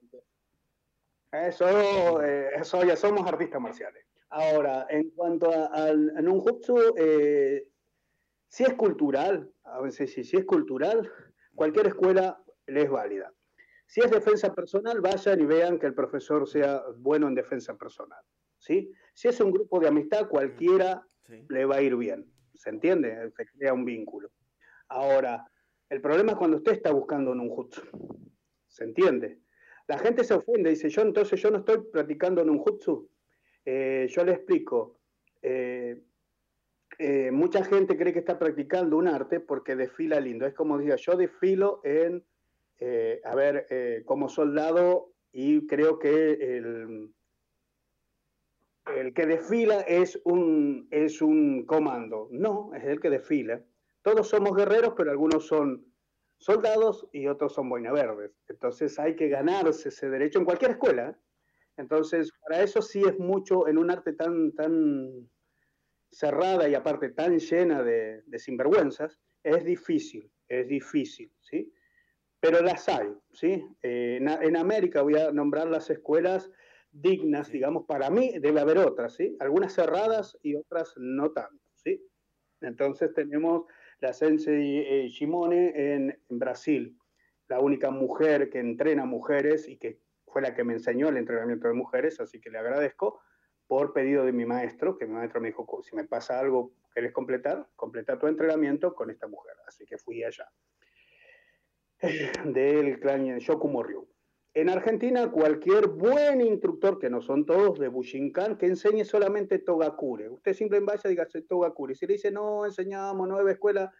Eso, 1.31 2.21
eh, 2.21 2.51
eso 2.55 2.83
ya 2.83 2.95
somos 2.95 3.27
artistas 3.27 3.59
marciales. 3.59 4.05
Ahora, 4.29 4.85
en 4.89 5.09
cuanto 5.09 5.51
al 5.51 6.13
ninjutsu, 6.23 6.93
eh, 6.95 7.72
si 8.53 8.63
es 8.63 8.75
cultural, 8.75 9.51
a 9.63 9.81
veces 9.81 10.13
sí, 10.13 10.23
si 10.23 10.37
es 10.37 10.45
cultural, 10.45 11.11
cualquier 11.55 11.87
escuela 11.87 12.39
le 12.67 12.83
es 12.83 12.89
válida. 12.91 13.33
Si 13.87 13.99
es 13.99 14.11
defensa 14.11 14.53
personal, 14.53 15.01
vayan 15.01 15.41
y 15.41 15.45
vean 15.45 15.79
que 15.79 15.87
el 15.87 15.95
profesor 15.95 16.47
sea 16.47 16.83
bueno 16.97 17.27
en 17.27 17.33
defensa 17.33 17.75
personal. 17.75 18.23
¿sí? 18.59 18.91
Si 19.15 19.27
es 19.27 19.39
un 19.39 19.51
grupo 19.51 19.79
de 19.79 19.87
amistad, 19.87 20.29
cualquiera 20.29 21.03
le 21.49 21.65
va 21.65 21.77
a 21.77 21.81
ir 21.81 21.95
bien. 21.95 22.31
¿Se 22.53 22.69
entiende? 22.69 23.31
Se 23.35 23.47
crea 23.47 23.73
un 23.73 23.85
vínculo. 23.85 24.29
Ahora, 24.89 25.43
el 25.89 25.99
problema 25.99 26.33
es 26.33 26.37
cuando 26.37 26.57
usted 26.57 26.73
está 26.73 26.91
buscando 26.91 27.31
un 27.31 27.49
jutsu. 27.49 27.81
¿Se 28.67 28.83
entiende? 28.83 29.41
La 29.87 29.97
gente 29.97 30.23
se 30.23 30.35
ofende, 30.35 30.69
dice, 30.69 30.89
yo 30.89 31.01
entonces 31.01 31.41
yo 31.41 31.49
no 31.49 31.57
estoy 31.57 31.85
practicando 31.91 32.43
en 32.43 32.51
un 32.51 32.59
jutsu. 32.59 33.09
Eh, 33.65 34.05
yo 34.11 34.23
le 34.23 34.33
explico, 34.33 34.99
eh, 35.41 36.03
eh, 36.99 37.32
mucha 37.32 37.63
gente 37.63 37.97
cree 37.97 38.13
que 38.13 38.19
está 38.19 38.38
practicando 38.38 38.97
un 38.97 39.08
arte 39.08 39.39
porque 39.39 39.75
desfila 39.75 40.19
lindo. 40.19 40.45
Es 40.45 40.53
como 40.53 40.77
decía, 40.77 40.95
yo 40.95 41.15
desfilo 41.15 41.82
en, 41.84 42.23
eh, 42.79 43.21
a 43.23 43.36
ver, 43.36 43.67
eh, 43.69 44.03
como 44.06 44.29
soldado 44.29 45.13
y 45.32 45.65
creo 45.67 45.99
que 45.99 46.34
el, 46.58 47.13
el 48.95 49.13
que 49.13 49.25
desfila 49.25 49.82
es 49.82 50.19
un, 50.23 50.88
es 50.91 51.21
un 51.21 51.65
comando. 51.65 52.27
No, 52.32 52.71
es 52.75 52.84
el 52.84 52.99
que 52.99 53.10
desfila. 53.10 53.62
Todos 54.01 54.27
somos 54.27 54.56
guerreros, 54.56 54.93
pero 54.95 55.12
algunos 55.12 55.47
son 55.47 55.86
soldados 56.38 57.08
y 57.13 57.27
otros 57.27 57.53
son 57.53 57.69
boina 57.69 57.91
verdes. 57.91 58.32
Entonces 58.49 58.99
hay 58.99 59.15
que 59.15 59.29
ganarse 59.29 59.89
ese 59.89 60.10
derecho 60.10 60.39
en 60.39 60.45
cualquier 60.45 60.71
escuela. 60.71 61.17
Entonces, 61.77 62.32
para 62.41 62.62
eso 62.62 62.82
sí 62.82 63.01
es 63.01 63.17
mucho 63.17 63.67
en 63.67 63.77
un 63.77 63.89
arte 63.89 64.13
tan, 64.13 64.51
tan 64.51 65.27
cerrada 66.13 66.69
y 66.69 66.76
aparte 66.76 67.10
tan 67.10 67.39
llena 67.39 67.84
de, 67.84 68.23
sinvergüenzas, 68.38 69.19
es 69.43 69.63
difícil, 69.65 70.32
es 70.47 70.67
difícil, 70.67 71.32
¿sí? 71.41 71.73
Pero 72.39 72.62
las 72.62 72.88
hay, 72.88 73.13
¿sí? 73.32 73.65
Eh, 73.82 74.19
en, 74.21 74.58
América 74.58 75.02
voy 75.02 75.17
a 75.17 75.32
nombrar 75.32 75.67
las 75.67 75.89
escuelas 75.89 76.52
dignas, 76.91 77.52
digamos, 77.52 77.86
para 77.88 78.10
mí 78.10 78.38
debe 78.39 78.62
haber 78.62 78.78
otras, 78.78 79.15
¿sí? 79.15 79.36
Algunas 79.39 79.73
cerradas 79.73 80.38
y 80.43 80.56
otras 80.56 80.93
no 80.97 81.32
tanto, 81.32 81.63
¿sí? 81.76 82.06
Entonces 82.62 83.13
tenemos 83.13 83.65
la 83.99 84.13
Sensei 84.13 84.80
eh, 84.80 85.08
Shimone 85.10 85.73
en, 85.76 86.19
en 86.30 86.39
Brasil, 86.39 86.97
la 87.47 87.60
única 87.60 87.89
mujer 87.89 88.49
que 88.49 88.60
entrena 88.60 89.06
mujeres 89.06 89.67
y 89.67 89.78
que 89.78 89.99
fue 90.28 90.41
la 90.41 90.54
que 90.54 90.63
me 90.63 90.73
enseñó 90.73 91.10
el 91.10 91.17
entrenamiento 91.17 91.67
de 91.67 91.73
mujeres, 91.73 92.19
así 92.19 92.39
que 92.39 92.49
le 92.49 92.60
agradezco 92.60 93.21
por 93.73 93.91
pedido 93.91 94.23
de 94.23 94.31
mi 94.31 94.45
maestro, 94.45 94.95
que 94.99 95.07
mi 95.07 95.13
maestro 95.13 95.41
me 95.41 95.47
dijo, 95.47 95.65
si 95.81 95.95
me 95.95 96.03
pasa 96.03 96.39
algo, 96.39 96.73
¿querés 96.93 97.12
completar? 97.12 97.67
Completa 97.75 98.19
tu 98.19 98.27
entrenamiento 98.27 98.93
con 98.93 99.09
esta 99.09 99.25
mujer. 99.25 99.55
Así 99.65 99.83
que 99.83 99.97
fui 99.97 100.23
allá. 100.23 100.47
Del 102.45 102.99
clan 102.99 103.39
Shokumo 103.39 103.81
Ryu. 103.81 104.07
En 104.53 104.69
Argentina, 104.69 105.31
cualquier 105.31 105.88
buen 105.88 106.41
instructor, 106.41 106.99
que 106.99 107.09
no 107.09 107.19
son 107.19 107.47
todos, 107.47 107.79
de 107.79 107.88
Bushinkan, 107.88 108.59
que 108.59 108.67
enseñe 108.67 109.05
solamente 109.05 109.57
Togakure. 109.57 110.29
Usted 110.29 110.53
simplemente 110.53 110.91
vaya 110.91 111.10
y 111.10 111.10
diga 111.10 111.27
Togakure. 111.50 111.95
Si 111.95 112.06
le 112.06 112.13
dice, 112.13 112.29
no, 112.29 112.67
enseñamos 112.67 113.27
nueva 113.27 113.52
escuela, 113.54 113.91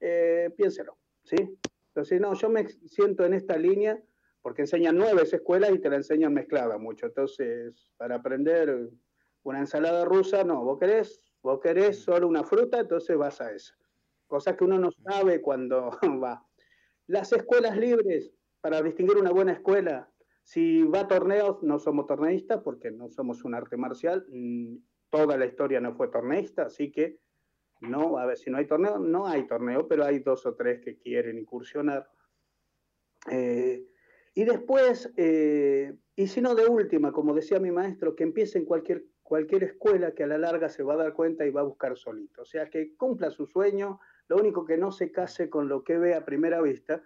eh, 0.00 0.48
piénselo, 0.56 0.96
¿sí? 1.22 1.36
Entonces, 1.88 2.18
no, 2.18 2.32
yo 2.32 2.48
me 2.48 2.66
siento 2.66 3.26
en 3.26 3.34
esta 3.34 3.58
línea 3.58 4.02
porque 4.40 4.62
enseñan 4.62 4.96
nueve 4.96 5.24
escuelas 5.30 5.72
y 5.72 5.80
te 5.80 5.90
la 5.90 5.96
enseñan 5.96 6.32
mezclada 6.32 6.78
mucho. 6.78 7.04
Entonces, 7.04 7.92
para 7.98 8.14
aprender 8.14 8.88
una 9.50 9.60
ensalada 9.60 10.04
rusa, 10.04 10.44
no, 10.44 10.64
vos 10.64 10.78
querés, 10.78 11.22
vos 11.42 11.60
querés 11.60 11.98
solo 12.00 12.28
una 12.28 12.44
fruta, 12.44 12.80
entonces 12.80 13.16
vas 13.16 13.40
a 13.40 13.52
eso. 13.52 13.74
Cosa 14.26 14.56
que 14.56 14.64
uno 14.64 14.78
no 14.78 14.90
sabe 14.92 15.40
cuando 15.40 15.90
va. 16.22 16.46
Las 17.06 17.32
escuelas 17.32 17.76
libres, 17.76 18.32
para 18.60 18.82
distinguir 18.82 19.16
una 19.16 19.30
buena 19.32 19.52
escuela, 19.52 20.12
si 20.42 20.82
va 20.82 21.00
a 21.00 21.08
torneos, 21.08 21.62
no 21.62 21.78
somos 21.78 22.06
torneístas 22.06 22.62
porque 22.62 22.90
no 22.90 23.08
somos 23.10 23.44
un 23.44 23.54
arte 23.54 23.76
marcial, 23.76 24.26
mm, 24.30 24.76
toda 25.10 25.36
la 25.36 25.46
historia 25.46 25.80
no 25.80 25.94
fue 25.94 26.08
torneísta, 26.08 26.62
así 26.64 26.90
que 26.90 27.20
No, 27.80 28.18
a 28.18 28.26
ver, 28.26 28.36
si 28.36 28.50
no 28.50 28.58
hay 28.58 28.66
torneo, 28.66 28.98
no 28.98 29.26
hay 29.26 29.46
torneo, 29.46 29.86
pero 29.88 30.04
hay 30.04 30.18
dos 30.18 30.44
o 30.46 30.54
tres 30.56 30.80
que 30.80 30.98
quieren 30.98 31.38
incursionar. 31.38 32.10
Eh, 33.30 33.86
y 34.34 34.44
después, 34.44 35.12
eh, 35.16 35.94
y 36.16 36.26
si 36.28 36.40
no 36.40 36.54
de 36.54 36.66
última, 36.66 37.12
como 37.12 37.34
decía 37.34 37.58
mi 37.60 37.70
maestro, 37.70 38.14
que 38.16 38.24
empiece 38.24 38.58
en 38.58 38.64
cualquier, 38.64 39.04
cualquier 39.28 39.62
escuela 39.64 40.12
que 40.12 40.24
a 40.24 40.26
la 40.26 40.38
larga 40.38 40.70
se 40.70 40.82
va 40.82 40.94
a 40.94 40.96
dar 40.96 41.12
cuenta 41.12 41.44
y 41.44 41.50
va 41.50 41.60
a 41.60 41.64
buscar 41.64 41.98
solito. 41.98 42.40
O 42.42 42.44
sea, 42.46 42.70
que 42.70 42.96
cumpla 42.96 43.30
su 43.30 43.46
sueño, 43.46 44.00
lo 44.26 44.38
único 44.38 44.64
que 44.64 44.78
no 44.78 44.90
se 44.90 45.12
case 45.12 45.50
con 45.50 45.68
lo 45.68 45.84
que 45.84 45.98
ve 45.98 46.14
a 46.14 46.24
primera 46.24 46.62
vista, 46.62 47.02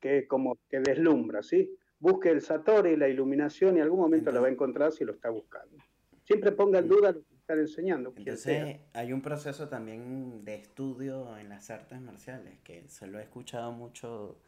que 0.00 0.28
como 0.28 0.56
que 0.70 0.78
deslumbra, 0.78 1.42
¿sí? 1.42 1.76
Busque 1.98 2.30
el 2.30 2.42
Satori, 2.42 2.96
la 2.96 3.08
iluminación, 3.08 3.74
y 3.74 3.78
en 3.78 3.82
algún 3.82 3.98
momento 3.98 4.30
lo 4.30 4.40
va 4.40 4.46
a 4.46 4.52
encontrar 4.52 4.92
si 4.92 5.04
lo 5.04 5.12
está 5.12 5.30
buscando. 5.30 5.76
Siempre 6.22 6.52
ponga 6.52 6.78
en 6.78 6.86
duda 6.86 7.10
lo 7.10 7.24
que 7.24 7.34
está 7.34 7.54
enseñando. 7.54 8.12
Entonces, 8.14 8.78
hay 8.92 9.12
un 9.12 9.20
proceso 9.20 9.68
también 9.68 10.44
de 10.44 10.54
estudio 10.54 11.36
en 11.38 11.48
las 11.48 11.70
artes 11.70 12.00
marciales, 12.00 12.60
que 12.62 12.88
se 12.88 13.08
lo 13.08 13.18
he 13.18 13.22
escuchado 13.22 13.72
mucho 13.72 14.38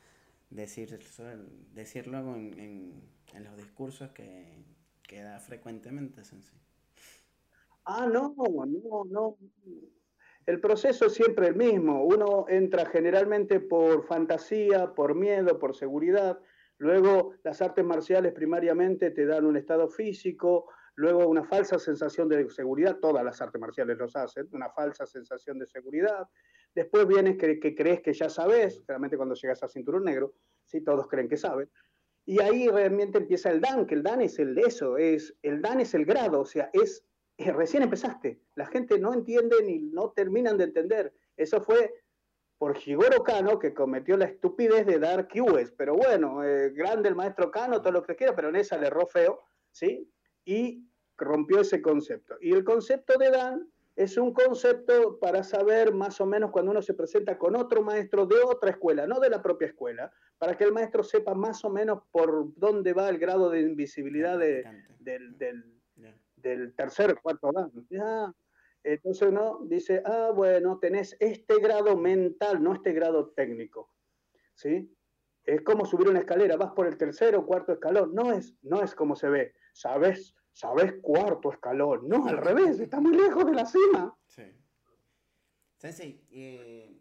decir, 0.49 0.97
decirlo 1.75 2.37
en, 2.37 3.03
en, 3.35 3.45
los 3.45 3.57
discursos 3.57 4.11
que, 4.11 4.63
que 5.03 5.23
da 5.23 5.41
frecuentemente, 5.41 6.23
Sensei. 6.23 6.70
Ah, 7.85 8.07
no, 8.07 8.35
no, 8.37 9.05
no. 9.05 9.39
El 10.47 10.61
proceso 10.61 11.07
es 11.07 11.15
siempre 11.15 11.49
el 11.49 11.57
mismo. 11.57 12.05
Uno 12.05 12.47
entra 12.49 12.87
generalmente 12.87 13.61
por 13.61 14.05
fantasía, 14.07 14.95
por 14.95 15.15
miedo, 15.15 15.59
por 15.59 15.75
seguridad. 15.75 16.39
Luego 16.79 17.35
las 17.45 17.61
artes 17.61 17.85
marciales 17.85 18.33
primariamente 18.33 19.11
te 19.11 19.27
dan 19.27 19.45
un 19.45 19.57
estado 19.57 19.89
físico, 19.89 20.69
luego 20.95 21.27
una 21.29 21.45
falsa 21.45 21.79
sensación 21.79 22.29
de 22.29 22.49
seguridad, 22.49 22.99
todas 23.01 23.25
las 23.25 23.41
artes 23.41 23.61
marciales 23.61 23.99
los 23.99 24.17
hacen, 24.17 24.49
una 24.53 24.71
falsa 24.71 25.07
sensación 25.07 25.59
de 25.59 25.67
seguridad. 25.67 26.27
Después 26.75 27.07
vienes 27.07 27.37
que, 27.37 27.61
que 27.61 27.75
crees 27.75 28.01
que 28.01 28.13
ya 28.13 28.29
sabes, 28.29 28.83
realmente 28.87 29.17
cuando 29.17 29.35
llegas 29.35 29.63
a 29.63 29.69
cinturón 29.69 30.05
negro, 30.05 30.35
¿sí? 30.65 30.81
todos 30.83 31.07
creen 31.09 31.29
que 31.29 31.37
saben. 31.37 31.69
Y 32.25 32.41
ahí 32.41 32.69
realmente 32.69 33.19
empieza 33.19 33.51
el 33.51 33.61
dan, 33.61 33.87
que 33.87 33.95
el 33.95 34.03
dan 34.03 34.23
es 34.23 34.39
el 34.39 34.57
eso, 34.59 34.97
es, 34.97 35.35
el 35.43 35.61
dan 35.61 35.81
es 35.81 35.95
el 35.95 36.05
grado, 36.05 36.41
o 36.41 36.47
sea, 36.47 36.71
es, 36.73 37.05
recién 37.45 37.83
empezaste. 37.83 38.41
La 38.55 38.67
gente 38.67 38.99
no 38.99 39.15
entiende 39.15 39.57
ni 39.65 39.79
no 39.79 40.11
terminan 40.11 40.59
de 40.59 40.65
entender. 40.65 41.13
Eso 41.37 41.61
fue 41.61 41.93
por 42.59 42.77
Shigoro 42.77 43.23
Kano, 43.25 43.59
que 43.59 43.73
cometió 43.73 44.17
la 44.19 44.27
estupidez 44.27 44.85
de 44.87 44.99
dar 44.99 45.27
QS. 45.29 45.73
Pero 45.77 45.95
bueno, 45.95 46.45
eh, 46.45 46.71
grande 46.71 47.09
el 47.09 47.15
maestro 47.15 47.51
Kano, 47.51 47.81
todo 47.81 47.93
lo 47.93 48.03
que 48.03 48.17
quiera, 48.17 48.37
pero 48.37 48.51
en 48.51 48.57
esa 48.57 48.77
le 48.77 48.89
erró 48.89 49.07
feo, 49.07 49.41
¿sí? 49.71 50.13
Y 50.45 50.87
rompió 51.17 51.61
ese 51.61 51.81
concepto. 51.81 52.37
Y 52.41 52.53
el 52.53 52.65
concepto 52.65 53.17
de 53.19 53.31
Dan 53.31 53.71
es 53.97 54.17
un 54.17 54.33
concepto 54.33 55.19
para 55.19 55.43
saber 55.43 55.93
más 55.93 56.21
o 56.21 56.27
menos 56.27 56.51
cuando 56.51 56.71
uno 56.71 56.83
se 56.83 56.95
presenta 56.95 57.39
con 57.39 57.57
otro 57.57 57.83
maestro 57.83 58.27
de 58.27 58.37
otra 58.43 58.71
escuela, 58.71 59.07
no 59.07 59.21
de 59.21 59.31
la 59.31 59.43
propia 59.43 59.69
escuela, 59.69 60.13
para 60.39 60.57
que 60.57 60.65
el 60.65 60.73
maestro 60.73 61.03
sepa 61.03 61.35
más 61.35 61.65
o 61.65 61.71
menos 61.71 62.03
por 62.11 62.55
dónde 62.57 62.93
va 62.93 63.09
el 63.09 63.19
grado 63.19 63.51
de 63.51 63.61
invisibilidad 63.61 64.39
del, 64.39 64.65
del, 65.39 65.80
tercer 66.41 67.13
o 67.13 67.21
cuarto 67.21 67.51
dan. 67.53 67.71
entonces 68.83 69.29
uno 69.29 69.61
dice, 69.65 70.03
ah, 70.05 70.31
bueno, 70.35 70.79
tenés 70.79 71.17
este 71.21 71.61
grado 71.61 71.97
mental, 71.97 72.63
no 72.63 72.75
este 72.75 72.93
grado 72.93 73.31
técnico. 73.31 73.93
¿Sí? 74.55 74.95
Es 75.45 75.63
como 75.63 75.87
subir 75.87 76.09
una 76.09 76.21
escalera, 76.21 76.57
vas 76.57 76.73
por 76.73 76.87
el 76.87 76.97
tercer 76.97 77.35
o 77.35 77.47
cuarto 77.47 77.73
escalón. 77.73 78.15
No 78.15 78.33
es, 78.33 78.55
no 78.63 78.83
es 78.83 78.95
como 78.95 79.17
se 79.17 79.29
ve. 79.29 79.55
Sabes 79.73 80.35
¿sabes? 80.53 80.95
Cuarto 81.01 81.53
escalón. 81.53 82.09
No, 82.09 82.27
al 82.27 82.39
revés, 82.39 82.81
está 82.81 83.01
muy 83.01 83.17
lejos 83.17 83.47
de 83.47 83.55
la 83.55 83.67
cima. 83.67 84.17
Sí. 84.27 84.43
Sensei, 85.79 86.27
eh, 86.31 87.01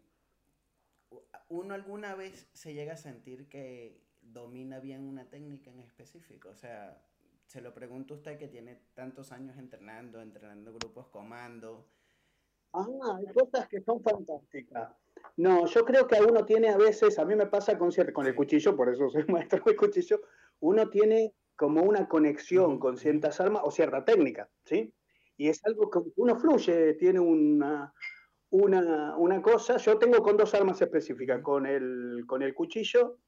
¿uno 1.48 1.74
alguna 1.74 2.14
vez 2.14 2.48
se 2.52 2.72
llega 2.72 2.94
a 2.94 2.96
sentir 2.96 3.48
que 3.48 4.02
domina 4.22 4.80
bien 4.80 5.06
una 5.06 5.28
técnica 5.28 5.70
en 5.70 5.80
específico? 5.80 6.48
O 6.48 6.54
sea, 6.54 7.02
se 7.50 7.60
lo 7.60 7.74
pregunto 7.74 8.14
a 8.14 8.16
usted 8.18 8.38
que 8.38 8.46
tiene 8.46 8.78
tantos 8.94 9.32
años 9.32 9.58
entrenando, 9.58 10.22
entrenando 10.22 10.72
grupos 10.72 11.08
comando. 11.08 11.84
Ah, 12.72 12.86
hay 13.18 13.26
cosas 13.34 13.66
que 13.66 13.80
son 13.80 14.00
fantásticas. 14.00 14.94
No, 15.36 15.66
yo 15.66 15.84
creo 15.84 16.06
que 16.06 16.22
uno 16.22 16.44
tiene 16.44 16.68
a 16.68 16.76
veces, 16.76 17.18
a 17.18 17.24
mí 17.24 17.34
me 17.34 17.46
pasa 17.46 17.76
con, 17.76 17.90
con 18.12 18.26
el 18.26 18.36
cuchillo, 18.36 18.76
por 18.76 18.88
eso 18.88 19.10
soy 19.10 19.24
maestro 19.28 19.64
de 19.66 19.74
cuchillo, 19.74 20.20
uno 20.60 20.88
tiene 20.90 21.34
como 21.56 21.82
una 21.82 22.08
conexión 22.08 22.78
con 22.78 22.96
ciertas 22.96 23.40
armas 23.40 23.62
o 23.64 23.72
cierta 23.72 24.04
técnica, 24.04 24.48
¿sí? 24.64 24.94
Y 25.36 25.48
es 25.48 25.60
algo 25.64 25.90
que 25.90 25.98
uno 26.18 26.36
fluye, 26.36 26.94
tiene 26.94 27.18
una, 27.18 27.92
una, 28.50 29.42
cosa, 29.42 29.76
yo 29.78 29.98
tengo 29.98 30.22
con 30.22 30.36
dos 30.36 30.54
armas 30.54 30.80
específicas, 30.80 31.42
con 31.42 31.66
el, 31.66 32.22
con 32.28 32.42
el 32.42 32.54
cuchillo, 32.54 33.18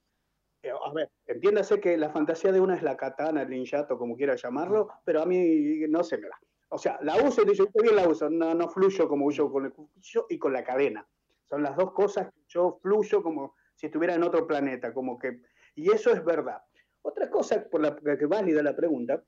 a 0.70 0.92
ver, 0.92 1.10
entiéndase 1.26 1.80
que 1.80 1.96
la 1.96 2.10
fantasía 2.10 2.52
de 2.52 2.60
una 2.60 2.76
es 2.76 2.82
la 2.82 2.96
katana, 2.96 3.42
el 3.42 3.50
ninjato, 3.50 3.98
como 3.98 4.16
quiera 4.16 4.36
llamarlo, 4.36 4.88
pero 5.04 5.22
a 5.22 5.26
mí 5.26 5.80
no 5.88 6.04
se 6.04 6.18
me 6.18 6.28
da. 6.28 6.38
O 6.68 6.78
sea, 6.78 6.98
la 7.02 7.16
uso 7.16 7.42
y 7.42 7.54
yo 7.54 7.66
bien 7.74 7.96
la 7.96 8.08
uso, 8.08 8.30
no, 8.30 8.54
no 8.54 8.68
fluyo 8.68 9.08
como 9.08 9.30
yo 9.30 9.50
con 9.50 9.66
el 9.66 9.72
cuchillo 9.72 10.26
y 10.28 10.38
con 10.38 10.52
la 10.52 10.64
cadena. 10.64 11.06
Son 11.44 11.62
las 11.62 11.76
dos 11.76 11.92
cosas 11.92 12.32
que 12.32 12.40
yo 12.48 12.78
fluyo 12.80 13.22
como 13.22 13.54
si 13.74 13.86
estuviera 13.86 14.14
en 14.14 14.22
otro 14.22 14.46
planeta, 14.46 14.94
como 14.94 15.18
que, 15.18 15.42
y 15.74 15.90
eso 15.90 16.10
es 16.12 16.24
verdad. 16.24 16.62
Otra 17.02 17.28
cosa 17.28 17.68
por 17.68 17.80
la 17.80 18.16
que 18.16 18.26
válida 18.26 18.62
la 18.62 18.76
pregunta, 18.76 19.22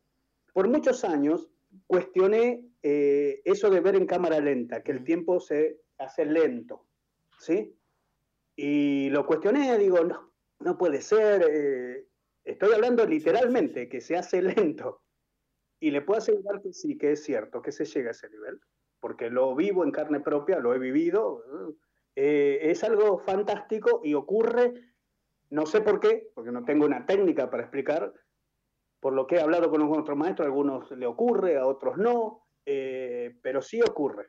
por 0.52 0.68
muchos 0.68 1.04
años 1.04 1.50
cuestioné 1.86 2.64
eh, 2.82 3.42
eso 3.44 3.68
de 3.68 3.80
ver 3.80 3.96
en 3.96 4.06
cámara 4.06 4.40
lenta, 4.40 4.82
que 4.82 4.92
el 4.92 5.04
tiempo 5.04 5.40
se 5.40 5.80
hace 5.98 6.24
lento, 6.24 6.86
¿sí? 7.38 7.76
Y 8.56 9.10
lo 9.10 9.26
cuestioné, 9.26 9.76
digo, 9.78 10.02
no, 10.04 10.33
no 10.60 10.78
puede 10.78 11.00
ser, 11.00 11.44
eh, 11.50 12.06
estoy 12.44 12.74
hablando 12.74 13.06
literalmente, 13.06 13.88
que 13.88 14.00
se 14.00 14.16
hace 14.16 14.42
lento. 14.42 15.02
Y 15.80 15.90
le 15.90 16.02
puedo 16.02 16.18
asegurar 16.18 16.62
que 16.62 16.72
sí, 16.72 16.96
que 16.96 17.12
es 17.12 17.24
cierto, 17.24 17.60
que 17.60 17.72
se 17.72 17.84
llega 17.84 18.08
a 18.08 18.12
ese 18.12 18.30
nivel, 18.30 18.60
porque 19.00 19.28
lo 19.30 19.54
vivo 19.54 19.84
en 19.84 19.90
carne 19.90 20.20
propia, 20.20 20.58
lo 20.58 20.74
he 20.74 20.78
vivido, 20.78 21.44
eh, 22.16 22.58
es 22.62 22.84
algo 22.84 23.18
fantástico 23.18 24.00
y 24.02 24.14
ocurre 24.14 24.94
no 25.50 25.66
sé 25.66 25.80
por 25.82 26.00
qué, 26.00 26.30
porque 26.34 26.50
no 26.50 26.64
tengo 26.64 26.84
una 26.84 27.06
técnica 27.06 27.48
para 27.50 27.62
explicar. 27.62 28.12
Por 29.00 29.12
lo 29.12 29.26
que 29.26 29.36
he 29.36 29.40
hablado 29.40 29.70
con 29.70 29.82
otros 29.82 30.18
maestros, 30.18 30.46
a 30.46 30.48
algunos 30.48 30.90
le 30.90 31.06
ocurre, 31.06 31.56
a 31.56 31.66
otros 31.66 31.96
no, 31.96 32.48
eh, 32.66 33.38
pero 33.42 33.60
sí 33.60 33.80
ocurre, 33.80 34.26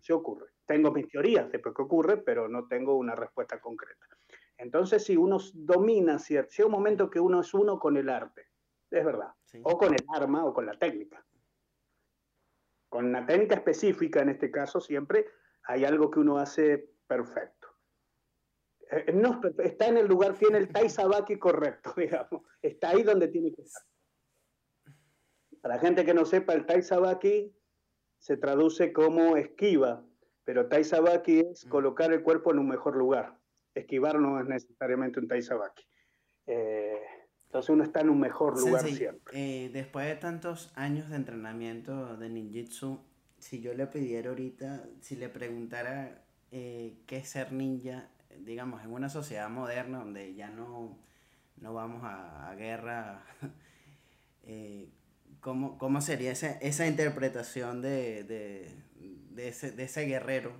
sí 0.00 0.12
ocurre. 0.12 0.46
Tengo 0.66 0.90
mis 0.90 1.06
teorías 1.08 1.50
de 1.52 1.58
por 1.58 1.74
qué 1.74 1.82
ocurre, 1.82 2.16
pero 2.18 2.48
no 2.48 2.66
tengo 2.66 2.96
una 2.96 3.14
respuesta 3.14 3.60
concreta. 3.60 4.04
Entonces, 4.56 5.04
si 5.04 5.16
uno 5.16 5.38
domina, 5.52 6.18
si 6.18 6.34
llega 6.34 6.66
un 6.66 6.72
momento 6.72 7.10
que 7.10 7.20
uno 7.20 7.40
es 7.40 7.52
uno 7.54 7.78
con 7.78 7.96
el 7.96 8.08
arte, 8.08 8.48
es 8.90 9.04
verdad, 9.04 9.32
o 9.62 9.76
con 9.76 9.92
el 9.92 10.04
arma 10.14 10.44
o 10.44 10.54
con 10.54 10.66
la 10.66 10.78
técnica. 10.78 11.24
Con 12.88 13.06
una 13.06 13.26
técnica 13.26 13.56
específica, 13.56 14.20
en 14.20 14.28
este 14.28 14.50
caso, 14.50 14.80
siempre 14.80 15.26
hay 15.64 15.84
algo 15.84 16.10
que 16.10 16.20
uno 16.20 16.38
hace 16.38 16.90
perfecto. 17.06 17.68
Eh, 18.90 19.12
no, 19.12 19.40
está 19.58 19.88
en 19.88 19.96
el 19.96 20.06
lugar, 20.06 20.34
tiene 20.34 20.58
el 20.58 20.68
Tai 20.68 20.88
Sabaki 20.88 21.38
correcto, 21.38 21.92
digamos. 21.96 22.42
Está 22.62 22.90
ahí 22.90 23.02
donde 23.02 23.28
tiene 23.28 23.52
que 23.52 23.62
estar. 23.62 23.82
Para 25.60 25.76
la 25.76 25.80
gente 25.80 26.04
que 26.04 26.14
no 26.14 26.24
sepa, 26.24 26.52
el 26.52 26.66
Tai 26.66 26.82
Sabaki 26.82 27.56
se 28.18 28.36
traduce 28.36 28.92
como 28.92 29.36
esquiva, 29.36 30.04
pero 30.44 30.68
Tai 30.68 30.84
Sabaki 30.84 31.40
es 31.40 31.66
mm. 31.66 31.68
colocar 31.70 32.12
el 32.12 32.22
cuerpo 32.22 32.52
en 32.52 32.58
un 32.60 32.68
mejor 32.68 32.96
lugar. 32.96 33.38
Esquivar 33.74 34.18
no 34.20 34.40
es 34.40 34.46
necesariamente 34.46 35.20
un 35.20 35.28
Tai 35.28 35.42
Sabaki. 35.42 35.84
Eh, 36.46 37.00
entonces 37.46 37.70
uno 37.70 37.84
está 37.84 38.00
en 38.00 38.10
un 38.10 38.20
mejor 38.20 38.60
lugar 38.60 38.86
siempre. 38.86 39.34
Eh, 39.34 39.70
después 39.72 40.06
de 40.06 40.16
tantos 40.16 40.72
años 40.74 41.08
de 41.10 41.16
entrenamiento 41.16 42.16
de 42.16 42.28
ninjitsu, 42.28 43.00
si 43.38 43.60
yo 43.60 43.74
le 43.74 43.86
pidiera 43.86 44.30
ahorita, 44.30 44.84
si 45.00 45.16
le 45.16 45.28
preguntara 45.28 46.24
qué 46.50 47.04
es 47.08 47.28
ser 47.28 47.52
ninja, 47.52 48.08
digamos, 48.40 48.82
en 48.84 48.92
una 48.92 49.08
sociedad 49.08 49.48
moderna 49.48 49.98
donde 49.98 50.34
ya 50.34 50.50
no, 50.50 50.98
no 51.56 51.74
vamos 51.74 52.02
a, 52.04 52.54
guerra, 52.56 53.22
eh, 54.44 54.88
¿cómo, 55.40 56.00
sería 56.00 56.32
esa, 56.32 56.52
esa 56.58 56.86
interpretación 56.86 57.82
de, 57.82 58.24
de, 58.24 59.48
ese, 59.48 59.72
de 59.72 59.84
ese 59.84 60.02
guerrero? 60.02 60.52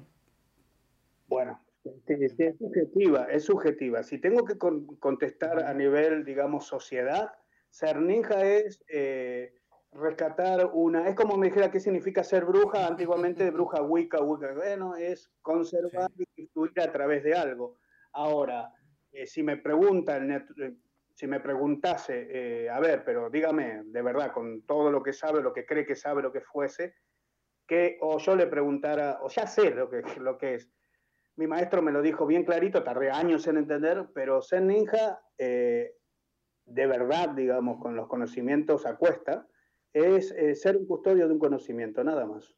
Bueno, 1.29 1.61
es 2.07 2.57
subjetiva, 2.59 3.25
es 3.25 3.45
subjetiva. 3.45 4.03
Si 4.03 4.19
tengo 4.19 4.45
que 4.45 4.57
contestar 4.57 5.65
a 5.65 5.75
nivel, 5.75 6.25
digamos, 6.25 6.67
sociedad, 6.67 7.33
ser 7.71 8.01
ninja 8.01 8.45
es 8.45 8.83
eh, 8.89 9.55
rescatar 9.93 10.71
una, 10.73 11.09
es 11.09 11.15
como 11.15 11.37
me 11.37 11.49
dijera 11.49 11.71
qué 11.71 11.81
significa 11.81 12.25
ser 12.25 12.45
bruja, 12.45 12.87
antiguamente 12.87 13.51
bruja 13.51 13.83
wicca, 13.83 14.23
wicca, 14.23 14.53
bueno, 14.55 14.97
es 14.97 15.31
conservar 15.43 16.11
y 16.17 16.43
influir 16.43 16.81
a 16.81 16.91
través 16.91 17.23
de 17.23 17.35
algo. 17.35 17.79
Ahora, 18.13 18.73
eh, 19.13 19.27
si 19.27 19.43
me 19.43 19.57
preguntan, 19.57 20.31
eh, 20.31 20.75
si 21.15 21.27
me 21.27 21.41
preguntase, 21.41 22.69
a 22.69 22.81
ver, 22.81 23.05
pero 23.05 23.31
dígame, 23.31 23.83
de 23.85 24.03
verdad, 24.03 24.33
con 24.33 24.63
todo 24.63 24.91
lo 24.91 25.01
que 25.01 25.13
sabe, 25.13 25.43
lo 25.43 25.53
que 25.53 25.65
cree 25.65 25.87
que 25.87 25.95
sabe, 25.95 26.23
lo 26.23 26.33
que 26.33 26.41
fuese, 26.41 26.95
que 27.69 27.99
o 28.01 28.19
yo 28.19 28.35
le 28.35 28.49
preguntara, 28.49 29.21
o 29.23 29.29
ya 29.29 29.47
sé 29.47 29.71
lo 29.71 29.89
que, 29.89 30.03
lo 30.19 30.37
que 30.39 30.55
es. 30.55 30.69
Mi 31.37 31.47
maestro 31.47 31.83
me 31.83 31.93
lo 31.93 32.01
dijo 32.01 32.27
bien 32.27 32.45
clarito, 32.45 32.85
tardé 32.85 33.11
años 33.11 33.47
en 33.47 33.57
entender, 33.57 34.07
pero 34.15 34.41
Zen 34.41 34.69
Ninja, 34.69 35.21
eh, 35.37 35.97
de 36.65 36.87
verdad, 36.87 37.31
digamos, 37.31 37.81
con 37.81 37.97
los 37.97 38.07
conocimientos 38.07 38.87
a 38.87 38.97
cuesta, 38.97 39.49
es 39.93 40.33
eh, 40.33 40.55
ser 40.55 40.77
un 40.77 40.87
custodio 40.87 41.27
de 41.27 41.35
un 41.35 41.41
conocimiento, 41.41 42.05
nada 42.05 42.25
más. 42.27 42.57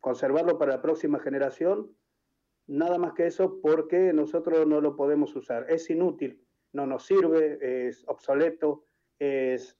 Conservarlo 0.00 0.58
para 0.58 0.76
la 0.76 0.82
próxima 0.82 1.18
generación, 1.18 1.94
nada 2.66 2.98
más 2.98 3.12
que 3.12 3.26
eso, 3.26 3.60
porque 3.60 4.12
nosotros 4.12 4.66
no 4.66 4.80
lo 4.80 4.96
podemos 4.96 5.34
usar. 5.36 5.66
Es 5.70 5.90
inútil, 5.90 6.42
no 6.72 6.86
nos 6.86 7.04
sirve, 7.04 7.88
es 7.88 8.04
obsoleto, 8.08 8.86
es 9.18 9.78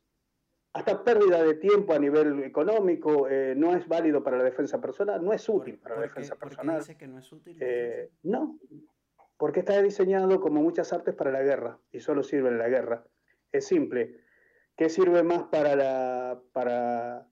hasta 0.77 1.03
pérdida 1.03 1.43
de 1.43 1.55
tiempo 1.55 1.95
a 1.95 1.99
nivel 1.99 2.45
económico, 2.45 3.29
eh, 3.29 3.55
no 3.57 3.75
es 3.75 3.89
válido 3.89 4.23
para 4.23 4.37
la 4.37 4.45
defensa 4.45 4.79
personal, 4.79 5.25
no 5.25 5.33
es 5.33 5.49
útil 5.49 5.79
para 5.79 5.97
la 5.97 6.03
defensa 6.03 6.37
personal. 6.37 6.77
¿Por 6.77 6.85
qué 6.85 6.93
dice 6.93 6.99
que 6.99 7.07
no 7.07 7.19
es 7.19 7.33
útil? 7.33 7.57
Eh, 7.61 8.11
no, 8.25 8.59
porque 9.39 9.61
está 9.61 9.81
diseñado 9.81 10.39
como 10.39 10.61
muchas 10.61 10.93
artes 10.93 11.15
para 11.15 11.31
la 11.31 11.43
guerra 11.43 11.79
y 11.91 12.01
solo 12.01 12.23
sirve 12.23 12.51
en 12.51 12.59
la 12.59 12.69
guerra. 12.69 13.07
Es 13.53 13.67
simple. 13.67 14.21
¿Qué 14.77 14.91
sirve 14.91 15.23
más 15.23 15.45
para 15.45 15.75
la, 15.77 16.43
para, 16.53 17.27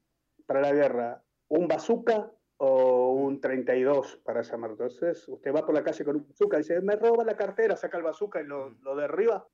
para 0.47 0.63
la 0.63 0.73
guerra? 0.73 1.23
¿Un 1.49 1.69
bazooka 1.69 2.33
o 2.57 3.13
un 3.13 3.43
32 3.43 4.23
para 4.25 4.41
llamar? 4.41 4.71
Entonces, 4.71 5.29
usted 5.29 5.55
va 5.55 5.67
por 5.67 5.75
la 5.75 5.85
calle 5.85 6.03
con 6.03 6.17
un 6.17 6.27
bazooka 6.27 6.57
y 6.57 6.61
dice, 6.61 6.81
me 6.81 6.97
roba 6.97 7.25
la 7.25 7.37
cartera, 7.37 7.77
saca 7.77 7.99
el 7.99 8.05
bazooka 8.05 8.41
y 8.41 8.47
lo, 8.47 8.71
lo 8.71 8.97
derriba. 8.97 9.47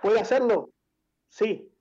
¿Puede 0.00 0.18
hacerlo? 0.18 0.72
Sí, 1.28 1.71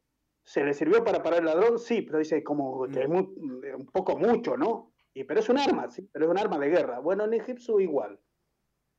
¿Se 0.43 0.63
le 0.63 0.73
sirvió 0.73 1.03
para 1.03 1.21
parar 1.21 1.39
el 1.39 1.45
ladrón? 1.45 1.79
Sí, 1.79 2.01
pero 2.01 2.19
dice 2.19 2.43
como 2.43 2.87
que 2.87 3.03
es 3.03 3.07
un 3.07 3.89
poco 3.91 4.17
mucho, 4.17 4.57
¿no? 4.57 4.93
Y, 5.13 5.23
pero 5.23 5.39
es 5.39 5.49
un 5.49 5.57
arma, 5.57 5.89
sí, 5.89 6.07
pero 6.11 6.25
es 6.25 6.31
un 6.31 6.37
arma 6.37 6.57
de 6.57 6.69
guerra. 6.69 6.99
Bueno, 6.99 7.25
en 7.25 7.33
Egipto 7.33 7.79
igual. 7.79 8.19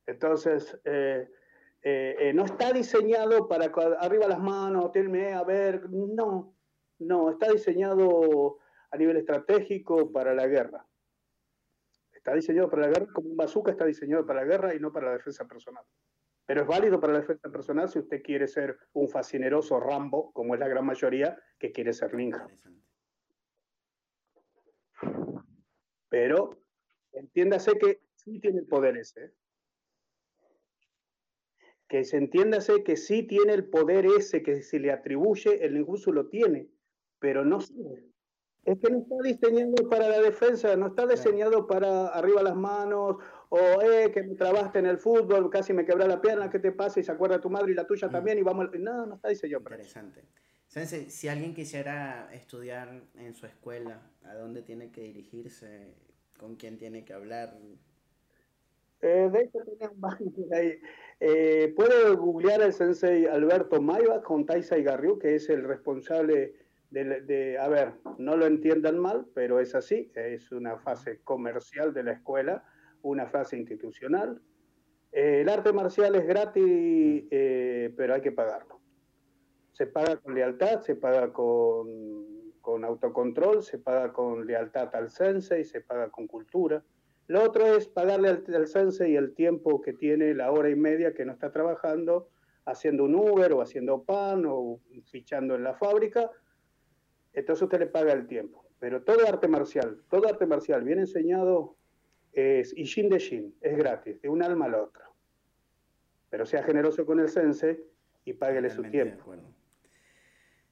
Entonces, 0.05 0.79
eh, 0.85 1.29
eh, 1.81 2.15
eh, 2.19 2.33
no 2.33 2.45
está 2.45 2.71
diseñado 2.71 3.47
para 3.47 3.65
arriba 3.99 4.27
las 4.27 4.39
manos, 4.39 4.91
tenme 4.91 5.33
a 5.33 5.43
ver, 5.43 5.89
no, 5.89 6.55
no, 6.99 7.29
está 7.31 7.51
diseñado 7.51 8.57
a 8.91 8.97
nivel 8.97 9.17
estratégico 9.17 10.11
para 10.11 10.33
la 10.33 10.47
guerra. 10.47 10.85
Está 12.11 12.33
diseñado 12.33 12.69
para 12.69 12.83
la 12.83 12.87
guerra 12.87 13.13
como 13.13 13.29
un 13.29 13.37
bazooka 13.37 13.71
está 13.71 13.85
diseñado 13.85 14.25
para 14.25 14.41
la 14.41 14.45
guerra 14.45 14.75
y 14.75 14.79
no 14.79 14.93
para 14.93 15.07
la 15.07 15.13
defensa 15.13 15.45
personal. 15.45 15.83
Pero 16.45 16.61
es 16.61 16.67
válido 16.67 16.99
para 16.99 17.13
la 17.13 17.19
defensa 17.19 17.49
personal 17.49 17.89
si 17.89 17.99
usted 17.99 18.21
quiere 18.21 18.47
ser 18.47 18.77
un 18.93 19.07
fascineroso 19.07 19.79
Rambo, 19.79 20.31
como 20.33 20.53
es 20.53 20.59
la 20.59 20.67
gran 20.67 20.85
mayoría 20.85 21.37
que 21.57 21.71
quiere 21.71 21.93
ser 21.93 22.13
ninja. 22.13 22.47
Pero 26.09 26.59
entiéndase 27.13 27.77
que 27.77 28.01
sí 28.15 28.39
tiene 28.39 28.59
el 28.59 28.67
poder 28.67 28.97
ese. 28.97 29.25
¿eh? 29.25 29.31
Que 31.87 32.03
se 32.03 32.17
entiéndase 32.17 32.83
que 32.83 32.97
sí 32.97 33.23
tiene 33.23 33.53
el 33.53 33.69
poder 33.69 34.05
ese 34.05 34.43
que 34.43 34.61
se 34.61 34.79
le 34.79 34.91
atribuye, 34.91 35.63
el 35.65 35.75
ninjutsu 35.75 36.11
lo 36.11 36.27
tiene, 36.27 36.69
pero 37.19 37.45
no 37.45 37.61
sirve. 37.61 38.13
Es 38.65 38.79
que 38.79 38.89
no 38.89 38.99
está 38.99 39.15
diseñado 39.23 39.89
para 39.89 40.07
la 40.07 40.21
defensa, 40.21 40.75
no 40.77 40.87
está 40.87 41.05
diseñado 41.05 41.67
para 41.67 42.07
arriba 42.07 42.41
las 42.43 42.55
manos, 42.55 43.17
o 43.55 43.81
eh, 43.83 44.09
que 44.11 44.23
me 44.23 44.33
trabaste 44.33 44.79
en 44.79 44.87
el 44.87 44.97
fútbol, 44.97 45.47
casi 45.47 45.73
me 45.73 45.85
quebré 45.85 46.07
la 46.07 46.19
pierna, 46.19 46.49
¿qué 46.49 46.57
te 46.57 46.71
pasa? 46.71 46.99
Y 46.99 47.03
se 47.03 47.11
acuerda 47.11 47.39
tu 47.39 47.51
madre 47.51 47.71
y 47.71 47.75
la 47.75 47.85
tuya 47.85 48.07
mm. 48.07 48.11
también, 48.11 48.39
y 48.39 48.41
vamos. 48.41 48.67
No, 48.79 49.05
no 49.05 49.13
está 49.13 49.29
diseñado 49.29 49.63
para 49.63 49.75
Interesante. 49.75 50.23
Sense, 50.65 51.11
si 51.11 51.27
alguien 51.27 51.53
quisiera 51.53 52.33
estudiar 52.33 53.03
en 53.15 53.35
su 53.35 53.45
escuela, 53.45 54.09
¿a 54.23 54.33
dónde 54.33 54.63
tiene 54.63 54.91
que 54.91 55.01
dirigirse? 55.01 55.93
¿Con 56.39 56.55
quién 56.55 56.79
tiene 56.79 57.05
que 57.05 57.13
hablar? 57.13 57.55
Eh, 59.01 59.29
de 59.31 59.41
hecho, 59.43 59.59
ahí. 60.51 60.79
Eh, 61.19 61.73
puede 61.75 62.15
googlear 62.15 62.59
al 62.63 62.73
sensei 62.73 63.27
Alberto 63.27 63.79
Maiva 63.79 64.23
con 64.23 64.47
Taisai 64.47 64.81
Garriu, 64.81 65.19
que 65.19 65.35
es 65.35 65.47
el 65.49 65.63
responsable 65.63 66.55
de, 66.89 67.57
a 67.59 67.67
ver, 67.67 67.93
no 68.17 68.35
lo 68.35 68.47
entiendan 68.47 68.97
mal, 68.97 69.27
pero 69.35 69.59
es 69.59 69.75
así, 69.75 70.11
es 70.15 70.51
una 70.51 70.77
fase 70.77 71.21
comercial 71.23 71.93
de 71.93 72.03
la 72.03 72.13
escuela, 72.13 72.63
una 73.03 73.27
fase 73.27 73.57
institucional. 73.57 74.41
Eh, 75.11 75.41
el 75.41 75.49
arte 75.49 75.71
marcial 75.71 76.15
es 76.15 76.25
gratis, 76.25 76.63
eh, 77.29 77.93
pero 77.95 78.15
hay 78.15 78.21
que 78.21 78.31
pagarlo. 78.31 78.81
Se 79.71 79.87
paga 79.87 80.17
con 80.17 80.33
lealtad, 80.33 80.81
se 80.81 80.95
paga 80.95 81.31
con, 81.31 82.53
con 82.61 82.83
autocontrol, 82.83 83.63
se 83.63 83.77
paga 83.77 84.11
con 84.11 84.45
lealtad 84.45 84.93
al 84.95 85.09
sensei, 85.09 85.63
se 85.63 85.81
paga 85.81 86.09
con 86.09 86.27
cultura. 86.27 86.83
Lo 87.27 87.43
otro 87.43 87.65
es 87.65 87.87
pagarle 87.87 88.29
al, 88.29 88.43
al 88.53 88.67
sensei 88.67 89.15
el 89.15 89.33
tiempo 89.33 89.81
que 89.81 89.93
tiene, 89.93 90.33
la 90.33 90.51
hora 90.51 90.69
y 90.69 90.75
media 90.75 91.13
que 91.13 91.25
no 91.25 91.33
está 91.33 91.51
trabajando, 91.51 92.29
haciendo 92.65 93.03
un 93.03 93.15
Uber 93.15 93.53
o 93.53 93.61
haciendo 93.61 94.03
pan 94.03 94.45
o 94.47 94.79
fichando 95.05 95.55
en 95.55 95.63
la 95.63 95.75
fábrica, 95.75 96.29
entonces 97.33 97.63
usted 97.63 97.79
le 97.79 97.87
paga 97.87 98.13
el 98.13 98.27
tiempo. 98.27 98.65
Pero 98.79 99.03
todo 99.03 99.27
arte 99.27 99.47
marcial, 99.47 100.01
todo 100.09 100.27
arte 100.27 100.45
marcial 100.45 100.83
bien 100.83 100.99
enseñado 100.99 101.77
es 102.33 102.73
Ishin 102.77 103.09
de 103.09 103.19
Shin, 103.19 103.55
es 103.61 103.77
gratis, 103.77 104.21
de 104.21 104.29
un 104.29 104.43
alma 104.43 104.65
al 104.65 104.75
otro. 104.75 105.03
Pero 106.29 106.45
sea 106.45 106.63
generoso 106.63 107.05
con 107.05 107.19
el 107.19 107.29
sensei 107.29 107.79
y 108.25 108.33
páguele 108.33 108.69
su 108.69 108.83
tiempo. 108.83 109.35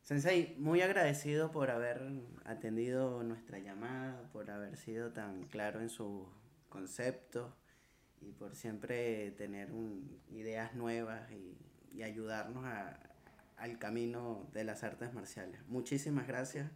Sensei, 0.01 0.55
muy 0.57 0.81
agradecido 0.81 1.51
por 1.51 1.69
haber 1.69 2.01
atendido 2.43 3.21
nuestra 3.23 3.59
llamada, 3.59 4.29
por 4.33 4.49
haber 4.49 4.75
sido 4.75 5.11
tan 5.13 5.43
claro 5.43 5.79
en 5.79 5.89
sus 5.89 6.27
conceptos 6.69 7.53
y 8.19 8.31
por 8.31 8.55
siempre 8.55 9.31
tener 9.31 9.69
ideas 10.31 10.73
nuevas 10.73 11.31
y, 11.31 11.57
y 11.95 12.01
ayudarnos 12.01 12.65
a, 12.65 12.99
al 13.61 13.77
camino 13.77 14.49
de 14.53 14.63
las 14.63 14.83
artes 14.83 15.13
marciales. 15.13 15.61
Muchísimas 15.67 16.27
gracias. 16.27 16.71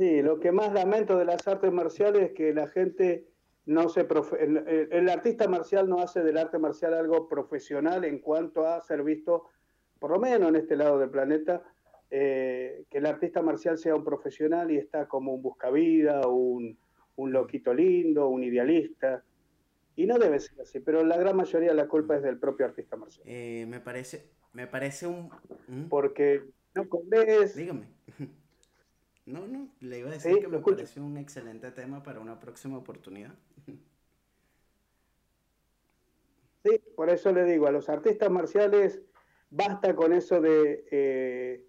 Sí, 0.00 0.22
lo 0.22 0.40
que 0.40 0.50
más 0.50 0.72
lamento 0.72 1.18
de 1.18 1.26
las 1.26 1.46
artes 1.46 1.70
marciales 1.70 2.22
es 2.22 2.32
que 2.32 2.54
la 2.54 2.68
gente 2.68 3.26
no 3.66 3.90
se... 3.90 4.06
el, 4.40 5.08
artista 5.10 5.46
marcial 5.46 5.90
no 5.90 5.98
hace 6.00 6.22
del 6.22 6.38
arte 6.38 6.58
marcial 6.58 6.94
algo 6.94 7.28
profesional 7.28 8.06
en 8.06 8.18
cuanto 8.20 8.66
a 8.66 8.80
ser 8.80 9.02
visto, 9.02 9.50
por 9.98 10.12
lo 10.12 10.18
menos 10.18 10.48
en 10.48 10.56
este 10.56 10.74
lado 10.74 10.98
del 10.98 11.10
planeta, 11.10 11.62
eh, 12.10 12.86
que 12.88 12.96
el 12.96 13.04
artista 13.04 13.42
marcial 13.42 13.76
sea 13.76 13.94
un 13.94 14.02
profesional 14.02 14.70
y 14.70 14.78
está 14.78 15.06
como 15.06 15.34
un 15.34 15.42
buscavida, 15.42 16.26
un, 16.26 16.78
un 17.16 17.32
loquito 17.32 17.74
lindo, 17.74 18.26
un 18.28 18.42
idealista. 18.42 19.22
Y 19.96 20.06
no 20.06 20.18
debe 20.18 20.40
ser 20.40 20.62
así, 20.62 20.80
pero 20.80 21.04
la 21.04 21.18
gran 21.18 21.36
mayoría 21.36 21.68
de 21.68 21.76
la 21.76 21.88
culpa 21.88 22.16
es 22.16 22.22
del 22.22 22.38
propio 22.38 22.64
artista 22.64 22.96
marcial. 22.96 23.26
Eh, 23.28 23.66
me 23.68 23.80
parece, 23.80 24.30
me 24.54 24.66
parece 24.66 25.06
un... 25.06 25.28
¿Mm? 25.68 25.88
Porque 25.90 26.44
no 26.74 26.88
comes... 26.88 27.54
Dígame. 27.54 27.86
No, 29.26 29.46
no, 29.46 29.68
le 29.80 29.98
iba 29.98 30.08
a 30.08 30.12
decir 30.12 30.40
que 30.40 30.48
me 30.48 30.58
parece 30.58 31.00
un 31.00 31.16
excelente 31.16 31.70
tema 31.70 32.02
para 32.02 32.20
una 32.20 32.38
próxima 32.40 32.78
oportunidad. 32.78 33.34
Sí, 36.62 36.78
por 36.94 37.08
eso 37.08 37.32
le 37.32 37.44
digo, 37.44 37.66
a 37.68 37.70
los 37.70 37.88
artistas 37.88 38.30
marciales 38.30 39.00
basta 39.48 39.94
con 39.96 40.12
eso 40.12 40.42
de 40.42 40.84
eh, 40.90 41.64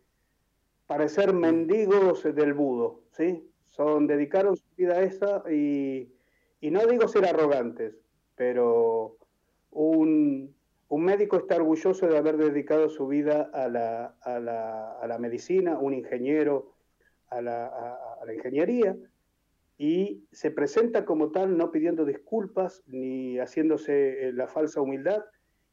parecer 0.86 1.34
mendigos 1.34 2.24
del 2.24 2.54
budo, 2.54 3.04
¿sí? 3.12 3.50
Son, 3.68 4.06
dedicaron 4.06 4.58
su 4.58 4.66
vida 4.76 4.96
a 4.96 5.04
esa 5.04 5.44
y, 5.50 6.14
y 6.60 6.72
no 6.72 6.86
digo 6.88 7.08
ser 7.08 7.26
arrogantes, 7.26 7.96
pero 8.36 9.18
un, 9.72 10.54
médico 10.90 11.38
está 11.38 11.56
orgulloso 11.56 12.08
de 12.08 12.18
haber 12.18 12.38
dedicado 12.38 12.90
su 12.90 13.08
vida 13.08 13.50
a 13.54 13.70
la, 13.70 14.18
a 14.22 14.40
la, 14.40 14.92
a 15.00 15.08
la 15.08 15.18
medicina, 15.18 15.80
un 15.80 15.94
ingeniero 15.94 16.74
a 17.32 17.42
la, 17.42 18.34
ingeniería, 18.34 18.96
y 19.78 20.24
se 20.32 20.52
presenta 20.52 21.06
como 21.06 21.32
tal 21.32 21.58
no 21.58 21.72
pidiendo 21.72 22.06
disculpas 22.06 22.84
ni 22.86 23.40
haciéndose 23.40 24.28
eh, 24.28 24.34
la 24.34 24.48
falsa 24.48 24.82
humildad, 24.82 25.26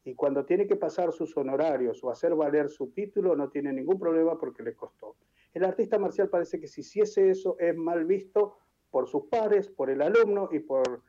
y 0.05 0.15
cuando 0.15 0.47
tiene 0.47 0.67
que 0.67 0.77
pasar 0.77 1.13
sus 1.13 1.37
honorarios 1.37 2.03
o 2.03 2.11
hacer 2.11 2.35
valer 2.35 2.71
su 2.71 2.89
título 2.93 3.37
no 3.37 3.51
tiene 3.51 3.73
ningún 3.73 3.99
problema 3.99 4.39
porque 4.39 4.63
le 4.63 4.75
costó. 4.75 5.17
El 5.53 5.65
artista 5.65 5.99
marcial 5.99 6.31
parece 6.31 6.59
que 6.59 6.67
si 6.67 6.81
hiciese 6.81 7.29
eso 7.29 7.57
es 7.59 7.77
mal 7.77 8.07
visto 8.07 8.57
por 8.91 9.07
sus 9.07 9.25
pares, 9.27 9.69
por 9.69 9.91
el 9.91 10.01
alumno 10.01 10.49
y 10.51 10.61
por 10.61 11.03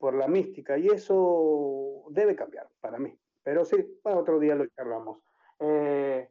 por 0.00 0.14
la 0.14 0.26
mística 0.26 0.78
y 0.78 0.88
eso 0.88 2.04
debe 2.08 2.34
cambiar 2.34 2.68
para 2.80 2.98
mí. 2.98 3.14
Pero 3.42 3.66
sí, 3.66 3.76
para 4.02 4.18
otro 4.18 4.40
día 4.40 4.54
lo 4.54 4.66
charlamos. 4.66 5.18
Eh, 5.60 6.26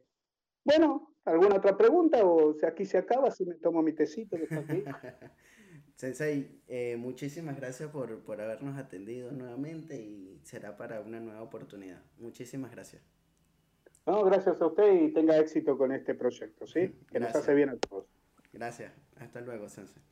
bueno, 0.64 1.09
¿alguna 1.30 1.56
otra 1.56 1.76
pregunta 1.76 2.24
o 2.24 2.54
si 2.54 2.66
aquí 2.66 2.84
se 2.84 2.98
acaba 2.98 3.30
si 3.30 3.44
me 3.44 3.54
tomo 3.54 3.82
mi 3.82 3.92
tecito 3.92 4.36
que? 4.36 4.46
Sensei, 6.00 6.62
eh, 6.66 6.96
muchísimas 6.96 7.56
gracias 7.56 7.90
por, 7.90 8.20
por, 8.20 8.40
habernos 8.40 8.78
atendido 8.78 9.30
nuevamente 9.32 9.96
y 9.96 10.40
será 10.44 10.78
para 10.78 11.02
una 11.02 11.20
nueva 11.20 11.42
oportunidad. 11.42 12.00
Muchísimas 12.18 12.70
gracias. 12.70 13.02
No, 14.06 14.24
gracias 14.24 14.62
a 14.62 14.66
usted 14.66 14.94
y 14.94 15.12
tenga 15.12 15.36
éxito 15.36 15.76
con 15.76 15.92
este 15.92 16.14
proyecto, 16.14 16.66
¿sí? 16.66 16.94
Que 17.12 17.20
nos 17.20 17.34
hace 17.34 17.54
bien 17.54 17.68
a 17.68 17.76
todos. 17.76 18.06
Gracias. 18.50 18.92
Hasta 19.16 19.42
luego, 19.42 19.68
Sensei. 19.68 20.02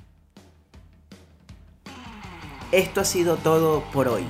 Esto 2.70 3.00
ha 3.00 3.04
sido 3.04 3.36
todo 3.38 3.82
por 3.94 4.08
hoy. 4.08 4.26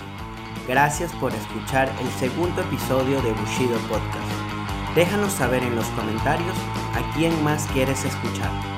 Gracias 0.68 1.12
por 1.16 1.32
escuchar 1.32 1.88
el 2.00 2.08
segundo 2.20 2.62
episodio 2.62 3.20
de 3.22 3.32
Bushido 3.32 3.76
Podcast. 3.88 4.94
Déjanos 4.94 5.32
saber 5.32 5.64
en 5.64 5.74
los 5.74 5.86
comentarios 5.88 6.54
a 6.98 7.12
quién 7.14 7.42
más 7.44 7.66
quieres 7.68 8.04
escuchar. 8.04 8.77